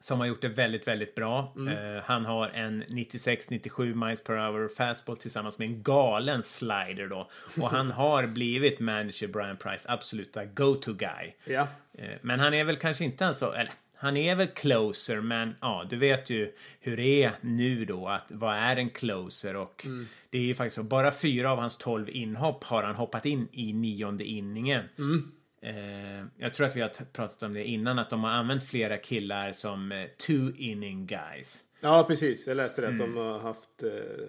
Som 0.01 0.21
har 0.21 0.27
gjort 0.27 0.43
det 0.43 0.49
väldigt, 0.49 0.89
väldigt 0.89 1.15
bra. 1.15 1.53
Mm. 1.57 1.77
Uh, 1.77 2.03
han 2.05 2.25
har 2.25 2.49
en 2.49 2.85
96-97 2.85 4.07
miles 4.07 4.25
per 4.25 4.35
hour 4.35 4.69
fastball 4.69 5.17
tillsammans 5.17 5.59
med 5.59 5.69
en 5.69 5.83
galen 5.83 6.43
slider 6.43 7.09
då. 7.09 7.31
Och 7.61 7.71
han 7.71 7.91
har 7.91 8.27
blivit 8.27 8.81
manager 8.81 9.27
Brian 9.27 9.57
Price 9.57 9.93
absoluta 9.93 10.45
go-to 10.45 10.93
guy. 10.93 11.33
Ja. 11.45 11.69
Uh, 11.99 12.05
men 12.23 12.41
han 12.41 12.55
är 12.55 12.65
väl 12.65 12.77
kanske 12.77 13.05
inte 13.05 13.27
alltså, 13.27 13.53
eller 13.53 13.73
han 14.03 14.17
är 14.17 14.35
väl 14.35 14.47
closer, 14.47 15.21
men 15.21 15.55
ja, 15.61 15.87
du 15.91 15.97
vet 15.97 16.31
ju 16.31 16.53
hur 16.81 16.97
det 16.97 17.23
är 17.23 17.33
nu 17.41 17.85
då. 17.85 18.09
Att 18.09 18.33
vad 18.33 18.57
är 18.57 18.77
en 18.77 18.91
closer? 18.91 19.57
Och 19.57 19.87
mm. 19.87 20.07
det 20.31 20.39
är 20.39 20.43
ju 20.43 20.55
faktiskt 20.55 20.77
så, 20.77 20.83
bara 20.83 21.13
fyra 21.13 21.53
av 21.53 21.59
hans 21.59 21.79
tolv 21.79 22.11
inhopp 22.11 22.65
har 22.65 22.83
han 22.83 22.95
hoppat 22.95 23.27
in 23.27 23.49
i 23.53 23.73
nionde 23.73 24.25
inningen. 24.25 24.85
Mm. 24.99 25.33
Eh, 25.63 26.27
jag 26.37 26.55
tror 26.55 26.67
att 26.67 26.77
vi 26.77 26.81
har 26.81 26.89
pratat 27.13 27.43
om 27.43 27.55
det 27.55 27.65
innan, 27.65 27.99
att 27.99 28.11
de 28.11 28.25
har 28.25 28.31
använt 28.31 28.69
flera 28.69 28.97
killar 28.97 29.53
som 29.53 29.93
eh, 29.93 30.07
two 30.27 30.53
inning 30.57 31.07
guys. 31.07 31.65
Ja, 31.81 32.05
precis. 32.09 32.47
Jag 32.47 32.57
läste 32.57 32.81
det, 32.81 32.87
mm. 32.87 33.01
att 33.01 33.07
de 33.09 33.17
har 33.17 33.39
haft 33.39 33.83
eh, 33.83 34.29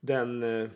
den 0.00 0.42
eh, 0.42 0.68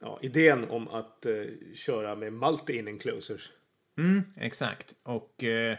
ja, 0.00 0.18
idén 0.22 0.70
om 0.70 0.88
att 0.88 1.26
eh, 1.26 1.34
köra 1.74 2.14
med 2.16 2.32
multi-inning 2.32 2.98
closers. 2.98 3.50
Mm, 3.98 4.22
exakt. 4.36 4.92
Och 5.02 5.44
eh, 5.44 5.76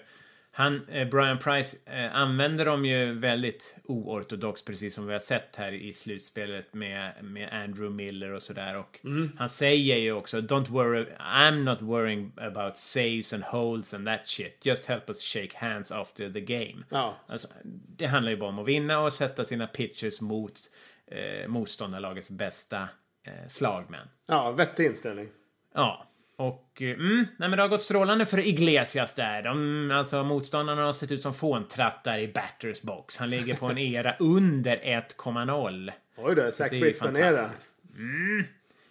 han, 0.54 0.88
eh, 0.90 1.08
Brian 1.08 1.40
Price 1.40 1.78
eh, 1.86 2.16
använder 2.16 2.66
dem 2.66 2.86
ju 2.86 3.20
väldigt 3.20 3.76
oortodoxt, 3.84 4.66
precis 4.66 4.96
som 4.96 5.08
vi 5.08 5.12
har 5.12 5.20
sett 5.20 5.56
här 5.56 5.72
i 5.72 5.94
slutspelet 5.94 6.74
med, 6.74 7.24
med 7.24 7.54
Andrew 7.54 7.90
Miller 7.90 8.32
och 8.32 8.42
sådär. 8.42 8.78
Och 8.78 9.00
mm. 9.04 9.32
han 9.38 9.50
säger 9.50 9.98
ju 9.98 10.12
också 10.12 10.38
Don't 10.38 10.70
worry, 10.70 11.06
I'm 11.20 11.64
not 11.64 11.82
worrying 11.82 12.32
about 12.38 12.78
saves 12.78 13.34
and 13.34 13.44
holds 13.44 13.94
and 13.94 14.08
that 14.08 14.28
shit. 14.28 14.66
Just 14.66 14.86
help 14.86 15.10
us 15.10 15.34
shake 15.34 15.58
hands 15.58 15.92
after 15.92 16.30
the 16.30 16.42
game. 16.42 16.84
Ja. 16.90 17.18
Alltså, 17.28 17.48
det 17.98 18.06
handlar 18.06 18.32
ju 18.32 18.38
bara 18.38 18.50
om 18.50 18.60
att 18.60 18.68
vinna 18.68 19.00
och 19.00 19.14
sätta 19.14 19.46
sina 19.46 19.68
pitchers 19.68 20.22
mot 20.22 20.60
eh, 21.08 21.48
motståndarlagets 21.48 22.32
bästa 22.32 22.90
eh, 23.28 23.48
slagmän. 23.48 24.08
Ja, 24.28 24.52
vettig 24.52 24.86
inställning. 24.86 25.30
Ja. 25.74 26.11
Och 26.42 26.82
mm, 26.82 27.28
nej 27.38 27.50
men 27.50 27.52
det 27.52 27.62
har 27.62 27.70
gått 27.70 27.82
strålande 27.82 28.26
för 28.26 28.40
Iglesias 28.40 29.14
där. 29.14 29.42
De, 29.42 29.92
alltså 29.92 30.24
motståndarna 30.24 30.84
har 30.86 30.94
sett 30.94 31.12
ut 31.12 31.22
som 31.22 31.34
fåntrattar 31.34 32.20
i 32.20 32.28
batters 32.28 32.82
box. 32.82 33.18
Han 33.18 33.30
ligger 33.30 33.56
på 33.56 33.66
en 33.66 33.78
era 33.96 34.16
under 34.20 34.78
1,0. 34.78 35.92
Oj 36.18 36.36
då, 36.36 36.52
Zack 36.52 36.70
Britton 36.70 37.18
era. 37.18 37.52
Mm, 37.98 38.44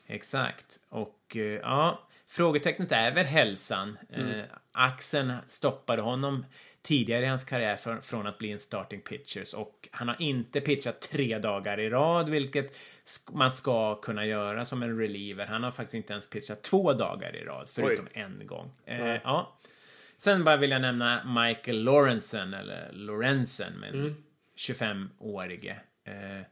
exakt. 0.07 0.79
Och 0.89 1.37
uh, 1.37 1.43
ja, 1.43 2.09
frågetecknet 2.29 2.93
är 2.93 3.15
väl 3.15 3.27
hälsan. 3.27 3.99
Mm. 4.13 4.29
Uh, 4.29 4.45
axeln 4.73 5.33
stoppade 5.49 6.03
honom 6.03 6.45
tidigare 6.83 7.25
i 7.25 7.29
hans 7.29 7.45
karriär 7.45 7.77
för, 7.77 8.01
från 8.01 8.27
att 8.27 8.39
bli 8.39 8.51
en 8.51 8.59
starting 8.59 9.01
pitchers 9.01 9.55
och 9.55 9.89
han 9.91 10.09
har 10.09 10.17
inte 10.19 10.61
pitchat 10.61 11.01
tre 11.01 11.39
dagar 11.39 11.81
i 11.81 11.91
rad, 11.91 12.29
vilket 12.29 12.77
man 13.31 13.53
ska 13.53 14.01
kunna 14.01 14.27
göra 14.27 14.65
som 14.65 14.83
en 14.83 14.99
reliever. 14.99 15.47
Han 15.47 15.63
har 15.63 15.71
faktiskt 15.71 15.95
inte 15.95 16.13
ens 16.13 16.31
pitchat 16.31 16.63
två 16.63 16.93
dagar 16.93 17.37
i 17.37 17.45
rad, 17.45 17.69
förutom 17.69 18.07
Oj. 18.15 18.21
en 18.21 18.47
gång. 18.47 18.73
Eh, 18.85 19.07
ja. 19.07 19.59
Sen 20.17 20.45
bara 20.45 20.57
vill 20.57 20.71
jag 20.71 20.83
nämna 20.83 21.25
Michael 21.45 21.83
Lorenzen, 21.83 22.55
eller 22.55 22.93
Lorenzen, 22.93 23.73
men 23.81 23.95
mm. 23.95 24.15
25-årige. 24.57 25.77
Eh, 26.05 26.47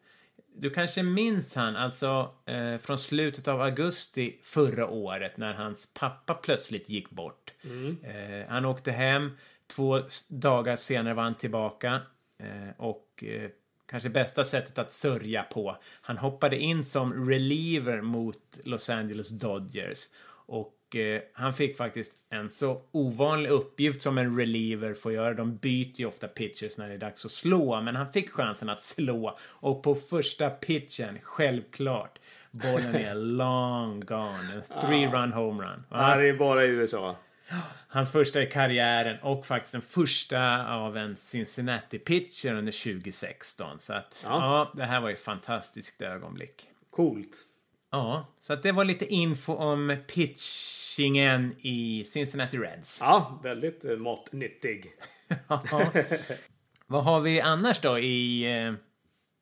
du 0.55 0.71
kanske 0.71 1.03
minns 1.03 1.55
han, 1.55 1.77
alltså 1.77 2.35
eh, 2.47 2.79
från 2.79 2.99
slutet 2.99 3.49
av 3.49 3.61
augusti 3.61 4.39
förra 4.43 4.89
året 4.89 5.37
när 5.37 5.53
hans 5.53 5.95
pappa 5.95 6.35
plötsligt 6.35 6.89
gick 6.89 7.11
bort. 7.11 7.53
Mm. 7.65 7.97
Eh, 8.05 8.49
han 8.49 8.65
åkte 8.65 8.91
hem, 8.93 9.31
Två 9.77 10.01
dagar 10.29 10.77
senare 10.77 11.15
var 11.15 11.23
han 11.23 11.35
tillbaka 11.35 12.01
eh, 12.43 12.71
och 12.77 13.25
eh, 13.25 13.51
kanske 13.91 14.09
bästa 14.09 14.45
sättet 14.45 14.79
att 14.79 14.93
sörja 14.93 15.43
på. 15.43 15.77
Han 16.01 16.19
hoppade 16.19 16.59
in 16.59 16.85
som 16.85 17.29
reliever 17.29 18.01
mot 18.01 18.61
Los 18.65 18.91
Angeles 18.91 19.29
Dodgers 19.29 20.07
och 20.31 20.97
eh, 20.97 21.23
han 21.33 21.55
fick 21.55 21.77
faktiskt 21.77 22.13
en 22.31 22.51
så 22.51 22.83
ovanlig 22.93 23.51
uppgift 23.51 24.03
som 24.03 24.19
en 24.19 24.39
reliever 24.39 24.95
får 24.95 25.13
göra. 25.13 25.35
De 25.35 25.57
byter 25.57 26.01
ju 26.01 26.07
ofta 26.07 26.29
pitchers 26.29 26.79
när 26.79 26.89
det 26.89 26.95
är 26.95 26.99
dags 26.99 27.25
att 27.25 27.33
slå, 27.33 27.81
men 27.81 27.97
han 27.97 28.13
fick 28.13 28.31
chansen 28.31 28.71
att 28.71 28.81
slå 28.81 29.37
och 29.43 29.83
på 29.83 29.95
första 29.95 30.51
pitchen, 30.51 31.19
självklart, 31.23 32.19
bollen 32.51 32.95
är 32.95 33.15
long 33.37 34.01
gone. 34.01 34.53
En 34.55 34.81
three 34.81 35.07
run 35.07 35.33
homerun. 35.33 35.85
Ja, 35.91 36.17
det 36.17 36.29
är 36.29 36.39
bara 36.39 36.65
i 36.65 36.69
USA. 36.69 37.17
Hans 37.89 38.13
första 38.13 38.43
i 38.43 38.47
karriären 38.47 39.19
och 39.23 39.47
faktiskt 39.47 39.73
den 39.73 39.83
första 39.83 40.73
av 40.75 40.97
en 40.97 41.15
Cincinnati-pitcher 41.17 42.55
under 42.55 42.95
2016. 43.01 43.81
Så 43.81 43.93
att, 43.93 44.23
ja. 44.25 44.31
Ja. 44.31 44.73
det 44.75 44.85
här 44.85 45.01
var 45.01 45.09
ju 45.09 45.15
ett 45.15 45.25
fantastiskt 45.25 46.03
ögonblick. 46.03 46.63
Coolt. 46.91 47.37
Ja, 47.91 48.27
så 48.41 48.53
att 48.53 48.63
det 48.63 48.73
var 48.73 48.85
lite 48.85 49.07
info 49.07 49.55
om 49.55 49.97
pitchingen 50.15 51.55
i 51.61 52.05
Cincinnati 52.05 52.59
Reds. 52.59 53.01
Ja, 53.01 53.41
väldigt 53.43 53.85
eh, 53.85 53.97
matnyttig. 53.97 54.93
Ja. 55.49 55.63
Vad 56.87 57.05
har 57.05 57.21
vi 57.21 57.41
annars 57.41 57.81
då 57.81 57.99
i 57.99 58.45
eh, 58.57 58.75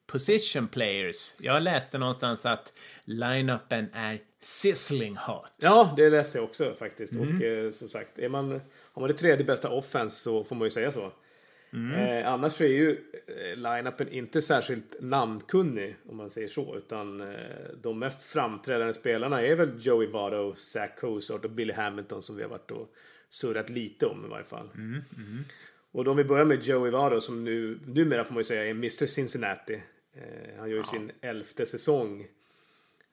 position 0.07 0.69
players? 0.69 1.33
Jag 1.39 1.63
läste 1.63 1.99
någonstans 1.99 2.47
att 2.47 2.73
line-upen 3.05 3.89
är 3.93 4.19
sizzling 4.47 5.17
hot. 5.17 5.55
Ja, 5.57 5.95
det 5.97 6.11
läser 6.11 6.39
jag 6.39 6.45
också 6.45 6.75
faktiskt. 6.79 7.13
Och 7.13 7.43
eh, 7.43 7.71
som 7.71 7.89
sagt, 7.89 8.19
är 8.19 8.29
man, 8.29 8.51
har 8.93 9.01
man 9.01 9.11
det 9.11 9.17
tredje 9.17 9.45
bästa 9.45 9.71
offense 9.71 10.17
så 10.17 10.45
får 10.45 10.57
man 10.57 10.67
ju 10.67 10.71
säga 10.71 10.93
så. 10.93 11.13
Eh, 11.95 12.29
annars 12.33 12.53
så 12.53 12.65
är 12.65 12.69
ju 12.69 12.91
eh, 13.27 13.57
line-upen 13.57 14.09
inte 14.09 14.43
särskilt 14.43 14.97
namnkunnig 15.01 15.97
om 16.09 16.17
man 16.17 16.31
säger 16.31 16.49
så. 16.49 16.77
Utan 16.77 17.21
eh, 17.21 17.37
de 17.83 17.99
mest 17.99 18.23
framträdande 18.23 18.93
spelarna 18.93 19.43
är 19.43 19.57
väl 19.57 19.71
Joey 19.79 20.07
Votto, 20.07 20.55
Zach 20.57 20.91
Cozart 21.01 21.45
och 21.45 21.51
Billy 21.51 21.73
Hamilton 21.73 22.23
som 22.23 22.37
vi 22.37 22.43
har 22.43 22.51
varit 22.51 22.71
och 22.71 22.93
surrat 23.29 23.71
lite 23.71 24.07
om 24.07 24.25
i 24.25 24.29
varje 24.29 24.45
fall. 24.45 24.69
Och 25.93 26.05
då 26.05 26.11
om 26.11 26.17
vi 26.17 26.25
börjar 26.25 26.45
med 26.45 26.63
Joey 26.63 26.91
Votto 26.91 27.21
som 27.21 27.45
nu, 27.45 27.79
numera 27.87 28.25
får 28.25 28.35
man 28.35 28.41
ju 28.41 28.45
säga 28.45 28.65
är 28.67 28.71
Mr 28.71 29.07
Cincinnati. 29.07 29.83
Eh, 30.15 30.59
han 30.59 30.71
gör 30.71 30.77
ju 30.77 30.85
sin 30.85 31.13
elfte 31.21 31.67
säsong. 31.67 32.27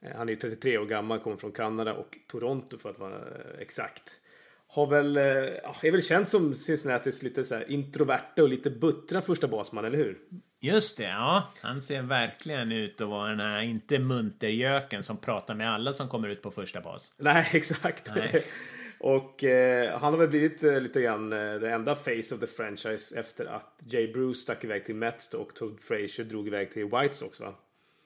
Eh, 0.04 0.16
han 0.16 0.30
är 0.30 0.34
ju 0.34 0.40
33 0.40 0.78
år 0.78 0.86
gammal, 0.86 1.20
kommer 1.20 1.38
från 1.38 1.52
Kanada 1.52 1.94
och 1.94 2.18
Toronto 2.28 2.78
för 2.78 2.90
att 2.90 3.00
vara 3.00 3.16
eh, 3.16 3.60
exakt. 3.60 4.20
Har 4.68 4.88
väl, 4.88 5.18
eh, 5.18 5.24
är 5.24 5.92
väl 5.92 6.04
känd 6.04 6.30
som 6.30 6.54
Cincinnatis 6.54 7.24
lite 7.24 7.44
så 7.44 7.64
introverta 7.64 8.44
och 8.44 8.50
lite 8.50 8.70
buttra 8.70 9.22
första 9.22 9.48
basman, 9.48 9.86
eller 9.86 9.98
hur? 9.98 10.18
Just 10.60 10.98
det, 10.98 11.04
ja. 11.04 11.54
Han 11.62 11.82
ser 11.82 12.02
verkligen 12.02 12.72
ut 12.72 13.02
att 13.02 13.08
vara 13.08 13.30
den 13.30 13.40
här, 13.40 13.62
inte 13.62 14.00
muntergöken 14.00 15.04
som 15.04 15.18
pratar 15.18 15.56
med 15.56 15.74
alla 15.74 15.94
som 15.94 16.10
kommer 16.10 16.28
ut 16.28 16.42
på 16.42 16.52
första 16.52 16.82
bas. 16.82 17.12
Nej, 17.18 17.50
exakt. 17.54 18.12
Nej. 18.16 18.44
och 19.00 19.44
eh, 19.44 20.00
han 20.00 20.14
har 20.14 20.20
väl 20.20 20.30
blivit 20.30 20.64
eh, 20.64 20.82
lite 20.82 21.02
grann 21.02 21.34
eh, 21.34 21.54
det 21.54 21.72
enda 21.72 21.96
face 21.96 22.36
of 22.36 22.40
the 22.40 22.48
franchise 22.48 23.20
efter 23.20 23.46
att 23.46 23.80
Jay 23.86 24.14
Bruce 24.14 24.40
stack 24.40 24.64
iväg 24.64 24.86
till 24.86 24.96
Mets 24.96 25.34
och 25.34 25.56
Todd 25.56 25.80
Frazier 25.80 26.24
drog 26.24 26.48
iväg 26.48 26.72
till 26.72 26.86
White 26.86 27.14
Sox, 27.14 27.40
va? 27.40 27.56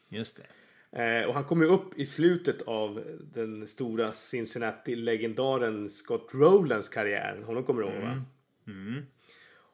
Just 0.10 0.38
det. 0.38 0.44
Eh, 0.92 1.28
och 1.28 1.34
han 1.34 1.44
kom 1.44 1.62
ju 1.62 1.68
upp 1.68 2.00
i 2.00 2.06
slutet 2.06 2.62
av 2.62 3.04
den 3.34 3.68
stora 3.68 4.12
Cincinnati-legendaren 4.12 5.90
Scott 5.90 6.30
Rowlands 6.34 6.90
karriär. 6.90 7.42
Honom 7.46 7.64
kommer 7.64 7.82
du 7.82 7.88
ihåg 7.88 8.02
va? 8.02 8.24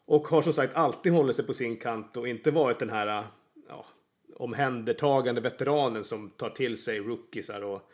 Och 0.06 0.28
har 0.28 0.42
som 0.42 0.54
sagt 0.54 0.76
alltid 0.76 1.14
hållit 1.14 1.36
sig 1.36 1.46
på 1.46 1.54
sin 1.54 1.78
kant 1.78 2.18
och 2.18 2.28
inte 2.28 2.52
varit 2.52 2.80
den 2.80 2.90
här 2.90 3.28
ja, 3.68 3.86
omhändertagande 4.36 5.42
veteranen 5.42 6.04
som 6.04 6.30
tar 6.30 6.50
till 6.50 6.78
sig 6.78 7.00
rookiesar 7.00 7.62
och 7.62 7.92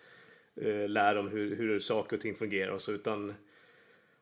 eh, 0.61 0.89
lär 0.89 1.15
dem 1.15 1.27
hur, 1.27 1.55
hur 1.55 1.79
saker 1.79 2.15
och 2.15 2.21
ting 2.21 2.35
fungerar 2.35 2.71
och 2.71 2.81
så. 2.81 2.91
Utan 2.91 3.33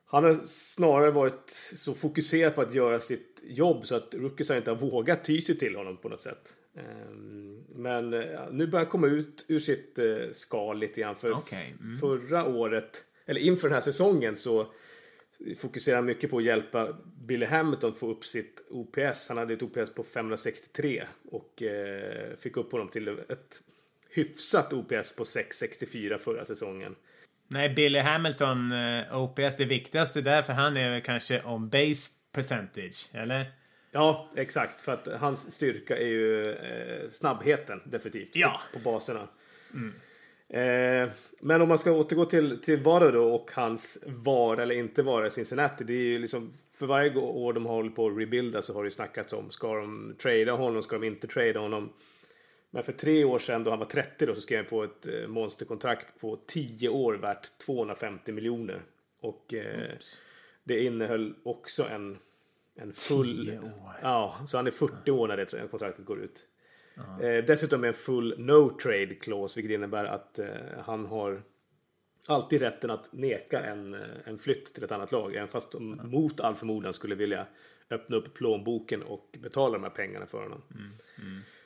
han 0.06 0.24
har 0.24 0.34
snarare 0.44 1.12
varit 1.12 1.50
så 1.76 1.94
fokuserad 1.94 2.56
på 2.56 2.62
att 2.62 2.74
göra 2.74 3.00
sitt 3.00 3.44
jobb 3.48 3.86
så 3.86 3.96
att 3.96 4.16
rookiesar 4.16 4.58
inte 4.58 4.72
har 4.72 4.78
vågat 4.78 5.26
ty 5.26 5.42
sig 5.42 5.58
till 5.58 5.76
honom 5.76 5.98
på 5.98 6.10
något 6.10 6.22
sätt. 6.22 6.56
Ehm, 6.78 7.64
Men 7.70 8.14
eh, 8.14 8.52
nu 8.52 8.68
börjar 8.68 8.86
han 8.86 8.92
komma 8.92 9.08
ut 9.08 9.46
ur 9.48 9.60
sitt 9.60 10.00
eh, 10.00 10.32
skal 10.32 10.80
lite 10.80 11.02
grann. 11.02 11.16
För 11.16 11.32
Okej, 11.32 11.76
mm. 11.82 11.98
förra 11.98 12.46
året, 12.46 13.04
eller 13.26 13.42
inför 13.42 13.68
den 13.68 13.74
här 13.74 13.82
säsongen 13.82 14.36
så 14.36 14.68
fokuserar 15.58 15.96
han 15.96 16.06
mycket 16.06 16.30
på 16.30 16.38
att 16.38 16.44
hjälpa 16.44 16.98
Billy 17.28 17.46
Hamilton 17.46 17.96
få 17.96 18.12
upp 18.12 18.26
sitt 18.26 18.68
OPS. 18.70 19.30
Han 19.30 19.38
hade 19.38 19.54
ett 19.54 19.64
OPS 19.64 19.94
på 19.96 20.04
563 20.04 21.04
och 21.32 21.64
eh, 21.64 22.38
fick 22.38 22.58
upp 22.58 22.72
honom 22.72 22.90
till 22.90 23.08
ett 23.08 23.62
hyfsat 24.10 24.74
OPS 24.74 25.16
på 25.16 25.26
664 25.26 26.18
förra 26.18 26.46
säsongen. 26.46 26.96
Nej, 27.48 27.70
Billy 27.70 28.00
Hamilton, 28.00 28.74
OPS, 29.12 29.58
det 29.58 29.66
viktigaste 29.66 30.22
där 30.22 30.42
för 30.42 30.54
han 30.54 30.78
är 30.78 30.90
väl 30.90 31.02
kanske 31.02 31.44
on 31.44 31.70
base 31.70 32.12
percentage, 32.32 33.10
eller? 33.14 33.52
Ja, 33.98 34.30
exakt. 34.36 34.82
För 34.82 34.92
att 34.92 35.08
hans 35.08 35.52
styrka 35.52 35.98
är 35.98 36.08
ju 36.08 36.44
eh, 36.52 37.10
snabbheten 37.10 37.82
definitivt 37.86 38.30
Ja. 38.34 38.60
på, 38.74 38.80
på 38.80 38.92
baserna. 38.92 39.28
Eh, 40.50 41.10
men 41.42 41.62
om 41.62 41.68
man 41.70 41.78
ska 41.78 41.92
återgå 41.92 42.26
till, 42.26 42.62
till 42.62 42.80
Vara 42.80 43.12
då 43.12 43.34
och 43.34 43.52
hans 43.54 44.04
vara 44.06 44.64
eller 44.64 44.76
inte 44.76 45.04
vara 45.04 45.28
i 45.28 45.30
Cincinnati. 45.30 45.84
Det 45.84 45.94
är 45.94 46.04
ju 46.04 46.20
liksom 46.20 46.54
för 46.72 46.86
varje 46.86 47.16
år 47.16 47.54
de 47.54 47.66
har 47.66 47.74
hållit 47.74 47.96
på 47.96 48.08
att 48.08 48.18
rebuilda 48.18 48.62
så 48.62 48.74
har 48.74 48.84
det 48.84 48.88
ju 48.88 48.92
snackats 48.92 49.34
om 49.34 49.50
ska 49.52 49.76
de 49.76 50.16
trada 50.22 50.52
honom, 50.52 50.84
ska 50.84 50.98
de 50.98 51.08
inte 51.08 51.28
trada 51.28 51.60
honom. 51.60 51.94
Men 52.70 52.84
för 52.84 52.94
tre 52.94 53.24
år 53.24 53.40
sedan 53.40 53.64
då 53.64 53.70
han 53.70 53.80
var 53.80 53.86
30 53.86 54.26
då 54.26 54.36
så 54.36 54.42
skrev 54.42 54.58
han 54.58 54.66
på 54.70 54.84
ett 54.84 55.08
eh, 55.08 55.28
monsterkontrakt 55.28 56.20
på 56.20 56.40
10 56.48 56.90
år 56.90 57.14
värt 57.14 57.58
250 57.66 58.32
miljoner. 58.32 58.82
Och 59.22 59.54
eh, 59.54 59.92
det 60.64 60.84
innehöll 60.84 61.36
också 61.44 61.84
en, 61.84 62.18
en 62.78 62.94
full... 62.94 63.46
10 63.46 63.60
år. 63.60 63.94
Ja, 64.02 64.38
så 64.46 64.58
han 64.58 64.68
är 64.68 64.72
40 64.72 65.12
år 65.12 65.28
när 65.28 65.38
det 65.38 65.68
kontraktet 65.72 66.06
går 66.06 66.20
ut. 66.20 66.46
Eh, 67.22 67.46
dessutom 67.46 67.84
är 67.84 67.88
en 67.88 67.94
full 67.94 68.36
no 68.38 68.70
trade 68.70 69.16
clause, 69.16 69.60
vilket 69.60 69.76
innebär 69.76 70.06
att 70.06 70.40
eh, 70.40 70.48
han 70.86 71.06
har 71.06 71.44
alltid 72.28 72.62
rätten 72.62 72.92
att 72.92 73.14
neka 73.14 73.60
en, 73.60 73.94
eh, 73.94 74.02
en 74.26 74.38
flytt 74.38 74.74
till 74.74 74.84
ett 74.84 74.92
annat 74.92 75.12
lag, 75.12 75.36
även 75.36 75.48
fast 75.48 75.72
de 75.72 76.02
mot 76.04 76.40
all 76.40 76.56
förmodan 76.56 76.94
skulle 76.94 77.16
vilja 77.16 77.48
öppna 77.90 78.18
upp 78.18 78.34
plånboken 78.34 79.04
och 79.04 79.38
betala 79.40 79.74
de 79.74 79.84
här 79.84 79.90
pengarna 79.90 80.26
för 80.26 80.44
honom. 80.44 80.62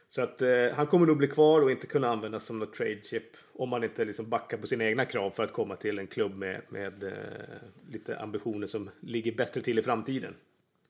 Så 0.10 0.22
att 0.22 0.42
eh, 0.42 0.72
han 0.76 0.88
kommer 0.88 1.06
nog 1.06 1.18
bli 1.18 1.28
kvar 1.28 1.62
och 1.62 1.72
inte 1.72 1.88
kunna 1.88 2.10
användas 2.10 2.46
som 2.46 2.60
något 2.60 2.74
trade 2.74 3.02
chip 3.04 3.38
om 3.54 3.72
han 3.72 3.84
inte 3.84 4.06
liksom 4.06 4.30
backar 4.30 4.58
på 4.58 4.68
sina 4.68 4.84
egna 4.84 5.06
krav 5.06 5.32
för 5.32 5.44
att 5.44 5.54
komma 5.54 5.76
till 5.76 6.00
en 6.00 6.08
klubb 6.08 6.36
med, 6.36 6.62
med 6.70 7.04
eh, 7.04 7.12
lite 7.90 8.20
ambitioner 8.20 8.68
som 8.68 8.90
ligger 9.00 9.32
bättre 9.32 9.62
till 9.62 9.80
i 9.80 9.82
framtiden. 9.82 10.36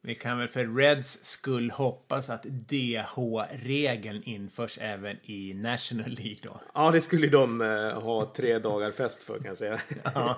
Vi 0.03 0.15
kan 0.15 0.37
väl 0.39 0.47
för 0.47 0.65
Reds 0.65 1.25
skull 1.25 1.71
hoppas 1.71 2.29
att 2.29 2.43
DH-regeln 2.43 4.23
införs 4.23 4.77
även 4.81 5.17
i 5.23 5.53
National 5.53 6.09
League 6.09 6.37
då. 6.41 6.61
Ja, 6.73 6.91
det 6.91 7.01
skulle 7.01 7.27
de 7.27 7.61
eh, 7.61 8.01
ha 8.01 8.33
tre 8.35 8.59
dagar 8.59 8.91
fest 8.91 9.23
för 9.23 9.37
kan 9.37 9.45
jag 9.45 9.57
säga. 9.57 9.81
Ja. 10.03 10.37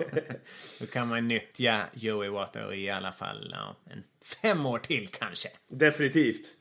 Då 0.80 0.86
kan 0.86 1.08
man 1.08 1.28
nyttja 1.28 1.84
Joey 1.92 2.28
Water 2.28 2.74
i 2.74 2.90
alla 2.90 3.12
fall 3.12 3.48
ja, 3.52 3.76
en 3.92 4.02
fem 4.42 4.66
år 4.66 4.78
till 4.78 5.08
kanske. 5.08 5.48
Definitivt. 5.70 6.54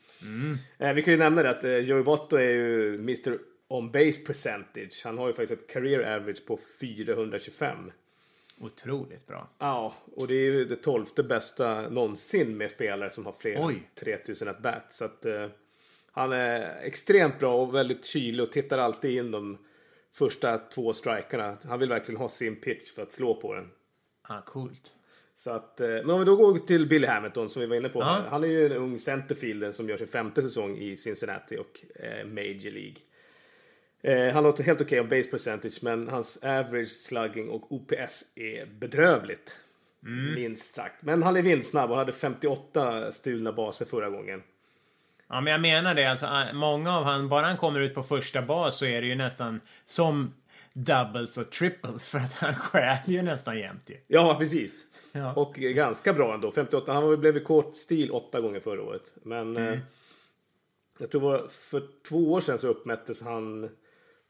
Eh, 0.79 0.93
vi 0.93 1.01
kan 1.01 1.13
ju 1.13 1.19
nämna 1.19 1.43
det 1.43 1.49
att 1.49 1.63
eh, 1.63 1.77
Joey 1.77 2.03
Votto 2.03 2.35
är 2.35 2.49
ju 2.49 2.95
Mr. 2.95 3.37
On 3.67 3.91
Base 3.91 4.21
Percentage. 4.27 5.01
Han 5.03 5.17
har 5.17 5.27
ju 5.27 5.33
faktiskt 5.33 5.61
ett 5.61 5.69
career 5.69 6.15
average 6.15 6.45
på 6.45 6.59
425. 6.81 7.91
Otroligt 8.65 9.27
bra. 9.27 9.49
Ja, 9.59 9.93
och 10.15 10.27
det 10.27 10.33
är 10.33 10.51
ju 10.51 10.65
det 10.65 10.75
tolfte 10.75 11.23
bästa 11.23 11.89
någonsin 11.89 12.57
med 12.57 12.71
spelare 12.71 13.09
som 13.09 13.25
har 13.25 13.33
fler 13.33 13.57
Oj. 13.59 13.73
än 13.73 13.81
3000 13.95 14.47
at 14.47 14.61
bat. 14.61 14.93
Så 14.93 15.05
att 15.05 15.25
eh, 15.25 15.47
han 16.11 16.31
är 16.31 16.77
extremt 16.81 17.39
bra 17.39 17.61
och 17.61 17.75
väldigt 17.75 18.05
kylig 18.05 18.43
och 18.43 18.51
tittar 18.51 18.77
alltid 18.77 19.17
in 19.17 19.31
de 19.31 19.57
första 20.13 20.57
två 20.57 20.93
strikerna. 20.93 21.57
Han 21.63 21.79
vill 21.79 21.89
verkligen 21.89 22.21
ha 22.21 22.29
sin 22.29 22.55
pitch 22.55 22.91
för 22.91 23.01
att 23.01 23.11
slå 23.11 23.35
på 23.35 23.53
den. 23.53 23.69
Ja, 24.29 24.43
coolt. 24.45 24.93
Så 25.35 25.51
att, 25.51 25.81
eh, 25.81 25.87
men 25.87 26.09
om 26.09 26.19
vi 26.19 26.25
då 26.25 26.35
går 26.35 26.57
till 26.57 26.87
Billy 26.87 27.07
Hamilton 27.07 27.49
som 27.49 27.59
vi 27.59 27.65
var 27.65 27.75
inne 27.75 27.89
på. 27.89 28.03
Här. 28.03 28.21
Han 28.21 28.43
är 28.43 28.47
ju 28.47 28.65
en 28.65 28.71
ung 28.71 28.99
centerfielder 28.99 29.71
som 29.71 29.89
gör 29.89 29.97
sin 29.97 30.07
femte 30.07 30.41
säsong 30.41 30.77
i 30.77 30.95
Cincinnati 30.95 31.57
och 31.57 32.01
eh, 32.03 32.25
Major 32.25 32.71
League. 32.71 32.95
Eh, 34.03 34.33
han 34.33 34.43
låter 34.43 34.63
helt 34.63 34.81
okej 34.81 34.99
om 34.99 35.07
base 35.09 35.29
percentage 35.29 35.79
men 35.81 36.07
hans 36.07 36.43
average 36.43 36.89
slugging 36.89 37.49
och 37.49 37.71
OPS 37.71 38.25
är 38.35 38.65
bedrövligt. 38.65 39.59
Minst 40.35 40.75
sagt. 40.75 40.95
Men 41.01 41.23
han 41.23 41.37
är 41.37 41.41
vinstsnabb 41.41 41.91
och 41.91 41.97
hade 41.97 42.13
58 42.13 43.11
stulna 43.11 43.51
baser 43.51 43.85
förra 43.85 44.09
gången. 44.09 44.43
Ja, 45.29 45.41
men 45.41 45.51
jag 45.51 45.61
menar 45.61 45.95
det. 45.95 46.05
Alltså, 46.05 46.25
ah, 46.25 46.53
många 46.53 46.97
av 46.97 47.03
han, 47.03 47.29
bara 47.29 47.45
han 47.45 47.57
kommer 47.57 47.79
ut 47.79 47.93
på 47.93 48.03
första 48.03 48.41
bas 48.41 48.77
så 48.77 48.85
är 48.85 49.01
det 49.01 49.07
ju 49.07 49.15
nästan 49.15 49.61
som 49.85 50.33
doubles 50.73 51.37
och 51.37 51.49
triples 51.49 52.07
för 52.09 52.17
att 52.17 52.33
han 52.33 52.53
stjäl 52.53 52.97
ju 53.05 53.21
nästan 53.21 53.59
jämt 53.59 53.89
ju. 53.89 53.97
Ja, 54.07 54.35
precis. 54.39 54.85
Ja. 55.11 55.33
Och 55.33 55.59
eh, 55.59 55.71
ganska 55.71 56.13
bra 56.13 56.33
ändå. 56.33 56.51
58. 56.51 56.93
Han 56.93 57.19
blev 57.19 57.37
i 57.37 57.39
kort 57.39 57.77
stil 57.77 58.11
åtta 58.11 58.41
gånger 58.41 58.59
förra 58.59 58.83
året. 58.83 59.13
Men 59.23 59.57
eh, 59.57 59.79
jag 60.99 61.11
tror 61.11 61.47
för 61.47 61.83
två 62.09 62.31
år 62.33 62.39
sedan 62.39 62.57
så 62.57 62.67
uppmättes 62.67 63.21
han 63.21 63.69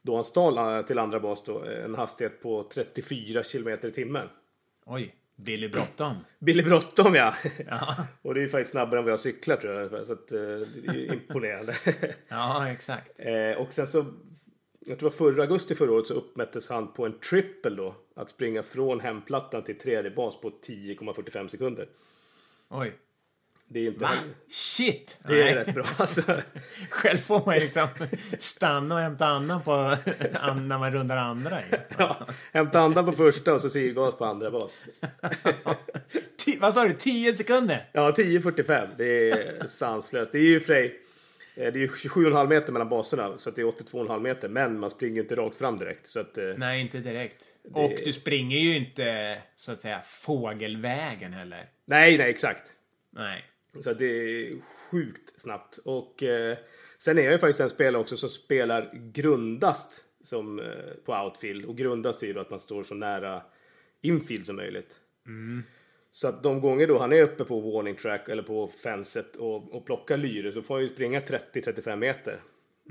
då 0.04 0.14
han 0.14 0.24
stal 0.24 0.58
eh, 0.58 0.82
till 0.82 0.98
andra 0.98 1.20
bas 1.20 1.42
då, 1.44 1.64
en 1.64 1.94
hastighet 1.94 2.42
på 2.42 2.68
34 2.74 3.42
kilometer 3.42 3.88
i 3.88 3.92
timmen. 3.92 4.28
Oj, 4.86 5.14
Billy 5.36 5.68
bråttom. 5.68 6.14
Billy 6.38 6.62
bråttom 6.62 7.14
ja. 7.14 7.34
Ja, 7.66 7.96
Och 8.22 8.34
det 8.34 8.40
är 8.40 8.42
ju 8.42 8.48
faktiskt 8.48 8.70
snabbare 8.70 8.98
än 8.98 9.04
vad 9.04 9.12
jag 9.12 9.20
cyklar 9.20 9.56
tror 9.56 9.74
jag. 9.74 10.06
Så 10.06 10.12
att, 10.12 10.32
eh, 10.32 10.38
det 10.38 10.88
är 10.88 10.94
ju 10.94 11.06
imponerande. 11.12 11.74
ja 12.28 12.68
exakt. 12.70 13.12
Eh, 13.16 13.60
och 13.60 13.72
sen 13.72 13.86
så 13.86 14.04
jag 14.86 14.98
tror 14.98 15.10
det 15.10 15.16
var 15.18 15.32
förra 15.32 15.42
augusti 15.42 15.74
förra 15.74 15.92
året 15.92 16.06
så 16.06 16.14
uppmättes 16.14 16.68
han 16.68 16.92
på 16.92 17.06
en 17.06 17.18
triple 17.18 17.76
då. 17.76 17.94
Att 18.16 18.30
springa 18.30 18.62
från 18.62 19.00
hemplattan 19.00 19.62
till 19.62 19.78
tredje 19.78 20.10
bas 20.10 20.40
på 20.40 20.50
10,45 20.50 21.48
sekunder. 21.48 21.88
Oj. 22.68 22.92
Det 23.68 23.80
är 23.80 23.86
inte... 23.88 24.04
Va? 24.04 24.10
Shit! 24.48 25.18
Det 25.28 25.40
är 25.40 25.44
Nej. 25.44 25.54
rätt 25.54 25.74
bra 25.74 25.84
alltså. 25.98 26.22
Själv 26.90 27.16
får 27.18 27.42
man 27.46 27.54
ju 27.54 27.60
liksom 27.60 27.88
stanna 28.38 28.94
och 28.94 29.00
hämta 29.00 29.26
andan 29.26 29.62
på 29.62 29.96
när 30.60 30.78
man 30.78 30.92
rundar 30.92 31.16
andra. 31.16 31.60
Ja, 31.98 32.26
hämta 32.52 32.80
andan 32.80 33.04
på 33.06 33.12
första 33.12 33.54
och 33.54 33.60
så 33.60 33.70
syrgas 33.70 34.14
på 34.14 34.24
andra 34.24 34.50
bas. 34.50 34.84
Vad 36.58 36.74
sa 36.74 36.84
du? 36.84 36.94
10 36.94 37.32
sekunder? 37.32 37.88
Ja, 37.92 38.10
10,45. 38.10 38.88
Det 38.96 39.30
är 39.30 39.66
sanslöst. 39.66 40.32
Det 40.32 40.38
är 40.38 40.42
ju 40.42 40.60
sig, 40.60 40.84
eh, 41.56 41.72
det 41.72 41.78
är 41.78 41.80
ju 41.80 41.86
27,5 41.86 42.48
meter 42.48 42.72
mellan 42.72 42.88
baserna 42.88 43.38
så 43.38 43.50
det 43.50 43.62
är 43.62 43.66
82,5 43.66 44.20
meter. 44.20 44.48
Men 44.48 44.78
man 44.78 44.90
springer 44.90 45.14
ju 45.14 45.20
inte 45.22 45.34
rakt 45.34 45.56
fram 45.56 45.78
direkt. 45.78 46.06
Så 46.06 46.20
att, 46.20 46.38
eh, 46.38 46.44
Nej, 46.56 46.80
inte 46.80 46.98
direkt. 46.98 47.44
Och 47.72 47.92
du 48.04 48.12
springer 48.12 48.58
ju 48.58 48.76
inte 48.76 49.38
så 49.56 49.72
att 49.72 49.82
säga 49.82 50.00
fågelvägen 50.00 51.32
heller. 51.32 51.66
nej, 51.86 52.18
nej, 52.18 52.30
exakt. 52.30 52.70
Nej. 53.12 53.44
Så 53.80 53.92
det 53.92 54.06
är 54.06 54.60
sjukt 54.60 55.40
snabbt. 55.40 55.78
Och 55.84 56.22
eh, 56.22 56.58
sen 56.98 57.18
är 57.18 57.22
jag 57.22 57.32
ju 57.32 57.38
faktiskt 57.38 57.60
en 57.60 57.70
spelare 57.70 58.02
också 58.02 58.16
som 58.16 58.28
spelar 58.28 58.90
grundast 59.12 60.04
som, 60.22 60.58
eh, 60.58 60.66
på 61.04 61.12
outfield. 61.12 61.64
Och 61.64 61.76
grundast 61.76 62.22
är 62.22 62.26
ju 62.26 62.32
då 62.32 62.40
att 62.40 62.50
man 62.50 62.60
står 62.60 62.82
så 62.82 62.94
nära 62.94 63.42
infield 64.02 64.46
som 64.46 64.56
möjligt. 64.56 65.00
Så 66.10 66.28
att 66.28 66.42
de 66.42 66.60
gånger 66.60 66.86
då 66.86 66.98
han 66.98 67.12
är 67.12 67.22
uppe 67.22 67.44
på 67.44 67.60
warning 67.60 67.94
track 67.94 68.28
eller 68.28 68.42
på 68.42 68.68
fenset 68.68 69.36
och, 69.36 69.74
och 69.74 69.86
plockar 69.86 70.16
lyre 70.16 70.52
så 70.52 70.62
får 70.62 70.74
han 70.74 70.82
ju 70.82 70.88
springa 70.88 71.20
30-35 71.20 71.96
meter. 71.96 72.40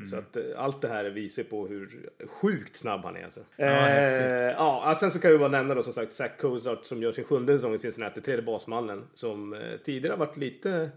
Så 0.09 0.17
att 0.17 0.37
eh, 0.37 0.43
allt 0.57 0.81
det 0.81 0.87
här 0.87 1.05
visar 1.05 1.43
på 1.43 1.67
hur 1.67 2.09
sjukt 2.27 2.75
snabb 2.75 3.01
han 3.01 3.15
är 3.15 3.23
alltså. 3.23 3.39
Ja, 3.55 3.89
eh, 3.89 4.51
ja, 4.51 4.95
sen 4.99 5.11
så 5.11 5.19
kan 5.19 5.31
vi 5.31 5.37
bara 5.37 5.49
nämna 5.49 5.75
då 5.75 5.83
som 5.83 5.93
sagt 5.93 6.13
Zach 6.13 6.37
Cozart 6.37 6.85
som 6.85 7.03
gör 7.03 7.11
sin 7.11 7.23
sjunde 7.23 7.53
säsong 7.53 7.73
i 7.73 7.77
Cincinnati, 7.77 8.21
tredje 8.21 8.43
basmannen. 8.43 9.03
Som 9.13 9.53
eh, 9.53 9.77
tidigare 9.83 10.13
har 10.13 10.25
varit 10.25 10.37
lite 10.37 10.89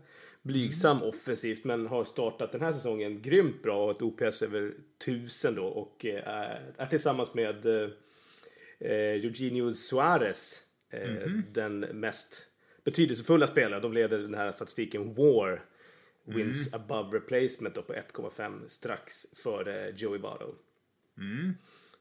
blygsam 0.43 1.03
offensivt 1.03 1.65
men 1.65 1.87
har 1.87 2.05
startat 2.05 2.53
den 2.53 2.61
här 2.61 2.73
säsongen 2.73 3.23
grymt 3.23 3.63
bra 3.63 3.85
och 3.85 3.91
ett 3.91 4.03
OPS 4.03 4.43
över 4.43 4.73
1000 5.03 5.55
då 5.55 5.65
och 5.65 6.05
eh, 6.05 6.29
är, 6.29 6.73
är 6.77 6.87
tillsammans 6.87 7.35
med 7.35 7.67
eh, 7.67 7.91
Eugenio 8.81 9.73
Suarez 9.73 10.63
eh, 10.93 11.31
den 11.53 11.81
mest 11.81 12.47
betydelsefulla 12.85 13.47
spelaren. 13.47 13.83
De 13.83 13.93
leder 13.93 14.19
den 14.19 14.35
här 14.35 14.51
statistiken 14.51 15.15
WAR. 15.15 15.65
Wins 16.27 16.75
above 16.75 17.17
replacement 17.17 17.75
då 17.75 17.83
på 17.83 17.93
1,5 17.93 18.69
strax 18.69 19.27
före 19.35 19.93
Joey 19.97 20.19
Votto. 20.19 20.55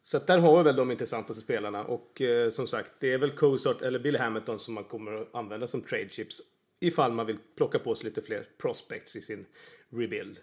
Så 0.03 0.17
att 0.17 0.27
där 0.27 0.37
har 0.37 0.57
vi 0.57 0.63
väl 0.63 0.75
de 0.75 0.91
intressantaste 0.91 1.41
spelarna 1.41 1.83
och 1.83 2.21
eh, 2.21 2.49
som 2.49 2.67
sagt 2.67 2.91
det 2.99 3.13
är 3.13 3.17
väl 3.17 3.31
Cozart 3.31 3.81
eller 3.81 3.99
Bill 3.99 4.17
Hamilton 4.17 4.59
som 4.59 4.73
man 4.73 4.83
kommer 4.83 5.13
att 5.13 5.35
använda 5.35 5.67
som 5.67 5.81
trade 5.81 6.09
chips 6.09 6.41
ifall 6.79 7.11
man 7.11 7.25
vill 7.25 7.37
plocka 7.57 7.79
på 7.79 7.95
sig 7.95 8.05
lite 8.05 8.21
fler 8.21 8.47
prospects 8.61 9.15
i 9.15 9.21
sin 9.21 9.45
rebuild. 9.89 10.39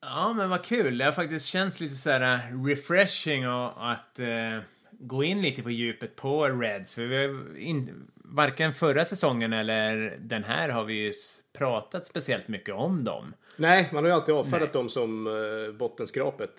Ja, 0.00 0.32
men 0.32 0.50
vad 0.50 0.64
kul. 0.64 0.98
Det 0.98 1.04
har 1.04 1.12
faktiskt 1.12 1.46
känts 1.46 1.80
lite 1.80 1.94
så 1.94 2.10
här 2.10 2.52
uh, 2.52 2.64
refreshing 2.64 3.48
och 3.48 3.92
att 3.92 4.18
eh, 4.18 4.58
gå 4.92 5.24
in 5.24 5.42
lite 5.42 5.62
på 5.62 5.70
djupet 5.70 6.16
på 6.16 6.48
Reds. 6.48 6.94
För 6.94 7.02
vi 7.06 7.16
har 7.16 7.56
in, 7.56 8.10
varken 8.28 8.74
förra 8.74 9.04
säsongen 9.04 9.52
eller 9.52 10.16
den 10.20 10.44
här 10.44 10.68
har 10.68 10.84
vi 10.84 10.94
ju 10.94 11.12
pratat 11.58 12.04
speciellt 12.04 12.48
mycket 12.48 12.74
om 12.74 13.04
dem. 13.04 13.34
Nej, 13.56 13.88
man 13.92 14.04
har 14.04 14.08
ju 14.08 14.14
alltid 14.14 14.34
avfärdat 14.34 14.72
dem 14.72 14.88
som 14.88 15.26
eh, 15.26 15.72
bottenskrapet. 15.78 16.50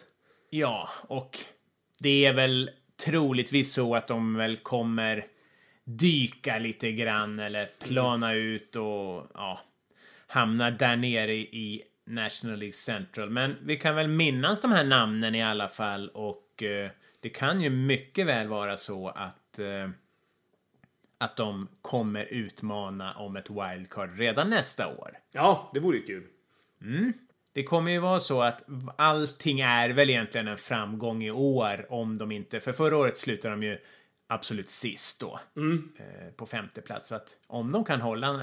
Ja, 0.49 0.89
och 1.07 1.38
det 1.99 2.26
är 2.26 2.34
väl 2.34 2.70
troligtvis 3.05 3.74
så 3.74 3.95
att 3.95 4.07
de 4.07 4.36
väl 4.36 4.57
kommer 4.57 5.26
dyka 5.84 6.59
lite 6.59 6.91
grann 6.91 7.39
eller 7.39 7.70
plana 7.88 8.34
ut 8.34 8.76
och 8.76 9.28
ja, 9.34 9.59
hamna 10.28 10.72
där 10.72 10.95
nere 10.95 11.34
i 11.34 11.84
National 12.05 12.59
League 12.59 12.74
Central. 12.74 13.30
Men 13.30 13.55
vi 13.61 13.76
kan 13.76 13.95
väl 13.95 14.07
minnas 14.07 14.61
de 14.61 14.72
här 14.72 14.84
namnen 14.84 15.36
i 15.36 15.43
alla 15.43 15.67
fall 15.67 16.09
och 16.09 16.63
eh, 16.63 16.89
det 17.20 17.30
kan 17.30 17.61
ju 17.61 17.70
mycket 17.70 18.28
väl 18.28 18.47
vara 18.47 18.78
så 18.78 19.07
att 19.07 19.59
eh, 19.59 19.89
att 21.20 21.38
de 21.38 21.67
kommer 21.82 22.26
utmana 22.26 23.13
om 23.13 23.36
ett 23.36 23.49
wildcard 23.49 24.17
redan 24.17 24.49
nästa 24.49 24.88
år. 24.88 25.17
Ja, 25.32 25.72
det 25.74 25.80
vore 25.80 25.97
ju 25.97 26.03
kul. 26.03 26.24
Det 27.53 27.63
kommer 27.63 27.91
ju 27.91 27.99
vara 27.99 28.20
så 28.20 28.41
att 28.41 28.63
allting 28.95 29.59
är 29.59 29.89
väl 29.89 30.09
egentligen 30.09 30.47
en 30.47 30.57
framgång 30.57 31.24
i 31.24 31.32
år 31.32 31.86
om 31.89 32.17
de 32.17 32.32
inte... 32.32 32.59
För 32.59 32.72
förra 32.72 32.97
året 32.97 33.17
slutade 33.17 33.53
de 33.53 33.63
ju 33.63 33.78
absolut 34.28 34.70
sist 34.70 35.20
då. 35.20 35.39
Eh, 35.97 36.32
på 36.36 36.45
femte 36.45 36.82
plats. 36.82 37.07
Så 37.07 37.15
att 37.15 37.38
om 37.47 37.72
de 37.72 37.84
kan 37.84 38.01
hålla 38.01 38.41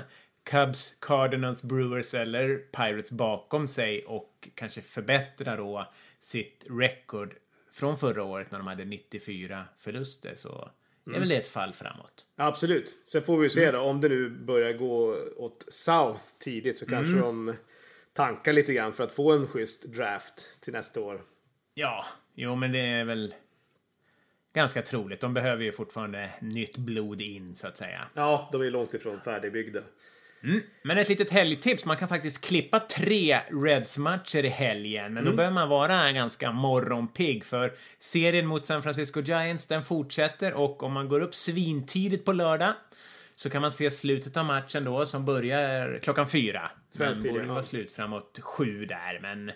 Cubs, 0.51 0.97
Cardinals, 1.01 1.63
Brewers 1.63 2.15
eller 2.15 2.57
Pirates 2.57 3.11
bakom 3.11 3.69
sig 3.69 4.05
och 4.05 4.49
kanske 4.55 4.81
förbättra 4.81 5.57
då 5.57 5.93
sitt 6.19 6.67
record 6.71 7.35
från 7.73 7.99
förra 7.99 8.23
året 8.23 8.51
när 8.51 8.59
de 8.59 8.67
hade 8.67 8.85
94 8.85 9.65
förluster 9.79 10.35
så 10.37 10.71
är 11.15 11.19
väl 11.19 11.29
det 11.29 11.37
ett 11.37 11.47
fall 11.47 11.73
framåt. 11.73 12.27
Absolut. 12.37 12.97
Sen 13.13 13.23
får 13.23 13.39
vi 13.39 13.45
ju 13.45 13.51
se 13.51 13.71
då, 13.71 13.81
om 13.81 14.01
det 14.01 14.09
nu 14.09 14.31
börjar 14.31 14.73
gå 14.73 15.17
åt 15.37 15.67
South 15.69 16.23
tidigt 16.39 16.79
så 16.79 16.87
kanske 16.87 17.19
de 17.19 17.55
tankar 18.13 18.53
lite 18.53 18.73
grann 18.73 18.93
för 18.93 19.05
att 19.05 19.13
få 19.13 19.33
en 19.33 19.47
schysst 19.47 19.83
draft 19.83 20.61
till 20.61 20.73
nästa 20.73 21.01
år. 21.01 21.23
Ja, 21.75 22.05
jo 22.35 22.55
men 22.57 22.73
det 22.73 22.79
är 22.79 23.05
väl 23.05 23.35
ganska 24.55 24.83
troligt. 24.83 25.21
De 25.21 25.35
behöver 25.35 25.65
ju 25.65 25.73
fortfarande 25.73 26.31
nytt 26.41 26.77
blod 26.77 27.21
in 27.21 27.57
så 27.57 27.69
att 27.69 27.77
säga. 27.77 28.09
Ja, 28.15 28.49
de 28.53 28.63
är 28.63 28.71
långt 28.71 28.95
ifrån 28.95 29.21
färdigbyggda. 29.21 29.81
Men 30.83 30.99
ett 30.99 31.09
litet 31.09 31.31
helgtips. 31.31 31.85
Man 31.85 31.97
kan 31.97 32.09
faktiskt 32.09 32.45
klippa 32.45 32.81
tre 32.81 33.41
Reds-matcher 33.51 34.45
i 34.45 34.49
helgen. 34.49 35.15
Men 35.15 35.25
då 35.25 35.33
behöver 35.33 35.55
man 35.55 35.69
vara 35.69 36.13
ganska 36.13 36.53
morgonpigg 36.53 37.45
för 37.45 37.73
serien 37.99 38.47
mot 38.47 38.65
San 38.65 38.83
Francisco 38.83 39.21
Giants 39.21 39.67
den 39.67 39.85
fortsätter 39.85 40.55
och 40.55 40.83
om 40.83 40.93
man 40.93 41.09
går 41.09 41.21
upp 41.21 41.35
svintidigt 41.35 42.25
på 42.25 42.33
lördag 42.33 42.75
så 43.37 43.51
kan 43.51 43.63
man 43.63 43.73
se 43.73 43.91
slutet 43.91 44.37
av 44.37 44.45
matchen 44.45 44.85
då 44.85 45.07
som 45.07 45.25
börjar 45.25 45.99
klockan 46.03 46.29
fyra. 46.29 46.71
Tid, 46.99 47.33
borde 47.33 47.45
ja. 47.45 47.53
vara 47.53 47.63
slut 47.63 47.93
framåt 47.93 48.39
sju 48.43 48.85
där 48.85 49.19
men 49.23 49.53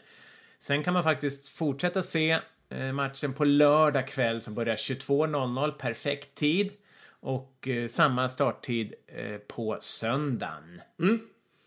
sen 0.59 0.83
kan 0.83 0.95
man 0.95 1.03
faktiskt 1.03 1.49
fortsätta 1.49 2.03
se 2.03 2.39
eh, 2.71 2.93
matchen 2.93 3.33
på 3.33 3.45
lördag 3.45 4.09
kväll 4.09 4.41
som 4.41 4.55
börjar 4.55 4.77
22.00 4.77 5.71
perfekt 5.71 6.35
tid 6.35 6.73
och 7.21 7.69
eh, 7.69 7.87
samma 7.87 8.29
starttid 8.29 8.95
eh, 9.07 9.37
på 9.37 9.79
söndagen. 9.81 10.81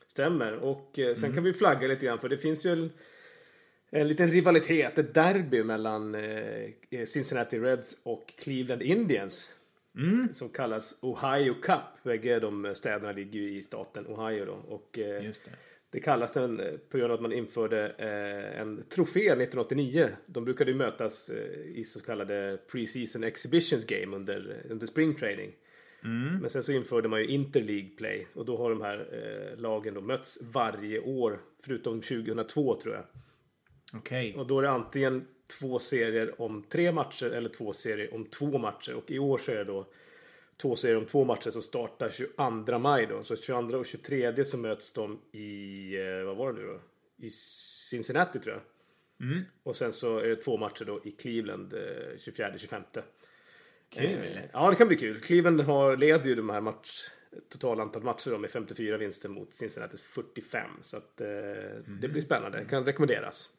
Stämmer. 0.08 0.54
Och 0.54 1.00
eh, 1.00 1.16
sen 1.16 1.34
kan 1.34 1.44
vi 1.44 1.54
flagga 1.54 1.88
lite 1.88 2.06
grann 2.06 2.20
för 2.20 2.30
det 2.30 2.38
finns 2.38 2.66
ju 2.66 2.72
en, 2.72 2.92
en 3.90 4.08
liten 4.08 4.28
rivalitet, 4.28 5.00
ett 5.00 5.14
derby 5.14 5.64
mellan 5.64 6.16
eh, 6.16 6.70
Cincinnati 7.06 7.60
Reds 7.60 7.98
och 8.04 8.34
Cleveland 8.38 8.82
Indians. 8.82 9.54
Som 10.34 10.50
kallas 10.50 10.96
Ohio 11.02 11.54
Cup. 11.54 12.04
Bägge 12.04 12.40
de 12.40 12.76
städerna 12.76 13.12
ligger 13.12 13.40
ju 13.40 13.58
i 13.58 13.62
staten 13.62 14.08
Ohio 14.08 14.46
då. 14.46 14.54
Och, 14.54 15.00
eh, 15.00 15.26
Just 15.26 15.46
det. 15.46 15.52
Det 15.94 16.00
kallas 16.00 16.34
den 16.34 16.60
eh, 16.60 16.72
på 16.90 16.98
grund 16.98 17.12
av 17.12 17.16
att 17.16 17.22
man 17.22 17.34
införde 17.34 17.96
eh, 17.98 18.62
en 18.62 18.84
trofé 18.84 19.20
1989. 19.20 20.10
De 20.26 20.46
brukade 20.46 20.72
ju 20.72 20.78
mötas 20.78 21.30
eh, 21.30 21.78
i 21.80 21.84
så 21.84 22.00
kallade 22.00 22.58
pre-season 22.72 23.24
exhibitions 23.24 23.86
game 23.86 24.16
under, 24.16 24.66
under 24.70 24.88
spring 24.88 25.16
training. 25.16 25.52
Men 26.42 26.50
sen 26.50 26.64
så 26.64 26.72
införde 26.72 27.10
man 27.10 27.20
ju 27.20 27.28
Interleague 27.28 27.90
Play 27.98 28.28
och 28.34 28.46
då 28.46 28.58
har 28.58 28.70
de 28.70 28.82
här 28.82 29.56
lagen 29.58 29.94
då 29.94 30.02
mötts 30.02 30.40
varje 30.42 31.00
år 31.00 31.40
förutom 31.66 32.02
2002 32.02 32.76
tror 32.76 32.96
jag. 32.96 33.04
Okej. 33.94 34.36
Och 34.38 34.48
då 34.48 34.60
är 34.60 34.64
det 34.64 34.70
antingen 34.70 35.26
två 35.60 35.80
serier 35.80 36.42
om 36.42 36.64
tre 36.64 36.92
matcher 36.92 37.26
eller 37.26 37.50
två 37.50 37.74
serier 37.74 38.14
om 38.14 38.26
två 38.26 38.58
matcher. 38.58 38.94
Och 38.94 39.12
i 39.12 39.20
år 39.20 39.38
så 39.38 39.52
är 39.52 39.56
det 39.56 39.64
då 39.64 39.88
två 40.64 40.76
serier 40.76 40.98
om 40.98 41.06
två 41.06 41.26
matcher 41.26 41.50
som 41.50 41.62
startar 41.62 42.10
22 42.10 42.80
maj 42.80 43.06
då. 43.06 43.24
Så 43.24 43.36
22 43.36 43.78
och 43.78 43.86
23 43.86 44.46
så 44.46 44.58
möts 44.58 44.92
de 44.92 45.20
i, 45.32 45.96
eh, 45.96 46.26
vad 46.26 46.38
var 46.38 46.54
det 46.54 46.60
nu 46.60 46.68
då? 46.68 46.80
I 47.26 47.30
Cincinnati 47.90 48.40
tror 48.40 48.56
jag. 48.56 48.64
Och 49.64 49.76
sen 49.76 49.92
så 49.92 50.18
är 50.18 50.28
det 50.28 50.36
två 50.36 50.58
matcher 50.58 50.86
då 50.86 51.02
i 51.04 51.12
Cleveland 51.12 51.74
eh, 51.74 51.80
24-25. 52.18 52.84
Kul. 53.90 54.06
Eh, 54.06 54.44
ja, 54.54 54.70
det 54.70 54.76
kan 54.76 54.88
bli 54.88 54.98
kul. 54.98 55.20
Cleveland 55.20 55.62
har, 55.62 55.98
leder 55.98 56.26
ju 56.30 56.36
de 56.36 56.50
här 56.50 56.62
match, 56.62 56.90
totalantal 57.50 58.04
matcher 58.04 58.32
då 58.32 58.38
med 58.38 58.50
54 58.50 58.98
vinster 58.98 59.30
mot 59.30 59.54
Cincinnatis 59.54 60.04
45. 60.04 60.70
Så 60.82 60.98
att 60.98 61.22
eh, 61.22 61.28
det 62.02 62.08
blir 62.08 62.22
spännande. 62.22 62.58
Det 62.58 62.66
kan 62.66 62.86
rekommenderas. 62.86 63.50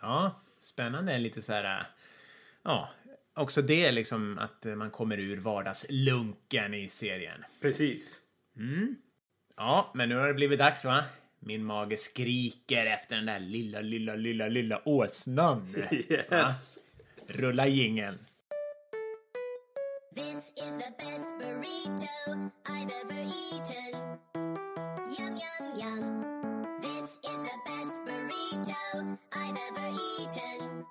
Ja, 0.00 0.40
spännande. 0.60 1.18
Lite 1.18 1.42
så 1.42 1.52
här... 1.52 1.80
äh, 1.80 1.86
Ja, 2.64 2.88
också 3.34 3.62
det 3.62 3.92
liksom 3.92 4.38
att 4.38 4.66
äh, 4.66 4.74
man 4.74 4.90
kommer 4.90 5.18
ur 5.20 5.36
vardagslunken 5.36 6.74
i 6.74 6.88
serien. 6.88 7.44
Precis. 7.60 8.20
Ja, 9.56 9.90
men 9.94 10.08
nu 10.08 10.16
har 10.16 10.28
det 10.28 10.34
blivit 10.34 10.58
dags 10.58 10.84
va? 10.84 11.04
Min 11.40 11.64
mage 11.64 11.96
skriker 11.96 12.86
efter 12.86 13.16
den 13.16 13.26
där 13.26 13.40
lilla, 13.40 13.80
lilla, 13.80 14.14
lilla, 14.14 14.48
lilla 14.48 14.82
åsnan. 14.88 15.74
Yes. 15.90 16.78
Rulla 17.26 17.66
jingeln. 17.66 18.18
This 20.14 20.52
is 20.56 20.76
the 20.78 20.92
best 20.98 21.28
burrito 21.38 22.50
I've 22.66 22.90
ever 23.02 23.22
eaten. 23.52 24.18
Yum, 25.18 25.36
yum, 25.42 25.64
yum. 25.80 26.24
This 26.82 27.10
is 27.30 27.38
the 27.48 27.58
best 27.66 27.96
burrito 28.06 29.16
I've 29.32 29.58
ever 29.68 29.88
eaten. 30.20 30.84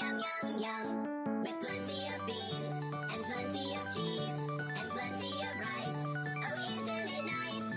Yum, 0.00 0.18
yum, 0.18 0.58
yum. 0.58 1.17
With 1.42 1.60
plenty 1.60 2.00
of 2.14 2.26
beans 2.26 2.74
and 3.12 3.20
plenty 3.30 3.66
of 3.78 3.84
cheese 3.94 4.38
and 4.78 4.90
plenty 4.96 5.32
of 5.48 5.54
rice. 5.66 6.02
Oh, 6.06 6.72
isn't 6.72 7.08
it 7.16 7.24
nice? 7.24 7.70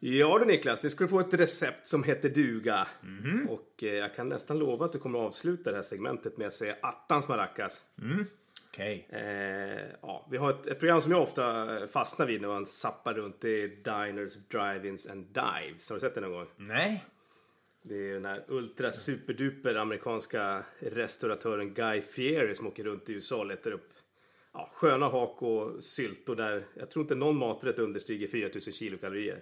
Ja 0.00 0.38
du 0.38 0.44
Niklas, 0.44 0.82
nu 0.82 0.90
ska 0.90 1.04
du 1.04 1.08
få 1.08 1.20
ett 1.20 1.34
recept 1.34 1.88
som 1.88 2.04
heter 2.04 2.28
duga. 2.28 2.86
Och 3.48 3.82
eh, 3.82 3.94
jag 3.94 4.14
kan 4.14 4.28
nästan 4.28 4.58
lova 4.58 4.84
att 4.84 4.92
du 4.92 4.98
kommer 4.98 5.18
att 5.18 5.26
avsluta 5.26 5.70
det 5.70 5.76
här 5.76 5.82
segmentet 5.82 6.36
med 6.36 6.46
att 6.46 6.52
säga 6.52 6.76
attans 6.82 7.28
maracas. 7.28 7.84
Okej. 8.68 9.08
Eh, 9.10 9.84
ja, 10.02 10.28
vi 10.30 10.36
har 10.36 10.50
ett, 10.50 10.66
ett 10.66 10.78
program 10.78 11.00
som 11.00 11.12
jag 11.12 11.22
ofta 11.22 11.66
fastnar 11.88 12.26
vid 12.26 12.40
när 12.40 12.48
man 12.48 12.66
zappar 12.66 13.14
runt. 13.14 13.40
Det 13.40 13.48
är 13.62 13.68
Diners, 13.68 14.36
Drive-Ins 14.48 15.10
and 15.10 15.26
Dives. 15.26 15.90
Har 15.90 15.96
du 15.96 16.00
sett 16.00 16.14
det 16.14 16.20
någon 16.20 16.32
gång? 16.32 16.46
Nej. 16.56 17.04
Det 17.88 18.10
är 18.10 18.14
den 18.14 18.24
här 18.24 18.44
ultra 18.48 18.92
superduper 18.92 19.74
amerikanska 19.74 20.64
restauratören 20.78 21.74
Guy 21.74 22.00
Fieri 22.00 22.54
som 22.54 22.66
åker 22.66 22.84
runt 22.84 23.10
i 23.10 23.12
USA 23.12 23.36
och 23.36 23.46
letar 23.46 23.70
upp 23.70 23.88
ja, 24.52 24.70
sköna 24.74 25.08
hak 25.08 25.42
och 25.42 25.84
syltor 25.84 26.36
där 26.36 26.64
jag 26.74 26.90
tror 26.90 27.02
inte 27.02 27.14
någon 27.14 27.36
maträtt 27.36 27.78
understiger 27.78 28.28
4000 28.28 28.72
kilokalorier. 28.72 29.40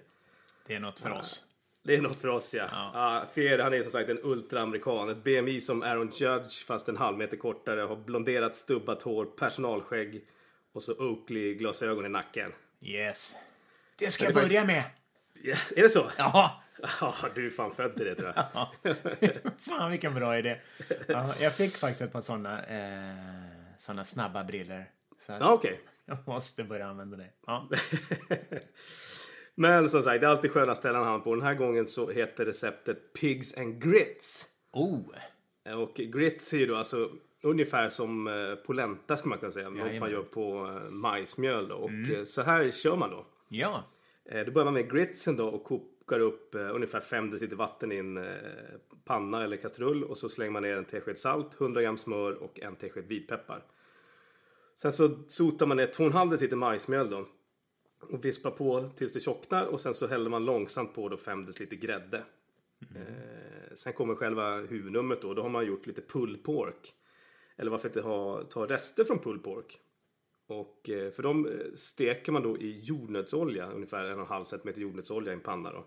Det 0.67 0.75
är 0.75 0.81
något 0.81 1.01
för 1.01 1.11
oss. 1.11 1.45
Det 1.85 1.95
är 1.95 2.03
något 2.03 2.21
för 2.21 2.29
oss 2.29 2.55
ja. 2.55 2.69
ja. 2.73 3.27
Fieri 3.35 3.63
han 3.63 3.75
är 3.75 3.83
som 3.83 3.93
sagt 3.93 4.11
en 4.11 4.21
ultraamerikan. 4.23 5.09
Ett 5.09 5.25
BMI 5.25 5.61
som 5.61 5.83
Aaron 5.83 6.11
Judge 6.15 6.67
fast 6.67 6.89
en 6.89 6.97
halv 6.97 7.19
meter 7.19 7.37
kortare. 7.37 7.81
Har 7.81 7.97
blonderat 7.97 8.57
stubbat 8.57 9.03
hår, 9.03 9.25
personalskägg 9.25 10.25
och 10.73 10.83
så 10.83 10.93
Oakley-glasögon 10.93 12.07
i 12.07 12.09
nacken. 12.09 12.53
Yes. 12.83 13.35
Det 13.99 14.11
ska 14.11 14.25
jag 14.25 14.35
börja 14.35 14.65
med. 14.65 14.85
Ja, 15.43 15.57
är 15.77 15.83
det 15.83 15.89
så? 15.89 16.11
Ja. 16.19 16.64
Ja, 17.01 17.15
du 17.35 17.47
är 17.47 17.51
fan 17.51 17.71
född 17.75 17.97
till 17.97 18.07
det 18.07 18.15
tror 18.15 18.33
jag. 18.37 18.45
Ja. 18.55 18.73
Fan 19.59 19.91
vilken 19.91 20.15
bra 20.15 20.39
idé. 20.39 20.61
Ja, 21.09 21.35
jag 21.41 21.53
fick 21.53 21.77
faktiskt 21.77 22.03
ett 22.03 22.13
par 22.13 22.21
såna, 22.21 22.63
eh, 22.63 23.15
såna 23.77 24.05
snabba 24.05 24.45
briller. 24.45 24.91
Så 25.19 25.33
Ja, 25.33 25.53
okej. 25.53 25.81
jag 26.07 26.19
måste 26.27 26.65
börja 26.65 26.87
använda 26.87 27.17
det. 27.17 27.31
Ja. 27.47 27.69
Men 29.55 29.89
som 29.89 30.03
sagt, 30.03 30.21
det 30.21 30.27
är 30.27 30.31
alltid 30.31 30.51
sköna 30.51 30.75
ställen 30.75 31.03
han 31.03 31.23
på. 31.23 31.35
Den 31.35 31.45
här 31.45 31.55
gången 31.55 31.87
så 31.87 32.11
heter 32.11 32.45
receptet 32.45 33.13
Pigs 33.13 33.57
and 33.59 33.83
Grits. 33.83 34.47
Oh. 34.73 35.01
Och 35.77 35.95
grits 35.97 36.53
är 36.53 36.59
ju 36.59 36.67
då 36.67 36.77
alltså 36.77 37.11
ungefär 37.43 37.89
som 37.89 38.27
eh, 38.27 38.55
polenta 38.55 39.17
ska 39.17 39.29
man 39.29 39.39
kunna 39.39 39.53
säga. 39.53 39.71
Något 39.71 40.01
man 40.01 40.11
gör 40.11 40.23
på 40.23 40.67
eh, 40.85 40.91
majsmjöl 40.91 41.69
då. 41.69 41.75
Och 41.75 41.91
eh, 41.91 42.25
så 42.25 42.43
här 42.43 42.71
kör 42.71 42.97
man 42.97 43.11
då. 43.11 43.27
Ja. 43.49 43.85
Då 44.47 44.53
börjar 44.53 44.65
man 44.65 44.75
med 44.75 44.91
gritsen 44.93 45.37
då 45.37 45.49
och 45.49 45.65
kokar 45.65 45.94
upp 46.13 46.55
eh, 46.55 46.75
ungefär 46.75 47.01
5 47.01 47.31
deciliter 47.31 47.57
vatten 47.57 47.93
i 47.93 47.97
en 47.97 48.17
eh, 48.17 48.25
panna 49.05 49.45
eller 49.45 49.57
kastrull 49.57 50.05
och 50.05 50.17
så 50.17 50.29
slänger 50.29 50.53
man 50.53 50.63
ner 50.63 50.77
en 50.77 50.85
tesked 50.85 51.19
salt, 51.19 51.61
100 51.61 51.83
gram 51.83 51.97
smör 51.97 52.33
och 52.33 52.61
en 52.61 52.77
tesked 52.77 53.05
vitpeppar. 53.05 53.65
Sen 54.77 54.93
så 54.93 55.11
sotar 55.29 55.67
man 55.67 55.77
ner 55.77 55.87
2,5 55.87 56.31
deciliter 56.31 56.57
majsmjöl 56.57 57.11
då 57.11 57.27
och 58.01 58.25
vispar 58.25 58.51
på 58.51 58.91
tills 58.97 59.13
det 59.13 59.21
tjocknar 59.21 59.65
och 59.65 59.81
sen 59.81 59.95
så 59.95 60.07
häller 60.07 60.31
man 60.31 60.45
långsamt 60.45 60.95
på 60.95 61.09
då 61.09 61.17
5 61.17 61.47
deciliter 61.47 61.77
grädde. 61.77 62.23
Eh, 62.95 63.75
sen 63.75 63.93
kommer 63.93 64.15
själva 64.15 64.57
huvudnumret 64.57 65.23
då. 65.23 65.35
Då 65.35 65.43
har 65.43 65.49
man 65.49 65.67
gjort 65.67 65.87
lite 65.87 66.03
pulled 66.03 66.43
pork. 66.43 66.95
Eller 67.57 67.71
varför 67.71 67.89
inte 67.89 68.01
ha, 68.01 68.43
ta 68.43 68.67
rester 68.67 69.05
från 69.05 69.19
pulled 69.19 69.43
pork. 69.43 69.79
Och 70.47 70.91
eh, 70.91 71.11
för 71.11 71.23
dem 71.23 71.47
eh, 71.47 71.75
steker 71.75 72.33
man 72.33 72.43
då 72.43 72.59
i 72.59 72.81
jordnötsolja, 72.81 73.71
ungefär 73.71 74.05
en 74.05 74.13
och 74.13 74.21
en 74.21 74.27
halv 74.27 74.45
centimeter 74.45 74.81
jordnötsolja 74.81 75.33
i 75.33 75.35
en 75.35 75.41
panna 75.41 75.73
då. 75.73 75.87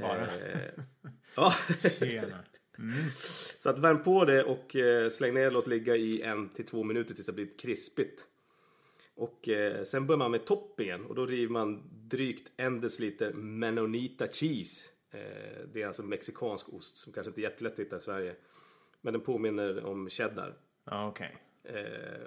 Bara. 0.00 0.26
Eh, 0.26 0.70
ja, 1.36 1.52
Tjena. 1.98 2.38
så 3.58 3.70
att 3.70 3.78
värm 3.78 4.02
på 4.02 4.24
det 4.24 4.44
och 4.44 4.76
släng 5.12 5.34
ner 5.34 5.46
och 5.46 5.52
låt 5.52 5.66
ligga 5.66 5.96
i 5.96 6.22
en 6.22 6.48
till 6.48 6.66
två 6.66 6.82
minuter 6.82 7.14
tills 7.14 7.26
det 7.26 7.32
blir 7.32 7.58
krispigt. 7.58 8.26
Och 9.16 9.48
eh, 9.48 9.82
sen 9.82 10.06
börjar 10.06 10.18
man 10.18 10.30
med 10.30 10.46
toppingen 10.46 11.06
och 11.06 11.14
då 11.14 11.26
river 11.26 11.52
man 11.52 11.82
drygt 11.92 12.52
en 12.56 12.80
deciliter 12.80 13.32
Menonita 13.32 14.26
cheese. 14.26 14.90
Eh, 15.10 15.68
det 15.72 15.82
är 15.82 15.86
alltså 15.86 16.02
mexikansk 16.02 16.68
ost 16.68 16.96
som 16.96 17.12
kanske 17.12 17.30
inte 17.30 17.40
är 17.40 17.42
jättelätt 17.42 17.72
att 17.72 17.78
hitta 17.78 17.96
i 17.96 18.00
Sverige. 18.00 18.36
Men 19.00 19.12
den 19.12 19.22
påminner 19.22 19.84
om 19.84 20.08
cheddar. 20.08 20.56
Okej. 20.84 21.26
Eh, 21.26 21.38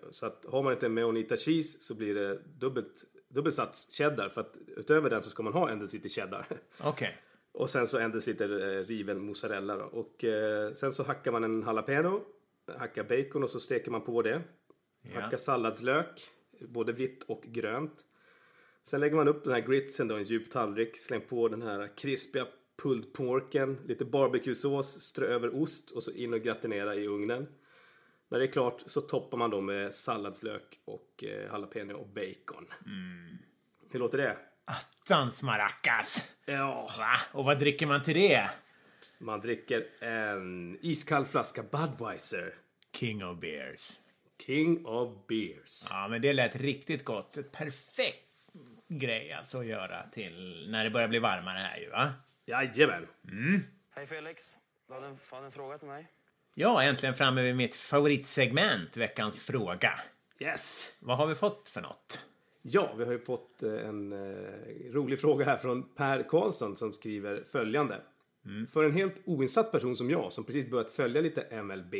så 0.09 0.25
att 0.25 0.45
har 0.45 0.63
man 0.63 0.73
inte 0.73 0.89
Menonita 0.89 1.38
cheese 1.38 1.81
så 1.81 1.95
blir 1.95 2.15
det 2.15 2.41
dubbelt, 2.59 3.05
dubbelt 3.29 3.55
sats 3.55 3.97
cheddar. 3.97 4.29
För 4.29 4.41
att 4.41 4.57
utöver 4.77 5.09
den 5.09 5.23
så 5.23 5.29
ska 5.29 5.43
man 5.43 5.53
ha 5.53 5.69
en 5.69 5.79
deciliter 5.79 6.09
cheddar. 6.09 6.45
Okej. 6.83 7.17
Och 7.51 7.69
sen 7.69 7.88
så 7.88 7.97
en 7.97 8.11
deciliter 8.11 8.77
eh, 8.79 8.85
riven 8.85 9.21
mozzarella 9.21 9.75
då. 9.75 9.85
Och 9.85 10.23
eh, 10.23 10.71
sen 10.71 10.91
så 10.91 11.03
hackar 11.03 11.31
man 11.31 11.43
en 11.43 11.61
jalapeno, 11.61 12.21
hackar 12.77 13.03
bacon 13.03 13.43
och 13.43 13.49
så 13.49 13.59
steker 13.59 13.91
man 13.91 14.01
på 14.01 14.21
det. 14.21 14.41
Ja. 15.01 15.21
Hackar 15.21 15.38
salladslök, 15.38 16.21
både 16.61 16.93
vitt 16.93 17.23
och 17.23 17.41
grönt. 17.41 18.05
Sen 18.83 18.99
lägger 18.99 19.15
man 19.15 19.27
upp 19.27 19.43
den 19.43 19.53
här 19.53 19.61
gritsen 19.61 20.07
då 20.07 20.15
i 20.15 20.17
en 20.17 20.23
djup 20.23 20.51
tallrik, 20.51 20.97
släng 20.97 21.21
på 21.21 21.47
den 21.47 21.61
här 21.61 21.97
krispiga 21.97 22.47
pulled 22.83 23.13
porken, 23.13 23.77
lite 23.85 24.05
barbecuesås, 24.05 25.01
strö 25.01 25.27
över 25.27 25.61
ost 25.61 25.91
och 25.91 26.03
så 26.03 26.11
in 26.11 26.33
och 26.33 26.41
gratinera 26.41 26.95
i 26.95 27.07
ugnen. 27.07 27.47
När 28.30 28.39
det 28.39 28.45
är 28.45 28.51
klart 28.51 28.84
så 28.86 29.01
toppar 29.01 29.38
man 29.38 29.49
då 29.49 29.61
med 29.61 29.93
salladslök 29.93 30.80
och 30.86 31.23
eh, 31.23 31.43
jalapeno 31.45 31.93
och 31.93 32.07
bacon. 32.07 32.67
Hur 33.91 33.99
låter 33.99 34.17
det? 34.17 34.38
Attans 34.65 35.43
maracas. 35.43 36.36
Ja. 36.45 36.89
Va? 36.97 37.39
Och 37.39 37.45
vad 37.45 37.59
dricker 37.59 37.88
man 37.88 38.03
till 38.03 38.13
det? 38.13 38.49
Man 39.19 39.41
dricker 39.41 40.03
en 40.03 40.78
iskall 40.82 41.25
flaska 41.25 41.63
Budweiser. 41.63 42.53
King 42.93 43.25
of 43.25 43.39
beers. 43.39 43.99
King 44.45 44.86
of 44.86 45.28
beers. 45.28 45.88
Ja, 45.89 46.07
men 46.07 46.21
det 46.21 46.34
lät 46.34 46.55
riktigt 46.55 47.05
gott. 47.05 47.38
Ett 47.38 47.51
perfekt 47.51 48.23
grej 48.88 49.32
alltså 49.32 49.59
att 49.59 49.65
göra 49.65 50.09
till 50.09 50.67
när 50.71 50.84
det 50.84 50.89
börjar 50.89 51.07
bli 51.07 51.19
varmare 51.19 51.59
här 51.59 51.78
ju 51.78 51.89
va? 51.89 52.13
Jajamän. 52.45 53.07
Hej 53.95 54.07
Felix, 54.07 54.57
du 54.88 54.93
hade 54.93 55.07
en, 55.07 55.15
hade 55.32 55.45
en 55.45 55.51
fråga 55.51 55.78
till 55.78 55.88
mig? 55.88 56.07
Ja, 56.60 56.84
äntligen 56.84 57.16
framme 57.16 57.43
vid 57.43 57.55
mitt 57.55 57.76
favoritsegment, 57.76 58.97
veckans 58.97 59.43
fråga. 59.43 59.91
Yes. 60.39 60.97
Vad 60.99 61.18
har 61.18 61.28
vi 61.28 61.36
fått 61.36 61.70
för 61.70 61.82
något? 61.82 62.26
Ja, 62.62 62.93
vi 62.97 63.05
har 63.05 63.12
ju 63.12 63.20
fått 63.20 63.64
eh, 63.64 63.72
en 63.72 64.14
eh, 64.14 64.93
rolig 64.93 65.20
fråga 65.20 65.45
här 65.45 65.58
från 65.58 65.84
Per 65.95 66.24
Karlsson 66.30 66.78
som 66.78 66.93
skriver 66.93 67.43
följande. 67.51 68.01
För 68.74 68.84
en 68.84 68.91
helt 68.91 69.22
oinsatt 69.26 69.72
person 69.72 69.95
som 69.95 70.10
jag 70.10 70.34
som 70.34 70.43
precis 70.43 70.70
börjat 70.70 70.91
följa 70.91 71.22
lite 71.22 71.62
MLB. 71.64 71.95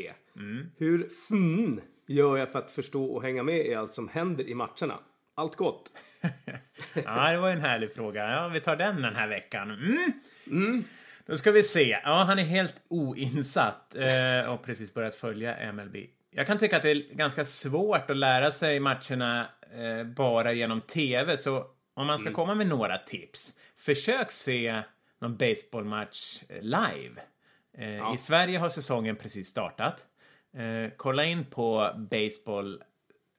Hur 0.78 1.10
fan 1.28 1.82
gör 2.08 2.38
jag 2.38 2.52
för 2.52 2.60
att 2.60 2.72
förstå 2.72 3.06
och 3.06 3.24
hänga 3.24 3.44
med 3.44 3.66
i 3.66 3.74
allt 3.74 3.94
som 3.94 4.08
händer 4.08 4.50
i 4.50 4.54
matcherna? 4.54 5.00
Allt 5.36 5.56
gott. 5.56 5.92
Ja, 7.06 7.32
det 7.32 7.38
var 7.38 7.50
en 7.50 7.62
härlig 7.62 7.94
fråga. 7.94 8.32
Ja, 8.32 8.48
vi 8.48 8.60
tar 8.60 8.76
den 8.76 9.02
den 9.02 9.16
här 9.16 9.28
veckan. 9.28 9.72
Mm. 10.52 10.84
Då 11.28 11.38
ska 11.38 11.52
vi 11.52 11.64
se. 11.64 12.00
Ja, 12.04 12.24
han 12.28 12.40
är 12.40 12.44
helt 12.44 12.76
oinsatt 12.88 13.96
eh, 13.96 14.54
och 14.54 14.64
precis 14.64 14.94
börjat 14.94 15.16
följa 15.16 15.72
MLB. 15.72 15.96
Jag 16.32 16.48
kan 16.48 16.58
tycka 16.58 16.78
att 16.78 16.82
det 16.82 16.92
är 16.92 17.14
ganska 17.14 17.46
svårt 17.46 18.10
att 18.10 18.18
lära 18.18 18.52
sig 18.52 18.80
matcherna 18.80 19.48
eh, 19.76 20.04
bara 20.04 20.54
genom 20.54 20.82
TV, 20.82 21.38
så 21.38 21.66
om 21.94 22.08
man 22.08 22.20
ska 22.20 22.32
komma 22.32 22.56
med 22.56 22.68
några 22.68 22.98
tips, 22.98 23.54
försök 23.78 24.32
se 24.32 24.82
någon 25.20 25.38
baseballmatch 25.38 26.44
eh, 26.50 26.62
live. 26.62 27.22
Eh, 27.78 28.14
I 28.14 28.18
Sverige 28.18 28.58
har 28.58 28.70
säsongen 28.70 29.16
precis 29.16 29.48
startat. 29.48 30.06
Eh, 30.58 30.92
kolla 30.98 31.26
in 31.26 31.46
på 31.46 31.92
baseball 32.12 32.84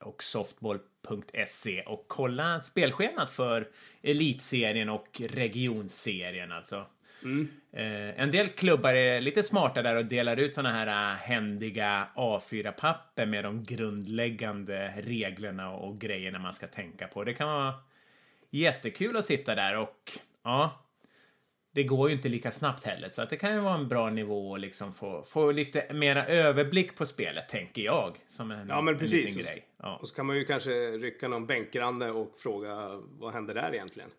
och 0.04 0.22
softball.se 0.22 1.82
och 1.82 2.04
kolla 2.08 2.60
spelschemat 2.60 3.30
för 3.30 3.68
elitserien 4.02 4.88
och 4.88 5.20
regionserien 5.30 6.52
alltså. 6.52 6.86
Eh, 7.72 8.20
en 8.20 8.30
del 8.30 8.48
klubbar 8.48 8.92
är 8.92 9.20
lite 9.20 9.42
smarta 9.42 9.82
där 9.82 9.96
och 9.96 10.04
delar 10.04 10.36
ut 10.36 10.54
såna 10.54 10.72
här 10.72 11.12
äh, 11.12 11.16
händiga 11.18 12.08
A4-papper 12.14 13.26
med 13.26 13.44
de 13.44 13.64
grundläggande 13.64 14.92
reglerna 14.96 15.70
och 15.70 16.00
grejerna 16.00 16.38
man 16.38 16.54
ska 16.54 16.66
tänka 16.66 17.06
på. 17.06 17.24
Det 17.24 17.34
kan 17.34 17.48
vara 17.48 17.74
jättekul 18.50 19.16
att 19.16 19.24
sitta 19.24 19.54
där 19.54 19.76
och 19.76 20.12
ja, 20.44 20.84
det 21.74 21.82
går 21.84 22.08
ju 22.08 22.14
inte 22.14 22.28
lika 22.28 22.50
snabbt 22.50 22.84
heller 22.84 23.08
så 23.08 23.22
att 23.22 23.30
det 23.30 23.36
kan 23.36 23.54
ju 23.54 23.60
vara 23.60 23.74
en 23.74 23.88
bra 23.88 24.10
nivå 24.10 24.54
att 24.54 24.60
liksom 24.60 24.94
få, 24.94 25.22
få 25.22 25.52
lite 25.52 25.92
mera 25.94 26.26
överblick 26.26 26.96
på 26.96 27.06
spelet, 27.06 27.48
tänker 27.48 27.82
jag. 27.82 28.16
Som 28.28 28.50
en, 28.50 28.68
Ja, 28.68 28.80
men 28.80 28.94
en 28.94 29.00
precis. 29.00 29.24
liten 29.26 29.42
grej. 29.42 29.66
Ja. 29.82 29.96
Och 30.02 30.08
så 30.08 30.14
kan 30.14 30.26
man 30.26 30.36
ju 30.36 30.44
kanske 30.44 30.70
rycka 30.90 31.28
någon 31.28 31.46
bänkgranne 31.46 32.10
och 32.10 32.34
fråga 32.38 33.00
vad 33.18 33.32
händer 33.32 33.54
där 33.54 33.74
egentligen? 33.74 34.10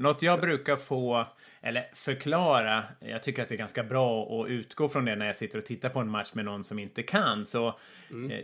Något 0.00 0.22
jag 0.22 0.40
brukar 0.40 0.76
få, 0.76 1.26
eller 1.62 1.90
förklara, 1.92 2.84
jag 3.00 3.22
tycker 3.22 3.42
att 3.42 3.48
det 3.48 3.54
är 3.54 3.58
ganska 3.58 3.82
bra 3.82 4.22
att 4.22 4.48
utgå 4.48 4.88
från 4.88 5.04
det 5.04 5.16
när 5.16 5.26
jag 5.26 5.36
sitter 5.36 5.58
och 5.58 5.64
tittar 5.64 5.88
på 5.88 6.00
en 6.00 6.08
match 6.08 6.30
med 6.34 6.44
någon 6.44 6.64
som 6.64 6.78
inte 6.78 7.02
kan. 7.02 7.44
Så 7.44 7.68
eh, 7.68 7.74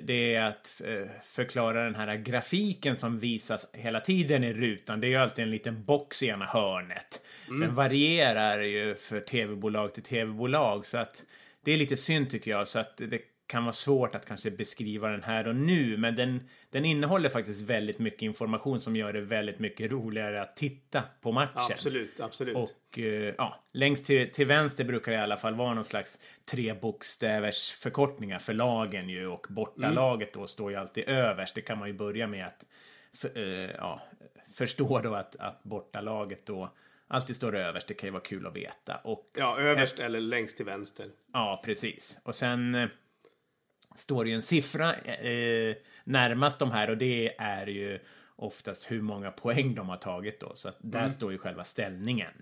det 0.03 0.35
är 0.35 0.45
att 0.45 0.83
eh, 0.85 1.09
förklara 1.23 1.85
den 1.85 1.95
här 1.95 2.17
grafiken 2.17 2.97
som 2.97 3.19
visas 3.19 3.71
hela 3.73 4.01
tiden 4.01 4.45
i 4.45 4.55
rutan. 4.55 5.01
Det 5.01 5.07
är 5.07 5.09
ju 5.09 5.17
alltid 5.17 5.43
en 5.43 5.51
liten 5.51 5.85
box 5.85 6.23
i 6.23 6.29
ena 6.29 6.45
hörnet. 6.45 7.27
Den 7.49 7.75
varierar 7.75 8.61
ju 8.61 8.95
för 8.95 9.21
tv-bolag 9.21 9.95
till 9.95 10.03
tv-bolag 10.03 10.87
så 10.87 10.99
att 10.99 11.25
det 11.65 11.73
är 11.73 11.77
lite 11.77 11.97
synd 11.97 12.31
tycker 12.31 12.51
jag. 12.51 12.69
Så 12.69 12.79
att 12.79 12.97
det 12.97 13.36
kan 13.47 13.65
vara 13.65 13.73
svårt 13.73 14.15
att 14.15 14.27
kanske 14.27 14.51
beskriva 14.51 15.09
den 15.09 15.23
här 15.23 15.49
och 15.49 15.57
nu, 15.57 15.97
men 15.97 16.17
den, 16.17 16.49
den 16.71 16.85
innehåller 16.85 17.29
faktiskt 17.29 17.63
väldigt 17.63 17.99
mycket 17.99 18.23
information 18.23 18.81
som 18.81 18.97
gör 18.97 19.13
det 19.13 19.21
väldigt 19.21 19.59
mycket 19.59 19.93
roligare 19.93 20.43
att 20.43 20.57
titta 20.57 21.03
på 21.21 21.33
matchen. 21.33 21.73
Absolut, 21.73 22.21
absolut. 22.21 22.57
Och 22.57 22.99
eh, 22.99 23.35
ja, 23.39 23.57
längst 23.73 24.07
till, 24.07 24.31
till 24.33 24.47
vänster 24.47 24.85
brukar 24.85 25.13
det 25.13 25.19
i 25.19 25.21
alla 25.21 25.37
fall 25.37 25.55
vara 25.55 25.75
någon 25.75 25.85
slags 25.85 26.21
tre 26.51 26.75
bokstävers 26.75 27.73
förkortningar 27.73 28.39
för 28.39 28.55
lagen 28.55 29.09
ju 29.09 29.27
och 29.27 29.47
bortalaget 29.51 30.35
då 30.35 30.47
står 30.47 30.71
ju 30.71 30.77
alltid 30.77 31.09
överst. 31.09 31.55
Det 31.55 31.61
kan 31.61 31.79
man 31.79 31.89
ju 31.89 31.95
börja 31.95 32.27
med 32.27 32.47
att 32.47 32.65
för, 33.15 33.37
eh, 33.37 33.71
ja, 33.71 34.03
förstå 34.53 34.99
då 34.99 35.15
att, 35.15 35.37
att 35.37 35.63
bortalaget 35.63 36.47
då 36.47 36.73
alltid 37.09 37.37
står 37.37 37.57
överst. 37.57 37.89
Det 37.89 37.95
kan 37.95 38.07
ju 38.07 38.11
vara 38.11 38.23
kul 38.23 38.47
att 38.47 38.57
veta. 38.57 38.97
Och 39.05 39.31
Ja, 39.39 39.59
överst 39.59 40.01
eller 40.01 40.21
längst 40.21 40.57
till 40.57 40.67
vänster. 40.67 41.07
Ja, 41.33 41.63
precis. 41.65 42.21
Och 42.25 42.35
sen 42.35 42.75
eh, 42.75 42.89
står 43.97 44.29
ju 44.29 44.35
en 44.35 44.43
siffra 44.43 44.95
eh, 44.95 45.77
närmast 46.05 46.59
de 46.59 46.71
här 46.71 46.91
och 46.91 46.97
det 46.97 47.35
är 47.39 47.67
ju 47.67 47.99
oftast 48.37 48.91
hur 48.91 49.03
många 49.03 49.31
poäng 49.31 49.75
de 49.75 49.89
har 49.89 49.97
tagit 49.97 50.41
då. 50.41 50.53
Så 50.55 50.69
att 50.69 50.79
där 50.81 51.09
står 51.09 51.33
ju 51.33 51.39
själva 51.39 51.65
ställningen. 51.65 52.33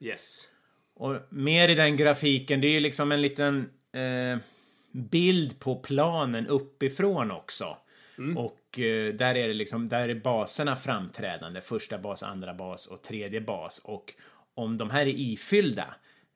Yes. 0.00 0.48
Och 0.94 1.16
mer 1.30 1.68
i 1.68 1.74
den 1.74 1.96
grafiken, 1.96 2.60
det 2.60 2.66
är 2.68 2.72
ju 2.72 2.80
liksom 2.80 3.12
en 3.12 3.22
liten 3.22 3.70
eh, 3.92 4.38
bild 4.92 5.60
på 5.60 5.76
planen 5.76 6.46
uppifrån 6.46 7.30
också. 7.30 7.76
Och 8.36 8.78
eh, 8.78 9.14
där 9.14 9.34
är 9.34 9.48
det 9.48 9.54
liksom, 9.54 9.88
där 9.88 10.08
är 10.08 10.14
baserna 10.14 10.76
framträdande. 10.76 11.60
Första 11.60 11.98
bas, 11.98 12.22
andra 12.22 12.54
bas 12.54 12.86
och 12.86 13.02
tredje 13.02 13.40
bas. 13.40 13.78
Och 13.78 14.14
om 14.54 14.76
de 14.76 14.90
här 14.90 15.06
är 15.06 15.14
ifyllda, 15.18 15.94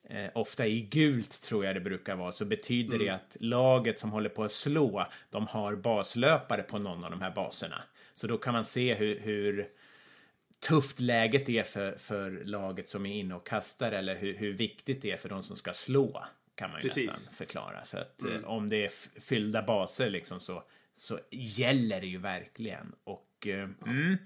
eh, 0.09 0.31
ofta 0.35 0.67
i 0.67 0.81
gult 0.81 1.43
tror 1.43 1.65
jag 1.65 1.77
det 1.77 1.81
brukar 1.81 2.17
vara, 2.17 2.33
så 2.33 2.45
betyder 2.45 2.99
det 2.99 3.09
att 3.09 3.37
laget 3.41 3.99
som 3.99 4.11
håller 4.11 4.29
på 4.29 4.45
att 4.45 4.53
slå, 4.53 5.07
de 5.31 5.47
har 5.47 5.77
baslöpare 5.77 6.63
på 6.63 6.79
någon 6.79 7.05
av 7.05 7.11
de 7.11 7.21
här 7.21 7.35
baserna. 7.35 7.83
Så 8.15 8.27
då 8.27 8.39
kan 8.39 8.55
man 8.55 8.65
se 8.65 8.95
hur, 8.95 9.21
hur 9.21 9.69
tufft 10.61 11.01
läget 11.01 11.49
är 11.49 11.63
för, 11.63 11.93
för 11.93 12.31
laget 12.45 12.89
som 12.89 13.07
är 13.07 13.15
inne 13.15 13.35
och 13.35 13.47
kastar 13.47 13.93
eller 13.93 14.17
hur, 14.17 14.35
hur 14.35 14.53
viktigt 14.53 15.03
det 15.03 15.11
är 15.11 15.17
för 15.17 15.29
de 15.29 15.43
som 15.43 15.57
ska 15.57 15.73
slå. 15.73 16.25
Kan 16.55 16.71
man 16.71 16.83
ju 16.83 16.89
Precis. 16.89 17.07
nästan 17.07 17.35
förklara. 17.35 17.83
För 17.85 17.99
att 17.99 18.25
eh, 18.25 18.45
om 18.45 18.69
det 18.69 18.85
är 18.85 19.21
fyllda 19.21 19.63
baser 19.63 20.11
liksom 20.11 20.41
så, 20.41 20.63
så 20.97 21.21
gäller 21.31 22.01
det 22.01 22.07
ju 22.07 22.19
verkligen. 22.19 22.95
Och 23.05 23.47
eh, 23.47 23.69
mm. 23.87 24.17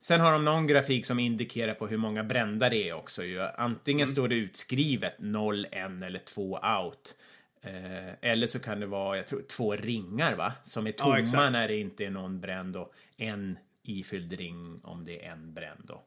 Sen 0.00 0.20
har 0.20 0.32
de 0.32 0.44
någon 0.44 0.66
grafik 0.66 1.06
som 1.06 1.18
indikerar 1.18 1.74
på 1.74 1.86
hur 1.86 1.96
många 1.96 2.24
brända 2.24 2.68
det 2.68 2.88
är 2.88 2.92
också. 2.92 3.24
Ju. 3.24 3.40
Antingen 3.42 4.08
står 4.08 4.28
det 4.28 4.34
utskrivet 4.34 5.14
0, 5.18 5.64
1 5.64 5.72
eller 6.02 6.18
2 6.18 6.58
out. 6.82 7.14
Eh, 7.62 8.30
eller 8.30 8.46
så 8.46 8.58
kan 8.58 8.80
det 8.80 8.86
vara, 8.86 9.16
jag 9.16 9.26
tror, 9.26 9.42
två 9.42 9.76
ringar 9.76 10.36
va? 10.36 10.52
Som 10.64 10.86
är 10.86 10.92
tomma 10.92 11.18
exakt. 11.18 11.52
när 11.52 11.68
det 11.68 11.76
inte 11.76 12.04
är 12.04 12.10
någon 12.10 12.40
bränd 12.40 12.76
och 12.76 12.92
en 13.16 13.58
ifylld 13.82 14.32
ring 14.32 14.80
om 14.84 15.04
det 15.04 15.24
är 15.24 15.30
en 15.32 15.54
bränd. 15.54 15.90
Och 15.90 16.04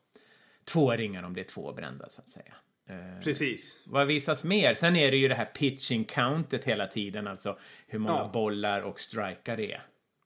två 0.66 0.92
ringar 0.92 1.24
om 1.24 1.34
det 1.34 1.42
är 1.42 1.46
två 1.46 1.74
brända 1.74 2.10
så 2.10 2.22
att 2.22 2.30
säga. 2.30 2.54
Eh, 2.89 3.24
Precis. 3.24 3.80
vad 3.86 4.08
visas 4.08 4.44
mer? 4.44 4.76
Sen 4.76 4.96
är 4.96 5.12
det 5.12 5.18
ju 5.18 5.28
det 5.28 5.36
här 5.36 5.46
pitching 5.46 6.06
countet 6.06 6.66
hela 6.66 6.88
tiden, 6.88 7.28
alltså 7.28 7.58
hur 7.88 8.00
många 8.00 8.18
Ja. 8.20 8.30
bollar 8.34 8.82
och 8.82 9.00
strikar 9.00 9.58
det 9.58 9.74
är. 9.74 9.82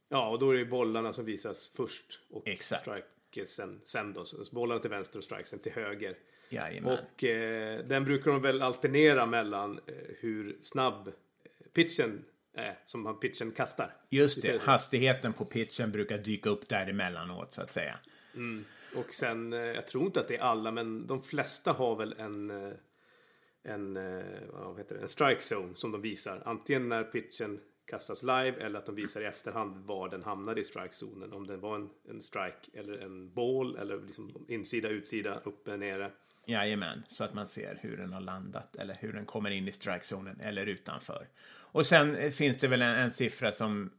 Ja, 0.10 0.28
och 0.30 0.40
då 0.40 0.52
är 0.52 0.58
det 0.58 0.66
bollarna 0.66 1.14
som 1.14 1.26
visas 1.26 1.72
först 1.76 2.20
och 2.32 2.48
Exakt. 2.48 2.88
Strikesen 3.36 3.82
sen 3.84 4.14
då. 4.14 4.26
Så 4.26 4.46
bollarna 4.52 4.80
till 4.80 4.90
vänster 4.90 5.18
och 5.18 5.24
strikesen 5.24 5.60
till 5.60 5.72
höger. 5.72 6.18
Jajamän. 6.50 6.94
Och 6.94 7.24
eh, 7.24 7.80
den 7.86 8.04
brukar 8.06 8.32
de 8.32 8.42
väl 8.42 8.62
alternera 8.62 9.26
mellan 9.26 9.80
eh, 9.88 9.94
hur 10.20 10.58
snabb 10.62 11.08
eh, 11.08 11.14
pitchen 11.74 12.26
är 12.54 12.80
som 12.86 13.20
pitchen 13.20 13.52
kastar. 13.52 13.96
Just 14.10 14.42
det, 14.42 14.62
hastigheten 14.62 15.34
på 15.34 15.46
pitchen 15.46 15.92
brukar 15.92 16.18
dyka 16.18 16.50
upp 16.50 16.70
däremellanåt 16.70 17.54
så 17.54 17.62
att 17.62 17.72
säga. 17.72 18.00
Och 18.96 19.14
sen, 19.14 19.54
eh, 19.54 19.60
jag 19.60 19.88
tror 19.88 20.06
inte 20.06 20.20
att 20.20 20.28
det 20.28 20.36
är 20.36 20.42
alla, 20.42 20.72
men 20.72 21.08
de 21.08 21.24
flesta 21.24 21.72
har 21.72 21.96
väl 21.96 22.16
en, 22.18 22.50
eh, 22.50 22.74
en, 23.64 23.98
eh, 23.98 24.24
vad 24.54 24.78
heter 24.78 24.96
det, 24.96 25.02
en 25.02 25.08
strike 25.08 25.42
zone 25.42 25.76
som 25.76 25.92
de 25.92 26.02
visar. 26.02 26.42
Antingen 26.46 26.90
när 26.90 27.04
pitchen 27.04 27.60
kastas 27.86 28.24
live 28.24 28.56
eller 28.60 28.80
att 28.80 28.86
de 28.86 28.96
visar 28.96 29.22
i 29.22 29.26
efterhand 29.26 29.86
var 29.86 30.10
den 30.10 30.24
hamnade 30.24 30.62
i 30.62 30.64
strike-zonen. 30.64 31.34
Om 31.34 31.48
det 31.48 31.58
var 31.58 31.76
en, 31.76 31.90
en 32.10 32.22
strike 32.22 32.80
eller 32.80 32.98
en 32.98 33.34
ball 33.34 33.78
eller 33.78 34.02
liksom 34.02 34.46
insida, 34.48 34.90
utsida, 34.90 35.42
uppe, 35.44 35.78
nere. 35.78 36.12
Jajamän, 36.48 37.04
så 37.08 37.24
att 37.24 37.34
man 37.34 37.48
ser 37.48 37.80
hur 37.82 37.98
den 37.98 38.14
har 38.14 38.22
landat 38.22 38.76
eller 38.76 38.98
hur 39.00 39.14
den 39.14 39.26
kommer 39.26 39.50
in 39.52 39.68
i 39.68 39.72
strikezonen 39.72 40.40
eller 40.40 40.66
utanför. 40.66 41.28
Och 41.48 41.86
sen 41.86 42.16
eh, 42.16 42.32
finns 42.32 42.58
det 42.58 42.68
väl 42.68 42.82
en, 42.82 42.96
en 42.96 43.12
siffra 43.12 43.52
som 43.52 43.92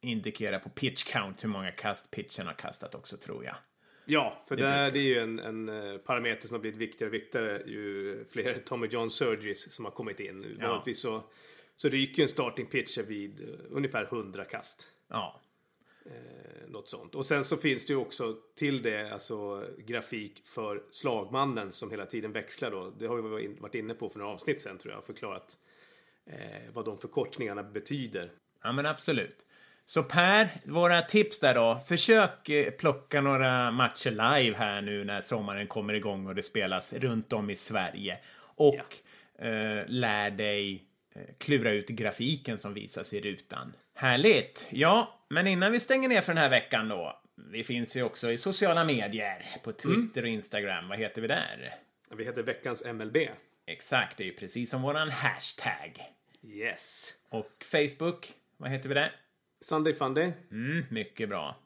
indikerar 0.00 0.58
på 0.58 0.68
pitch 0.68 1.12
count 1.12 1.44
hur 1.44 1.48
många 1.48 1.70
kast 1.70 2.10
pitchen 2.10 2.46
har 2.46 2.54
kastat 2.54 2.94
också 2.94 3.16
tror 3.16 3.44
jag. 3.44 3.56
Ja, 4.06 4.42
för 4.48 4.56
det, 4.56 4.62
där, 4.62 4.90
det 4.90 4.98
är 4.98 5.02
ju 5.02 5.18
en, 5.18 5.38
en 5.38 5.68
eh, 5.68 5.98
parameter 5.98 6.46
som 6.46 6.54
har 6.54 6.60
blivit 6.60 6.80
viktigare 6.80 7.08
och 7.08 7.14
viktigare 7.14 7.62
ju 7.66 8.24
fler 8.30 8.54
Tommy 8.64 8.86
John 8.86 9.10
surgeries 9.10 9.72
som 9.72 9.84
har 9.84 9.92
kommit 9.92 10.20
in. 10.20 10.56
Ja. 10.60 10.68
Vanligtvis 10.68 11.00
så, 11.00 11.24
så 11.76 11.88
ryker 11.88 12.22
en 12.22 12.28
starting 12.28 12.66
pitcher 12.66 13.02
vid 13.02 13.40
eh, 13.40 13.46
ungefär 13.70 14.02
100 14.02 14.44
kast. 14.44 14.88
Ja, 15.08 15.40
Eh, 16.06 16.68
Något 16.68 16.88
sånt. 16.88 17.14
Och 17.14 17.26
sen 17.26 17.44
så 17.44 17.56
finns 17.56 17.86
det 17.86 17.92
ju 17.92 17.96
också 17.98 18.36
till 18.56 18.82
det 18.82 19.12
alltså 19.12 19.66
grafik 19.78 20.42
för 20.46 20.82
slagmannen 20.90 21.72
som 21.72 21.90
hela 21.90 22.06
tiden 22.06 22.32
växlar 22.32 22.70
då. 22.70 22.90
Det 22.98 23.06
har 23.06 23.16
vi 23.16 23.22
varit 23.22 23.44
in- 23.44 23.56
varit 23.60 23.74
inne 23.74 23.94
på 23.94 24.08
för 24.08 24.18
några 24.18 24.32
avsnitt 24.32 24.60
sen 24.60 24.78
tror 24.78 24.94
jag. 24.94 25.04
Förklarat 25.04 25.56
eh, 26.26 26.36
vad 26.72 26.84
de 26.84 26.98
förkortningarna 26.98 27.62
betyder. 27.62 28.30
ja 28.62 28.72
men 28.72 28.86
absolut. 28.86 29.36
Så 29.86 30.02
Per, 30.02 30.48
våra 30.64 31.02
tips 31.02 31.40
där 31.40 31.54
då. 31.54 31.78
Försök 31.88 32.48
eh, 32.48 32.70
plocka 32.70 33.20
några 33.20 33.70
matcher 33.70 34.10
live 34.10 34.56
här 34.56 34.82
nu 34.82 35.04
när 35.04 35.20
sommaren 35.20 35.66
kommer 35.66 35.94
igång 35.94 36.26
och 36.26 36.34
det 36.34 36.42
spelas 36.42 36.92
runt 36.92 37.32
om 37.32 37.50
i 37.50 37.56
Sverige. 37.56 38.18
Och 38.38 38.74
eh, 39.44 39.84
lär 39.86 40.30
dig 40.30 40.84
klura 41.38 41.70
ut 41.70 41.88
grafiken 41.88 42.58
som 42.58 42.74
visas 42.74 43.12
i 43.12 43.20
rutan. 43.20 43.72
Härligt! 43.94 44.68
Ja, 44.70 45.20
men 45.28 45.46
innan 45.46 45.72
vi 45.72 45.80
stänger 45.80 46.08
ner 46.08 46.20
för 46.20 46.34
den 46.34 46.42
här 46.42 46.50
veckan 46.50 46.88
då. 46.88 47.20
Vi 47.50 47.64
finns 47.64 47.96
ju 47.96 48.02
också 48.02 48.30
i 48.30 48.38
sociala 48.38 48.84
medier. 48.84 49.44
På 49.64 49.72
Twitter 49.72 50.22
och 50.22 50.28
Instagram. 50.28 50.88
Vad 50.88 50.98
heter 50.98 51.22
vi 51.22 51.28
där? 51.28 51.74
Vi 52.16 52.24
heter 52.24 52.42
veckans 52.42 52.84
MLB. 52.84 53.16
Exakt, 53.66 54.16
det 54.16 54.24
är 54.24 54.26
ju 54.26 54.32
precis 54.32 54.70
som 54.70 54.82
våran 54.82 55.10
hashtag. 55.10 56.00
Yes. 56.42 57.12
Och 57.28 57.64
Facebook, 57.64 58.32
vad 58.56 58.70
heter 58.70 58.88
vi 58.88 58.94
där? 58.94 59.12
Sunday 59.60 59.94
Funday. 59.94 60.32
Mm, 60.50 60.84
mycket 60.90 61.28
bra. 61.28 61.56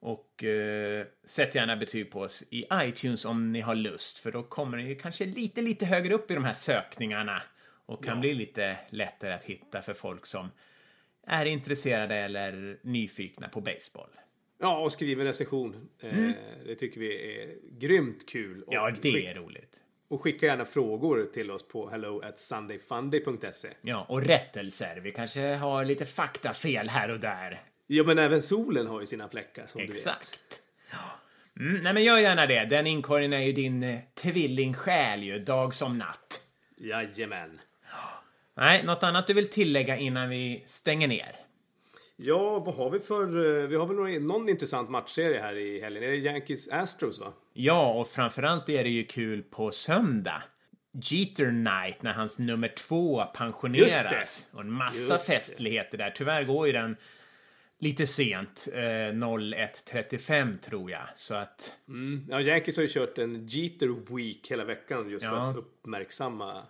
Och 0.00 0.44
eh, 0.44 1.06
sätt 1.24 1.54
gärna 1.54 1.76
betyg 1.76 2.10
på 2.10 2.20
oss 2.20 2.44
i 2.50 2.66
iTunes 2.72 3.24
om 3.24 3.52
ni 3.52 3.60
har 3.60 3.74
lust, 3.74 4.18
för 4.18 4.32
då 4.32 4.42
kommer 4.42 4.78
ni 4.78 4.94
kanske 4.94 5.24
lite, 5.24 5.62
lite 5.62 5.86
högre 5.86 6.14
upp 6.14 6.30
i 6.30 6.34
de 6.34 6.44
här 6.44 6.52
sökningarna 6.52 7.42
och 7.90 8.04
kan 8.04 8.20
bli 8.20 8.34
lite 8.34 8.76
lättare 8.90 9.32
att 9.32 9.44
hitta 9.44 9.82
för 9.82 9.94
folk 9.94 10.26
som 10.26 10.50
är 11.26 11.44
intresserade 11.46 12.14
eller 12.16 12.78
nyfikna 12.82 13.48
på 13.48 13.60
baseball. 13.60 14.10
Ja, 14.60 14.78
och 14.78 14.92
skriv 14.92 15.20
en 15.20 15.26
recension. 15.26 15.88
Eh, 16.00 16.30
det 16.66 16.74
tycker 16.74 17.00
vi 17.00 17.40
är 17.42 17.48
grymt 17.78 18.28
kul. 18.28 18.62
Och, 18.62 18.74
Ja, 18.74 18.90
det 19.02 19.26
är 19.26 19.34
roligt. 19.34 19.82
och 20.08 20.22
skicka 20.22 20.46
gärna 20.46 20.64
frågor 20.64 21.28
till 21.32 21.50
oss 21.50 21.68
på 21.68 21.88
hello 21.90 22.20
at 22.24 22.38
sundayfunday.se. 22.38 23.68
Ja, 23.82 24.06
och 24.08 24.22
rättelser. 24.22 25.00
Vi 25.00 25.12
kanske 25.12 25.40
har 25.54 25.84
lite 25.84 26.06
faktafel 26.06 26.88
här 26.88 27.10
och 27.10 27.20
där. 27.20 27.60
Ja, 27.86 28.04
men 28.04 28.18
även 28.18 28.42
solen 28.42 28.86
har 28.86 29.00
ju 29.00 29.06
sina 29.06 29.28
fläckar 29.28 29.66
som 29.66 29.80
Exakt. 29.80 30.62
Ja. 30.92 30.98
Mm, 31.62 31.82
nej, 31.82 31.94
men 31.94 32.04
gör 32.04 32.18
gärna 32.18 32.46
det. 32.46 32.64
Den 32.64 32.86
inkorgen 32.86 33.32
är 33.32 33.40
ju 33.40 33.52
din 33.52 33.82
eh, 33.82 33.98
tvillingsjäl 34.14 35.22
ju, 35.22 35.38
dag 35.38 35.74
som 35.74 35.98
natt. 35.98 36.44
du 36.76 36.88
vet. 36.88 37.18
Jajamän. 37.18 37.60
Nej, 38.56 38.84
något 38.84 39.02
annat 39.02 39.26
du 39.26 39.32
vill 39.34 39.48
tillägga 39.50 39.96
innan 39.96 40.28
vi 40.28 40.62
stänger 40.66 41.08
ner? 41.08 41.36
Ja, 42.16 42.58
vad 42.58 42.74
har 42.74 42.90
vi 42.90 43.00
för... 43.00 43.60
eh, 43.62 43.68
Vi 43.68 43.76
har 43.76 43.86
väl 43.86 43.96
någon, 43.96 44.26
någon 44.26 44.48
intressant 44.48 44.90
matchserie 44.90 45.40
här 45.40 45.56
i 45.56 45.80
helgen. 45.80 46.02
Är 46.02 46.08
det 46.08 46.16
Yankees 46.16 46.68
Astros, 46.68 47.18
va? 47.18 47.32
Ja, 47.52 47.92
och 47.92 48.08
framförallt 48.08 48.68
är 48.68 48.84
det 48.84 48.90
ju 48.90 49.04
kul 49.04 49.42
på 49.42 49.70
söndag. 49.70 50.42
Jeter 50.92 51.50
Night 51.50 52.02
när 52.02 52.12
hans 52.12 52.38
nummer 52.38 52.68
två 52.68 53.24
pensioneras. 53.24 54.50
Och 54.54 54.60
en 54.60 54.72
massa 54.72 55.12
Just 55.14 55.26
festligheter 55.26 55.98
där. 55.98 56.10
Tyvärr 56.10 56.44
går 56.44 56.66
ju 56.66 56.72
den 56.72 56.96
lite 57.78 58.06
sent. 58.06 58.68
Eh, 58.72 58.78
01.35 58.78 60.58
tror 60.58 60.90
jag. 60.90 61.02
Så 61.16 61.34
att... 61.34 61.74
Mm. 61.88 62.26
Ja, 62.30 62.40
Yankees 62.40 62.76
har 62.76 62.82
ju 62.82 62.88
kört 62.88 63.18
en 63.18 63.46
Jeter 63.46 64.14
Week 64.16 64.50
hela 64.50 64.64
veckan 64.64 65.10
just 65.10 65.26
för 65.26 65.32
Ja. 65.36 65.50
att 65.50 65.56
uppmärksamma 65.56 66.62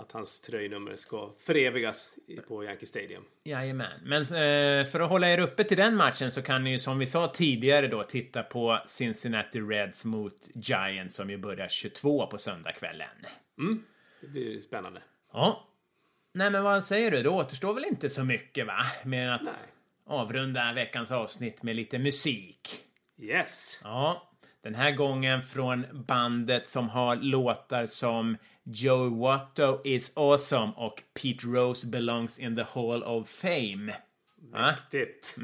att 0.00 0.12
hans 0.12 0.40
tröjnummer 0.40 0.96
ska 0.96 1.32
förevigas 1.38 2.14
på 2.48 2.64
Yankee 2.64 2.86
Stadium. 2.86 3.24
Jajamän. 3.44 4.00
Men 4.04 4.22
eh, 4.22 4.86
för 4.86 5.00
att 5.00 5.10
hålla 5.10 5.28
er 5.28 5.38
uppe 5.38 5.64
till 5.64 5.76
den 5.76 5.96
matchen 5.96 6.32
så 6.32 6.42
kan 6.42 6.64
ni 6.64 6.70
ju 6.70 6.78
som 6.78 6.98
vi 6.98 7.06
sa 7.06 7.28
tidigare 7.28 7.88
då 7.88 8.02
titta 8.02 8.42
på 8.42 8.78
Cincinnati 8.86 9.60
Reds 9.60 10.04
mot 10.04 10.50
Giants 10.54 11.14
som 11.14 11.30
ju 11.30 11.36
börjar 11.38 11.68
22 11.68 12.26
på 12.26 12.38
söndagskvällen. 12.38 13.08
Det 14.20 14.28
blir 14.28 14.60
spännande. 14.60 15.02
Ja. 15.32 15.66
Nej 16.34 16.50
men 16.50 16.62
vad 16.62 16.84
säger 16.84 17.10
du? 17.10 17.22
Det 17.22 17.28
återstår 17.28 17.74
väl 17.74 17.84
inte 17.84 18.08
så 18.08 18.24
mycket 18.24 18.66
va? 18.66 18.84
Mer 19.04 19.22
än 19.22 19.32
att 19.32 19.42
Nej. 19.42 19.52
avrunda 20.06 20.72
veckans 20.72 21.12
avsnitt 21.12 21.62
med 21.62 21.76
lite 21.76 21.98
musik. 21.98 22.68
Yes! 23.18 23.80
Ja, 23.84 24.30
den 24.62 24.74
här 24.74 24.90
gången 24.90 25.42
från 25.42 26.04
bandet 26.06 26.68
som 26.68 26.88
har 26.88 27.16
låtar 27.16 27.86
som 27.86 28.36
Joey 28.64 29.10
Watto 29.10 29.80
is 29.84 30.12
awesome 30.16 30.72
och 30.76 31.02
Pete 31.22 31.46
Rose 31.46 31.86
belongs 31.86 32.38
in 32.38 32.56
the 32.56 32.62
Hall 32.62 33.02
of 33.02 33.28
Fame. 33.28 33.94
Mäktigt. 34.52 35.36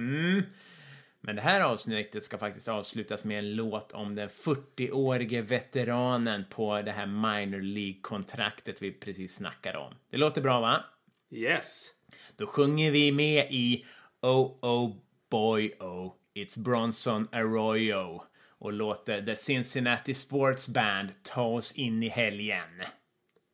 Men 1.20 1.36
det 1.36 1.42
här 1.42 1.60
avsnittet 1.60 2.22
ska 2.22 2.38
faktiskt 2.38 2.68
avslutas 2.68 3.24
med 3.24 3.38
en 3.38 3.54
låt 3.54 3.92
om 3.92 4.14
den 4.14 4.28
40-årige 4.28 5.42
veteranen 5.42 6.44
på 6.50 6.82
det 6.82 6.92
här 6.92 7.06
minor 7.06 7.60
League-kontraktet 7.60 8.82
vi 8.82 8.92
precis 8.92 9.34
snackade 9.34 9.78
om. 9.78 9.94
Det 10.10 10.16
låter 10.16 10.40
bra 10.40 10.60
va? 10.60 10.84
Yes! 11.30 11.90
Då 12.36 12.46
sjunger 12.46 12.90
vi 12.90 13.12
med 13.12 13.46
i 13.50 13.84
Oh 14.22 14.58
Oh 14.62 14.96
Boy 15.30 15.72
Oh 15.80 16.12
It's 16.34 16.58
Bronson 16.58 17.28
Arroyo 17.32 18.22
och 18.58 18.72
låter 18.72 19.22
The 19.22 19.36
Cincinnati 19.36 20.14
Sports 20.14 20.68
Band 20.68 21.08
ta 21.22 21.44
oss 21.44 21.72
in 21.72 22.02
i 22.02 22.08
helgen. 22.08 22.82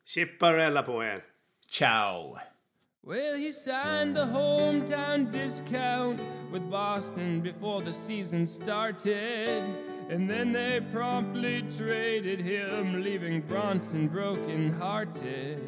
Chipparella 0.05 0.83
på 0.83 1.01
er! 1.01 1.23
Ciao! 1.69 2.37
Well, 3.05 3.35
he 3.37 3.51
signed 3.51 4.17
a 4.17 4.25
hometown 4.25 5.29
discount 5.29 6.21
with 6.51 6.69
Boston 6.69 7.41
before 7.41 7.81
the 7.81 7.91
season 7.91 8.47
started. 8.47 9.63
And 10.09 10.29
then 10.29 10.53
they 10.53 10.81
promptly 10.91 11.63
traded 11.63 12.39
him, 12.39 13.01
leaving 13.01 13.41
Bronson 13.41 14.07
broken 14.07 14.73
hearted. 14.79 15.59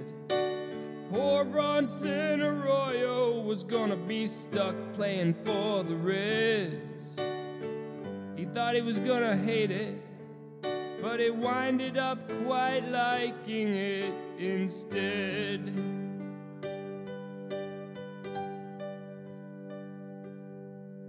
Poor 1.09 1.43
Bronson 1.45 2.41
Arroyo 2.41 3.41
was 3.41 3.63
gonna 3.63 3.95
be 3.95 4.27
stuck 4.27 4.75
playing 4.93 5.33
for 5.45 5.83
the 5.83 5.95
Reds. 5.95 7.17
He 8.35 8.45
thought 8.45 8.75
he 8.75 8.81
was 8.81 8.99
gonna 8.99 9.35
hate 9.35 9.71
it, 9.71 10.01
but 11.01 11.19
he 11.19 11.29
winded 11.29 11.97
up 11.97 12.19
quite 12.45 12.87
liking 12.89 13.73
it 13.73 14.13
instead. 14.37 15.73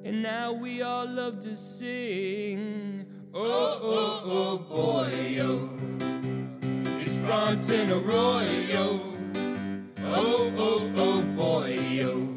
And 0.05 0.23
now 0.23 0.53
we 0.53 0.83
all 0.83 1.07
love 1.07 1.41
to 1.41 1.55
sing. 1.55 3.07
Oh, 3.35 3.79
oh, 3.83 4.23
oh, 4.25 4.59
boy, 4.59 5.41
oh. 5.43 5.69
It's 7.01 7.19
Bronson 7.19 7.91
Arroyo. 7.91 9.01
Oh, 10.05 10.53
oh, 10.57 10.93
oh, 10.97 11.23
boy, 11.23 11.77
oh. 12.05 12.29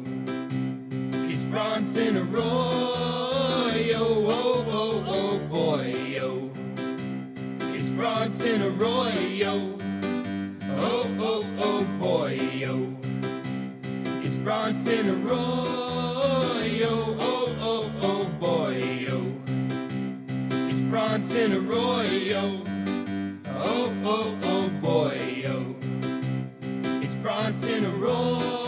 It's 1.30 1.44
Bronson 1.44 2.16
Arroyo. 2.16 2.42
Oh, 3.98 4.59
It's 8.00 8.06
Bronson 8.08 8.62
Arroyo. 8.62 9.78
Oh, 10.78 11.16
oh, 11.20 11.46
oh, 11.58 11.84
boy, 11.98 12.38
oh. 12.66 12.96
It's 14.24 14.38
Bronson 14.38 15.10
Arroyo. 15.10 16.80
Oh, 17.20 17.56
oh, 17.60 17.92
oh, 18.00 18.24
boy, 18.40 19.06
oh. 19.10 19.34
It's 20.70 20.80
Bronson 20.80 21.52
Arroyo. 21.52 22.64
Oh, 23.46 23.94
oh, 24.02 24.38
oh, 24.44 24.68
boy, 24.80 25.44
oh. 25.46 25.76
It's 27.02 27.16
Bronson 27.16 27.84
Arroyo. 27.84 28.59